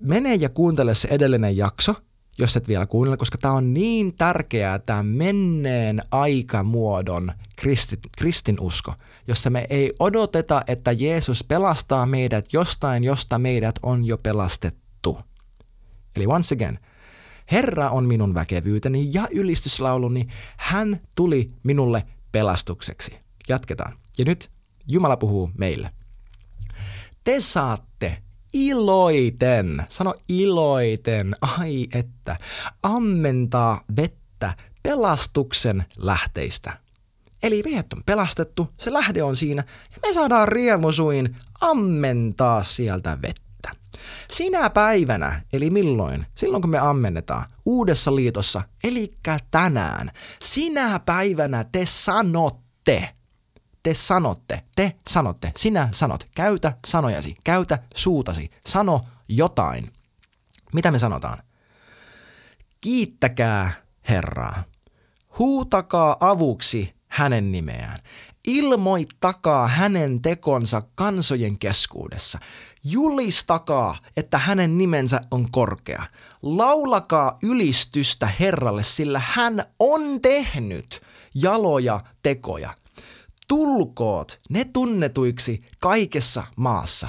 Mene 0.00 0.34
ja 0.34 0.48
kuuntele 0.48 0.94
se 0.94 1.08
edellinen 1.08 1.56
jakso, 1.56 1.94
jos 2.38 2.56
et 2.56 2.68
vielä 2.68 2.86
kuunnella, 2.86 3.16
koska 3.16 3.38
tämä 3.38 3.54
on 3.54 3.74
niin 3.74 4.16
tärkeää, 4.16 4.78
tämä 4.78 5.02
menneen 5.02 6.02
aikamuodon 6.10 7.32
kristi, 7.56 7.98
kristinusko, 8.18 8.94
jossa 9.28 9.50
me 9.50 9.66
ei 9.70 9.92
odoteta, 9.98 10.62
että 10.66 10.92
Jeesus 10.92 11.44
pelastaa 11.44 12.06
meidät 12.06 12.52
jostain, 12.52 13.04
josta 13.04 13.38
meidät 13.38 13.78
on 13.82 14.04
jo 14.04 14.18
pelastettu. 14.18 15.18
Eli 16.16 16.26
once 16.26 16.54
again, 16.54 16.78
Herra 17.52 17.90
on 17.90 18.04
minun 18.04 18.34
väkevyyteni 18.34 19.10
ja 19.12 19.28
ylistyslauluni, 19.30 20.26
hän 20.56 21.00
tuli 21.14 21.52
minulle 21.62 22.06
pelastukseksi. 22.32 23.18
Jatketaan. 23.48 23.98
Ja 24.18 24.24
nyt 24.24 24.50
Jumala 24.88 25.16
puhuu 25.16 25.50
meille 25.58 25.90
te 27.24 27.40
saatte 27.40 28.22
iloiten, 28.52 29.86
sano 29.88 30.14
iloiten, 30.28 31.34
ai 31.40 31.86
että, 31.94 32.36
ammentaa 32.82 33.84
vettä 33.96 34.56
pelastuksen 34.82 35.84
lähteistä. 35.96 36.78
Eli 37.42 37.62
meidät 37.62 37.92
on 37.92 38.02
pelastettu, 38.06 38.68
se 38.78 38.92
lähde 38.92 39.22
on 39.22 39.36
siinä, 39.36 39.64
ja 39.92 39.98
me 40.02 40.12
saadaan 40.12 40.48
riemusuin 40.48 41.36
ammentaa 41.60 42.64
sieltä 42.64 43.18
vettä. 43.22 43.41
Sinä 44.30 44.70
päivänä, 44.70 45.42
eli 45.52 45.70
milloin? 45.70 46.26
Silloin 46.34 46.60
kun 46.60 46.70
me 46.70 46.78
ammennetaan, 46.78 47.44
uudessa 47.64 48.16
liitossa, 48.16 48.62
eli 48.84 49.14
tänään. 49.50 50.10
Sinä 50.42 50.98
päivänä 50.98 51.64
te 51.72 51.86
sanotte, 51.86 53.08
te 53.82 53.94
sanotte, 53.94 54.62
te 54.76 54.96
sanotte, 55.08 55.52
sinä 55.56 55.88
sanot, 55.92 56.28
käytä 56.34 56.76
sanojasi, 56.86 57.36
käytä 57.44 57.78
suutasi, 57.94 58.50
sano 58.66 59.04
jotain. 59.28 59.92
Mitä 60.72 60.90
me 60.90 60.98
sanotaan? 60.98 61.38
Kiittäkää 62.80 63.72
Herraa. 64.08 64.64
Huutakaa 65.38 66.16
avuksi 66.20 66.94
hänen 67.08 67.52
nimeään. 67.52 67.98
Ilmoittakaa 68.46 69.68
hänen 69.68 70.22
tekonsa 70.22 70.82
kansojen 70.94 71.58
keskuudessa. 71.58 72.38
Julistakaa, 72.84 73.96
että 74.16 74.38
hänen 74.38 74.78
nimensä 74.78 75.20
on 75.30 75.50
korkea. 75.50 76.02
Laulakaa 76.42 77.38
ylistystä 77.42 78.26
Herralle, 78.40 78.82
sillä 78.82 79.20
hän 79.24 79.64
on 79.78 80.20
tehnyt 80.20 81.00
jaloja 81.34 82.00
tekoja 82.22 82.74
tulkoot 83.52 84.40
ne 84.50 84.64
tunnetuiksi 84.64 85.62
kaikessa 85.80 86.42
maassa. 86.56 87.08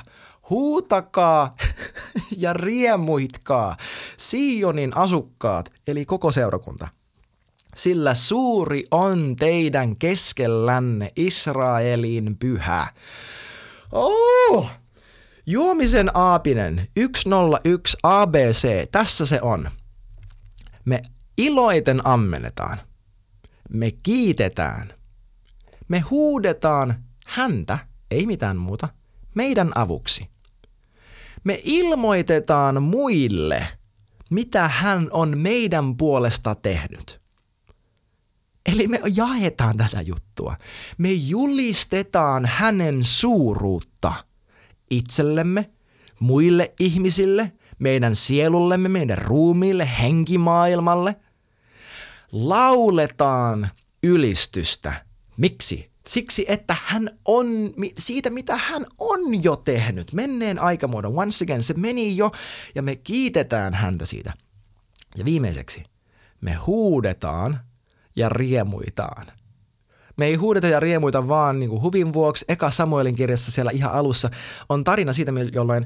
Huutakaa 0.49 1.55
ja 2.37 2.53
riemuitkaa 2.53 3.77
Sionin 4.17 4.97
asukkaat, 4.97 5.71
eli 5.87 6.05
koko 6.05 6.31
seurakunta. 6.31 6.87
Sillä 7.75 8.15
suuri 8.15 8.83
on 8.91 9.35
teidän 9.39 9.95
keskellänne 9.95 11.11
Israelin 11.15 12.37
pyhä. 12.37 12.87
Oh! 13.91 14.69
Juomisen 15.45 16.09
aapinen 16.13 16.87
101 17.15 17.97
ABC, 18.03 18.91
tässä 18.91 19.25
se 19.25 19.41
on. 19.41 19.69
Me 20.85 21.01
iloiten 21.37 22.07
ammennetaan. 22.07 22.77
Me 23.69 23.91
kiitetään– 23.91 24.93
me 25.87 25.99
huudetaan 25.99 26.95
häntä, 27.25 27.79
ei 28.11 28.25
mitään 28.25 28.57
muuta, 28.57 28.89
meidän 29.35 29.71
avuksi. 29.75 30.29
Me 31.43 31.59
ilmoitetaan 31.63 32.83
muille, 32.83 33.67
mitä 34.29 34.67
hän 34.67 35.07
on 35.11 35.37
meidän 35.37 35.97
puolesta 35.97 36.55
tehnyt. 36.55 37.22
Eli 38.65 38.87
me 38.87 39.01
jaetaan 39.15 39.77
tätä 39.77 40.01
juttua. 40.01 40.55
Me 40.97 41.11
julistetaan 41.11 42.45
hänen 42.45 43.05
suuruutta 43.05 44.13
itsellemme, 44.89 45.69
muille 46.19 46.73
ihmisille, 46.79 47.51
meidän 47.79 48.15
sielullemme, 48.15 48.89
meidän 48.89 49.17
ruumiille, 49.17 49.89
henkimaailmalle. 50.01 51.15
Lauletaan 52.31 53.69
ylistystä 54.03 54.93
Miksi? 55.37 55.93
Siksi, 56.07 56.45
että 56.47 56.75
hän 56.83 57.09
on 57.25 57.47
siitä, 57.97 58.29
mitä 58.29 58.57
hän 58.57 58.85
on 58.97 59.43
jo 59.43 59.55
tehnyt. 59.55 60.13
Menneen 60.13 60.59
aikamuodon, 60.59 61.17
once 61.17 61.43
again, 61.45 61.63
se 61.63 61.73
meni 61.73 62.17
jo 62.17 62.31
ja 62.75 62.81
me 62.81 62.95
kiitetään 62.95 63.73
häntä 63.73 64.05
siitä. 64.05 64.33
Ja 65.17 65.25
viimeiseksi, 65.25 65.83
me 66.41 66.53
huudetaan 66.53 67.59
ja 68.15 68.29
riemuitaan. 68.29 69.27
Me 70.17 70.25
ei 70.25 70.35
huudeta 70.35 70.67
ja 70.67 70.79
riemuita 70.79 71.27
vaan 71.27 71.59
niin 71.59 71.69
kuin 71.69 71.81
huvin 71.81 72.13
vuoksi. 72.13 72.45
Eka 72.47 72.71
Samuelin 72.71 73.15
kirjassa 73.15 73.51
siellä 73.51 73.71
ihan 73.73 73.91
alussa 73.91 74.29
on 74.69 74.83
tarina 74.83 75.13
siitä, 75.13 75.31
jolloin 75.53 75.85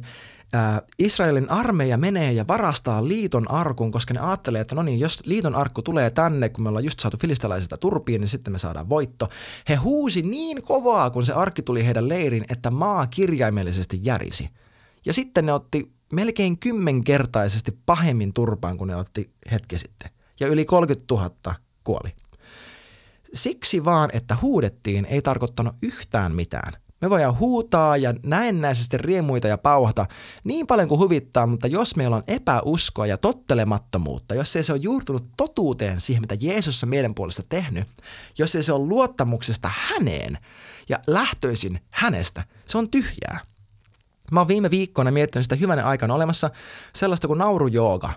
ää, 0.54 0.82
Israelin 1.00 1.52
armeija 1.52 1.98
menee 1.98 2.32
ja 2.32 2.48
varastaa 2.48 3.08
liiton 3.08 3.52
arkun, 3.52 3.92
koska 3.92 4.14
ne 4.14 4.20
ajattelee, 4.20 4.62
että 4.62 4.76
no 4.76 4.84
niin, 4.84 5.00
jos 5.00 5.22
liiton 5.26 5.56
arkku 5.56 5.82
tulee 5.82 6.10
tänne, 6.10 6.50
kun 6.50 6.64
me 6.64 6.70
ollaan 6.70 6.84
just 6.84 7.00
saatu 7.00 7.18
filistalaisilta 7.18 7.78
turpiin, 7.78 8.22
niin 8.22 8.30
sitten 8.30 8.54
me 8.54 8.60
saadaan 8.60 8.90
voitto. 8.90 9.30
He 9.70 9.76
huusi 9.76 10.22
niin 10.22 10.62
kovaa, 10.64 11.10
kun 11.10 11.26
se 11.26 11.34
arkki 11.34 11.62
tuli 11.62 11.86
heidän 11.86 12.10
leirin, 12.10 12.46
että 12.50 12.72
maa 12.72 13.08
kirjaimellisesti 13.08 14.00
järisi. 14.04 14.50
Ja 15.06 15.14
sitten 15.14 15.46
ne 15.46 15.54
otti 15.54 15.92
melkein 16.14 16.58
kymmenkertaisesti 16.58 17.78
pahemmin 17.86 18.34
turpaan 18.34 18.78
kuin 18.78 18.88
ne 18.88 18.96
otti 18.96 19.32
hetki 19.52 19.78
sitten. 19.78 20.12
Ja 20.40 20.48
yli 20.48 20.66
30 20.66 21.16
000 21.16 21.56
kuoli. 21.88 22.14
Siksi 23.34 23.86
vaan, 23.86 24.10
että 24.14 24.38
huudettiin, 24.42 25.06
ei 25.06 25.22
tarkoittanut 25.22 25.76
yhtään 25.82 26.36
mitään– 26.36 26.74
me 27.02 27.10
voidaan 27.10 27.40
huutaa 27.40 27.98
ja 27.98 28.14
näennäisesti 28.24 28.98
riemuita 28.98 29.48
ja 29.48 29.58
pauhata 29.58 30.06
niin 30.44 30.68
paljon 30.68 30.88
kuin 30.88 31.00
huvittaa, 31.00 31.48
mutta 31.48 31.68
jos 31.68 31.96
meillä 31.96 32.16
on 32.16 32.24
epäuskoa 32.28 33.08
ja 33.08 33.18
tottelemattomuutta, 33.18 34.36
jos 34.36 34.56
ei 34.56 34.64
se 34.64 34.74
ole 34.74 34.82
juurtunut 34.84 35.28
totuuteen 35.38 36.02
siihen, 36.02 36.24
mitä 36.24 36.36
Jeesus 36.40 36.84
on 36.84 36.90
meidän 36.90 37.16
puolesta 37.16 37.44
tehnyt, 37.50 37.88
jos 38.38 38.56
ei 38.56 38.64
se 38.64 38.74
ole 38.74 38.88
luottamuksesta 38.88 39.72
häneen 39.74 40.38
ja 40.90 40.98
lähtöisin 41.08 41.80
hänestä, 41.90 42.44
se 42.66 42.78
on 42.78 42.90
tyhjää. 42.90 43.40
Mä 44.32 44.40
oon 44.40 44.48
viime 44.48 44.72
viikkoina 44.72 45.12
miettinyt 45.12 45.46
sitä 45.46 45.56
hyvänä 45.56 45.86
aikana 45.86 46.14
olemassa 46.14 46.50
sellaista 46.96 47.28
kuin 47.28 47.40
naurujooga, 47.40 48.14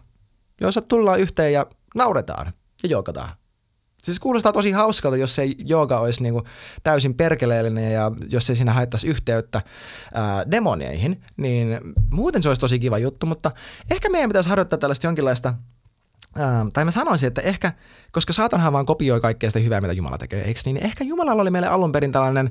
jossa 0.60 0.82
tullaan 0.82 1.20
yhteen 1.20 1.52
ja 1.52 1.66
nauretaan 1.94 2.52
ja 2.82 2.88
joogataan. 2.88 3.39
Siis 4.02 4.20
kuulostaa 4.20 4.52
tosi 4.52 4.70
hauskalta, 4.70 5.16
jos 5.16 5.38
ei 5.38 5.56
jooga 5.58 6.00
olisi 6.00 6.22
niinku 6.22 6.42
täysin 6.82 7.14
perkeleellinen 7.14 7.92
ja 7.92 8.12
jos 8.30 8.50
ei 8.50 8.56
siinä 8.56 8.72
haittaisi 8.72 9.06
yhteyttä 9.06 9.62
ää, 10.14 10.50
demoneihin, 10.50 11.22
niin 11.36 11.80
muuten 12.10 12.42
se 12.42 12.48
olisi 12.48 12.60
tosi 12.60 12.78
kiva 12.78 12.98
juttu, 12.98 13.26
mutta 13.26 13.50
ehkä 13.90 14.08
meidän 14.08 14.30
pitäisi 14.30 14.48
harjoittaa 14.48 14.78
tällaista 14.78 15.06
jonkinlaista 15.06 15.54
Ää, 16.38 16.66
tai 16.72 16.84
mä 16.84 16.90
sanoisin, 16.90 17.26
että 17.26 17.40
ehkä, 17.40 17.72
koska 18.12 18.32
saatanhan 18.32 18.72
vaan 18.72 18.86
kopioi 18.86 19.20
kaikkea 19.20 19.50
sitä 19.50 19.58
hyvää, 19.58 19.80
mitä 19.80 19.92
Jumala 19.92 20.18
tekee, 20.18 20.44
eikö 20.44 20.60
niin? 20.64 20.76
Ehkä 20.76 21.04
Jumalalla 21.04 21.42
oli 21.42 21.50
meille 21.50 21.68
alun 21.68 21.92
perin 21.92 22.12
tällainen 22.12 22.50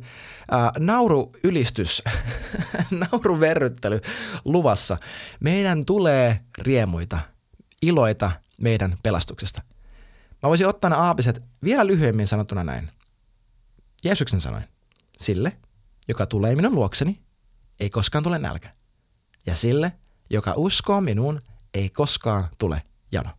ää, 0.51 0.71
nauruylistys, 0.79 2.03
nauruverryttely 3.11 4.01
luvassa. 4.45 4.97
Meidän 5.39 5.85
tulee 5.85 6.39
riemuita, 6.57 7.19
iloita 7.81 8.31
meidän 8.57 8.97
pelastuksesta. 9.03 9.61
Mä 10.43 10.49
voisin 10.49 10.67
ottaa 10.67 10.89
nämä 10.89 11.01
aapiset 11.01 11.43
vielä 11.63 11.87
lyhyemmin 11.87 12.27
sanottuna 12.27 12.63
näin. 12.63 12.91
Jeesuksen 14.03 14.41
sanoin, 14.41 14.63
sille, 15.17 15.57
joka 16.07 16.25
tulee 16.25 16.55
minun 16.55 16.75
luokseni, 16.75 17.21
ei 17.79 17.89
koskaan 17.89 18.23
tule 18.23 18.39
nälkä. 18.39 18.73
Ja 19.45 19.55
sille, 19.55 19.91
joka 20.29 20.53
uskoo 20.57 21.01
minuun, 21.01 21.41
ei 21.73 21.89
koskaan 21.89 22.49
tule 22.57 22.81
jano. 23.11 23.29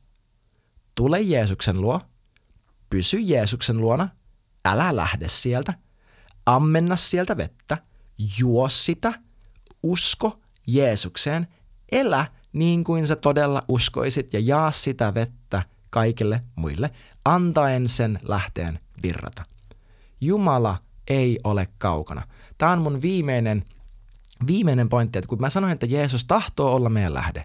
Tule 0.95 1.21
Jeesuksen 1.21 1.81
luo, 1.81 2.01
pysy 2.91 3.21
Jeesuksen 3.21 3.79
luona, 3.79 4.09
älä 4.65 4.97
lähde 4.97 5.29
sieltä, 5.29 5.75
ammenna 6.47 6.97
sieltä 6.97 7.37
vettä, 7.37 7.79
juo 8.39 8.69
sitä, 8.69 9.13
usko 9.83 10.41
Jeesukseen, 10.67 11.49
elä 11.93 12.27
niin 12.53 12.85
kuin 12.85 13.07
sä 13.07 13.17
todella 13.17 13.63
uskoisit 13.69 14.33
ja 14.33 14.41
jaa 14.41 14.71
sitä 14.71 15.15
vettä 15.15 15.63
kaikille 15.91 16.43
muille, 16.57 16.91
antaen 17.24 17.88
sen 17.88 18.20
lähteen 18.22 18.80
virrata. 19.03 19.45
Jumala 20.20 20.78
ei 21.09 21.41
ole 21.45 21.68
kaukana. 21.78 22.22
Tämä 22.59 22.72
on 22.72 22.82
mun 22.82 23.03
viimeinen, 23.03 23.64
viimeinen 24.47 24.88
pointti, 24.88 25.18
että 25.18 25.28
kun 25.28 25.41
mä 25.41 25.51
sanoin, 25.51 25.72
että 25.72 25.86
Jeesus 25.86 26.24
tahtoo 26.24 26.74
olla 26.74 26.88
meidän 26.88 27.14
lähde, 27.14 27.45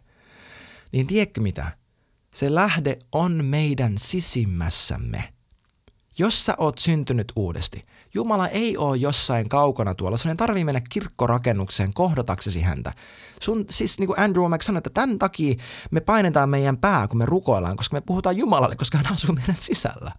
niin 0.91 1.07
tiedätkö 1.07 1.41
mitä? 1.41 1.77
Se 2.33 2.55
lähde 2.55 2.99
on 3.11 3.45
meidän 3.45 3.93
sisimmässämme. 3.97 5.34
Jos 6.17 6.45
sä 6.45 6.53
oot 6.57 6.77
syntynyt 6.77 7.31
uudesti, 7.35 7.85
Jumala 8.13 8.47
ei 8.47 8.77
ole 8.77 8.97
jossain 8.97 9.49
kaukana 9.49 9.95
tuolla. 9.95 10.17
Sun 10.17 10.31
ei 10.31 10.35
tarvii 10.35 10.63
mennä 10.63 10.81
kirkkorakennukseen 10.89 11.93
kohdotaksesi 11.93 12.61
häntä. 12.61 12.91
Sun, 13.41 13.65
siis 13.69 13.99
niin 13.99 14.07
kuin 14.07 14.19
Andrew 14.19 14.49
Mack 14.49 14.63
sanoi, 14.63 14.77
että 14.77 14.89
tämän 14.89 15.19
takia 15.19 15.55
me 15.91 15.99
painetaan 15.99 16.49
meidän 16.49 16.77
pää, 16.77 17.07
kun 17.07 17.17
me 17.17 17.25
rukoillaan, 17.25 17.77
koska 17.77 17.95
me 17.95 18.01
puhutaan 18.01 18.37
Jumalalle, 18.37 18.75
koska 18.75 18.97
hän 18.97 19.13
asuu 19.13 19.35
meidän 19.35 19.55
sisällä. 19.59 20.11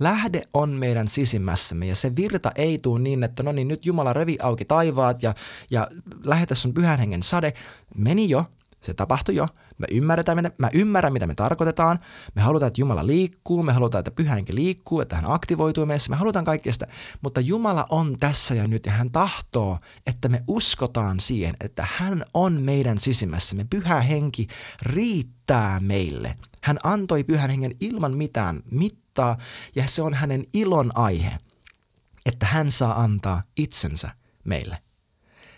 Lähde 0.00 0.42
on 0.54 0.70
meidän 0.70 1.08
sisimmässämme 1.08 1.86
ja 1.86 1.94
se 1.94 2.16
virta 2.16 2.52
ei 2.54 2.78
tule 2.78 3.00
niin, 3.00 3.24
että 3.24 3.42
no 3.42 3.52
niin 3.52 3.68
nyt 3.68 3.86
Jumala 3.86 4.12
revi 4.12 4.38
auki 4.42 4.64
taivaat 4.64 5.22
ja, 5.22 5.34
ja 5.70 5.88
lähetä 6.24 6.54
sun 6.54 6.74
pyhän 6.74 6.98
hengen 6.98 7.22
sade. 7.22 7.54
Meni 7.94 8.28
jo, 8.28 8.44
se 8.84 8.94
tapahtui 8.94 9.34
jo. 9.34 9.48
Me 9.78 9.86
ymmärretään, 9.90 10.38
mitä, 10.38 10.50
mä 10.58 10.70
ymmärrän, 10.72 11.12
mitä 11.12 11.26
me 11.26 11.34
tarkoitetaan. 11.34 11.98
Me 12.34 12.42
halutaan, 12.42 12.66
että 12.66 12.80
Jumala 12.80 13.06
liikkuu. 13.06 13.62
Me 13.62 13.72
halutaan, 13.72 14.00
että 14.00 14.10
pyhä 14.10 14.34
henki 14.34 14.54
liikkuu, 14.54 15.00
että 15.00 15.16
hän 15.16 15.24
aktivoituu 15.28 15.86
meissä. 15.86 16.10
Me 16.10 16.16
halutaan 16.16 16.44
kaikkea 16.44 16.72
sitä. 16.72 16.86
Mutta 17.22 17.40
Jumala 17.40 17.86
on 17.88 18.16
tässä 18.20 18.54
ja 18.54 18.68
nyt 18.68 18.86
ja 18.86 18.92
hän 18.92 19.10
tahtoo, 19.10 19.78
että 20.06 20.28
me 20.28 20.44
uskotaan 20.48 21.20
siihen, 21.20 21.56
että 21.60 21.86
hän 21.96 22.24
on 22.34 22.62
meidän 22.62 22.98
sisimmässämme. 22.98 23.66
Pyhä 23.70 24.00
henki 24.00 24.46
riittää 24.82 25.80
meille. 25.80 26.36
Hän 26.62 26.78
antoi 26.82 27.24
pyhän 27.24 27.50
hengen 27.50 27.74
ilman 27.80 28.16
mitään 28.16 28.62
mittaa 28.70 29.38
ja 29.74 29.88
se 29.88 30.02
on 30.02 30.14
hänen 30.14 30.44
ilon 30.52 30.90
aihe, 30.94 31.38
että 32.26 32.46
hän 32.46 32.70
saa 32.70 33.02
antaa 33.02 33.42
itsensä 33.56 34.10
meille. 34.44 34.78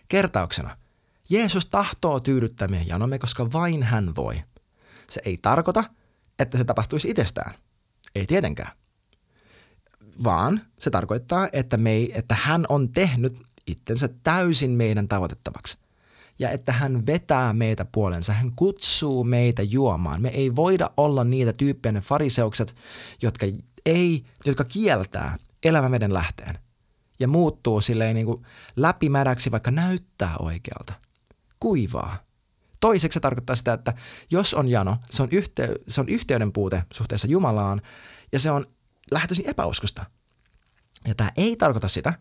Kertauksena– 0.08 0.76
Jeesus 1.30 1.66
tahtoo 1.66 2.20
tyydyttää 2.20 2.68
meidän 2.68 2.88
janomme, 2.88 3.18
koska 3.18 3.52
vain 3.52 3.82
hän 3.82 4.16
voi. 4.16 4.42
Se 5.10 5.20
ei 5.24 5.38
tarkoita, 5.42 5.84
että 6.38 6.58
se 6.58 6.64
tapahtuisi 6.64 7.10
itsestään. 7.10 7.54
Ei 8.14 8.26
tietenkään. 8.26 8.72
Vaan 10.24 10.60
se 10.78 10.90
tarkoittaa, 10.90 11.48
että, 11.52 11.76
me 11.76 11.90
ei, 11.90 12.18
että 12.18 12.36
hän 12.40 12.66
on 12.68 12.92
tehnyt 12.92 13.42
itsensä 13.66 14.08
täysin 14.22 14.70
meidän 14.70 15.08
tavoitettavaksi. 15.08 15.78
Ja 16.38 16.50
että 16.50 16.72
hän 16.72 17.06
vetää 17.06 17.52
meitä 17.52 17.86
puolensa, 17.92 18.32
hän 18.32 18.52
kutsuu 18.56 19.24
meitä 19.24 19.62
juomaan. 19.62 20.22
Me 20.22 20.28
ei 20.28 20.56
voida 20.56 20.90
olla 20.96 21.24
niitä 21.24 21.52
tyyppejä 21.52 21.92
ne 21.92 22.00
fariseukset, 22.00 22.74
jotka, 23.22 23.46
ei, 23.86 24.24
jotka 24.44 24.64
kieltää 24.64 25.36
elämän 25.62 25.90
veden 25.90 26.14
lähteen 26.14 26.58
ja 27.18 27.28
muuttuu 27.28 27.80
silleen 27.80 28.14
niin 28.14 28.26
kuin 28.26 28.46
läpimäräksi, 28.76 29.50
vaikka 29.50 29.70
näyttää 29.70 30.36
oikealta 30.38 31.05
kuivaa. 31.60 32.26
Toiseksi 32.80 33.14
se 33.14 33.20
tarkoittaa 33.20 33.56
sitä, 33.56 33.72
että 33.72 33.94
jos 34.30 34.54
on 34.54 34.68
jano, 34.68 34.96
se 35.10 35.22
on, 35.22 35.28
yhtey- 35.28 35.82
se 35.88 36.00
on 36.00 36.08
yhteyden 36.08 36.52
puute 36.52 36.82
suhteessa 36.92 37.26
Jumalaan 37.26 37.82
ja 38.32 38.38
se 38.38 38.50
on 38.50 38.66
lähtöisin 39.10 39.48
epäuskosta. 39.48 40.04
Ja 41.08 41.14
tämä 41.14 41.30
ei 41.36 41.56
tarkoita 41.56 41.88
sitä, 41.88 42.12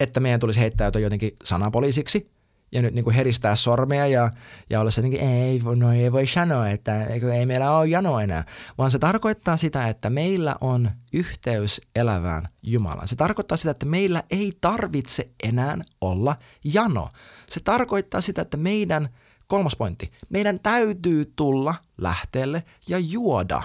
että 0.00 0.20
meidän 0.20 0.40
tulisi 0.40 0.60
heittäytyä 0.60 1.00
jotenkin 1.00 1.36
sanapoliisiksi 1.44 2.30
ja 2.72 2.82
nyt 2.82 2.94
niin 2.94 3.04
kuin 3.04 3.16
heristää 3.16 3.56
sormea 3.56 4.06
ja, 4.06 4.30
ja 4.70 4.80
olla 4.80 4.90
se 4.90 5.00
jotenkin, 5.00 5.20
ei, 5.20 5.62
no 5.76 5.92
ei 5.92 6.12
voi 6.12 6.26
sanoa, 6.26 6.68
että 6.68 7.04
ei 7.04 7.46
meillä 7.46 7.76
ole 7.76 7.88
jano 7.88 8.20
enää, 8.20 8.44
vaan 8.78 8.90
se 8.90 8.98
tarkoittaa 8.98 9.56
sitä, 9.56 9.88
että 9.88 10.10
meillä 10.10 10.56
on 10.60 10.90
yhteys 11.12 11.80
elävään 11.96 12.48
Jumalaan. 12.62 13.08
Se 13.08 13.16
tarkoittaa 13.16 13.56
sitä, 13.56 13.70
että 13.70 13.86
meillä 13.86 14.22
ei 14.30 14.52
tarvitse 14.60 15.30
enää 15.42 15.76
olla 16.00 16.36
jano. 16.64 17.08
Se 17.50 17.60
tarkoittaa 17.60 18.20
sitä, 18.20 18.42
että 18.42 18.56
meidän, 18.56 19.08
kolmas 19.46 19.76
pointti, 19.76 20.12
meidän 20.28 20.60
täytyy 20.60 21.32
tulla 21.36 21.74
lähteelle 21.98 22.62
ja 22.88 22.98
juoda. 22.98 23.62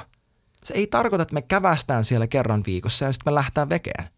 Se 0.64 0.74
ei 0.74 0.88
tarkoita, 0.88 1.24
että 1.24 1.34
me 1.34 1.42
kävästään 1.42 2.06
siellä 2.06 2.28
kerran 2.28 2.64
viikossa 2.66 3.06
ja 3.06 3.12
sitten 3.12 3.34
me 3.34 3.36
lähtään 3.36 3.70
vekeen. 3.70 4.17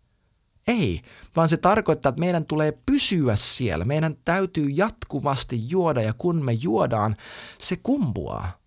Ei, 0.70 1.02
vaan 1.36 1.50
se 1.50 1.58
tarkoittaa, 1.58 2.10
että 2.10 2.20
meidän 2.20 2.46
tulee 2.46 2.72
pysyä 2.86 3.36
siellä. 3.36 3.86
Meidän 3.86 4.18
täytyy 4.26 4.70
jatkuvasti 4.70 5.70
juoda 5.70 6.02
ja 6.02 6.14
kun 6.14 6.46
me 6.46 6.54
juodaan, 6.54 7.16
se 7.60 7.76
kumpuaa. 7.76 8.58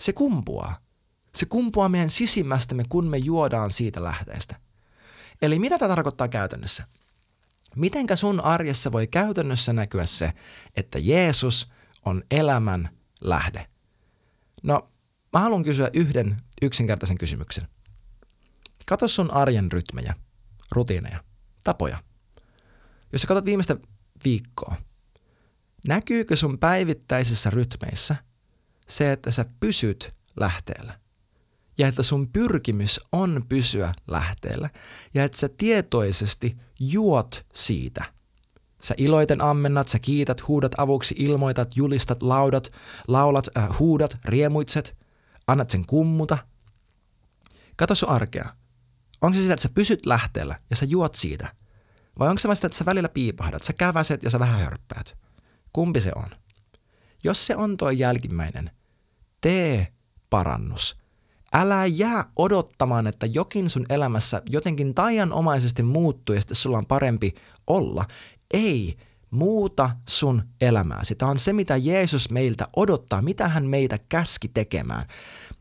Se 0.00 0.12
kumpuaa. 0.12 0.76
Se 1.34 1.46
kumpuaa 1.46 1.88
meidän 1.88 2.10
sisimmästämme, 2.10 2.84
kun 2.88 3.06
me 3.06 3.18
juodaan 3.18 3.70
siitä 3.70 4.02
lähteestä. 4.02 4.56
Eli 5.42 5.58
mitä 5.58 5.78
tämä 5.78 5.88
tarkoittaa 5.88 6.28
käytännössä? 6.28 6.86
Mitenkä 7.76 8.16
sun 8.16 8.40
arjessa 8.40 8.92
voi 8.92 9.06
käytännössä 9.06 9.72
näkyä 9.72 10.06
se, 10.06 10.32
että 10.76 10.98
Jeesus 10.98 11.72
on 12.04 12.22
elämän 12.30 12.88
lähde? 13.20 13.66
No, 14.62 14.88
mä 15.32 15.40
haluan 15.40 15.62
kysyä 15.62 15.90
yhden 15.92 16.36
yksinkertaisen 16.62 17.18
kysymyksen. 17.18 17.68
Kato 18.86 19.08
sun 19.08 19.30
arjen 19.30 19.72
rytmejä, 19.72 20.14
rutiineja, 20.70 21.24
tapoja. 21.64 21.98
Jos 23.12 23.22
sä 23.22 23.28
katsot 23.28 23.44
viimeistä 23.44 23.76
viikkoa, 24.24 24.76
näkyykö 25.88 26.36
sun 26.36 26.58
päivittäisissä 26.58 27.50
rytmeissä 27.50 28.16
se, 28.88 29.12
että 29.12 29.30
sä 29.30 29.44
pysyt 29.60 30.14
lähteellä? 30.36 30.98
Ja 31.78 31.88
että 31.88 32.02
sun 32.02 32.28
pyrkimys 32.28 33.00
on 33.12 33.44
pysyä 33.48 33.94
lähteellä 34.06 34.70
ja 35.14 35.24
että 35.24 35.38
sä 35.38 35.48
tietoisesti 35.58 36.56
juot 36.80 37.46
siitä. 37.54 38.04
Sä 38.82 38.94
iloiten 38.96 39.40
ammennat, 39.40 39.88
sä 39.88 39.98
kiität, 39.98 40.48
huudat 40.48 40.72
avuksi, 40.78 41.14
ilmoitat, 41.18 41.76
julistat, 41.76 42.22
laudat, 42.22 42.72
laulat, 43.08 43.48
äh, 43.58 43.78
huudat, 43.78 44.16
riemuitset, 44.24 44.96
annat 45.46 45.70
sen 45.70 45.86
kummuta. 45.86 46.38
Kato 47.76 47.94
sun 47.94 48.08
arkea. 48.08 48.48
Onko 49.24 49.36
se 49.36 49.42
sitä, 49.42 49.54
että 49.54 49.62
sä 49.62 49.68
pysyt 49.74 50.06
lähteellä 50.06 50.56
ja 50.70 50.76
sä 50.76 50.84
juot 50.84 51.14
siitä? 51.14 51.54
Vai 52.18 52.28
onko 52.28 52.38
se 52.38 52.48
vasta, 52.48 52.66
että 52.66 52.78
sä 52.78 52.84
välillä 52.84 53.08
piipahdat, 53.08 53.62
sä 53.62 53.72
käväset 53.72 54.22
ja 54.22 54.30
sä 54.30 54.38
vähän 54.38 54.60
hörppäät? 54.60 55.16
Kumpi 55.72 56.00
se 56.00 56.12
on? 56.16 56.30
Jos 57.24 57.46
se 57.46 57.56
on 57.56 57.76
tuo 57.76 57.90
jälkimmäinen, 57.90 58.70
tee 59.40 59.88
parannus. 60.30 60.96
Älä 61.52 61.86
jää 61.86 62.24
odottamaan, 62.36 63.06
että 63.06 63.26
jokin 63.26 63.70
sun 63.70 63.86
elämässä 63.88 64.42
jotenkin 64.50 64.94
taianomaisesti 64.94 65.82
muuttuu 65.82 66.34
ja 66.34 66.40
sitten 66.40 66.56
sulla 66.56 66.78
on 66.78 66.86
parempi 66.86 67.34
olla. 67.66 68.04
Ei, 68.54 68.96
muuta 69.30 69.90
sun 70.08 70.42
elämää. 70.60 71.04
Sitä 71.04 71.26
on 71.26 71.38
se, 71.38 71.52
mitä 71.52 71.76
Jeesus 71.76 72.30
meiltä 72.30 72.68
odottaa, 72.76 73.22
mitä 73.22 73.48
hän 73.48 73.66
meitä 73.66 73.98
käski 74.08 74.48
tekemään. 74.48 75.06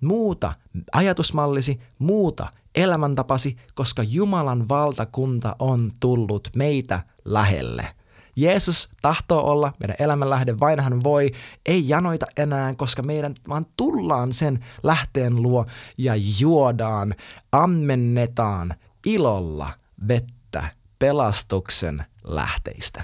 Muuta 0.02 0.54
ajatusmallisi, 0.94 1.80
muuta 2.00 2.48
elämäntapasi, 2.76 3.58
koska 3.74 4.04
Jumalan 4.04 4.70
valtakunta 4.70 5.56
on 5.60 5.92
tullut 6.00 6.50
meitä 6.56 7.00
lähelle. 7.26 7.88
Jeesus 8.36 8.90
tahtoo 9.02 9.52
olla 9.52 9.74
meidän 9.80 9.96
elämänlähde, 10.00 10.60
vain 10.60 10.80
hän 10.80 11.04
voi, 11.04 11.32
ei 11.66 11.90
janoita 11.90 12.26
enää, 12.38 12.76
koska 12.76 13.02
meidän 13.04 13.36
vaan 13.50 13.66
tullaan 13.78 14.34
sen 14.34 14.60
lähteen 14.84 15.42
luo 15.42 15.66
ja 15.98 16.14
juodaan, 16.40 17.16
ammennetaan 17.52 18.76
ilolla 19.06 19.70
vettä 20.08 20.72
pelastuksen 21.00 22.06
lähteistä. 22.24 23.04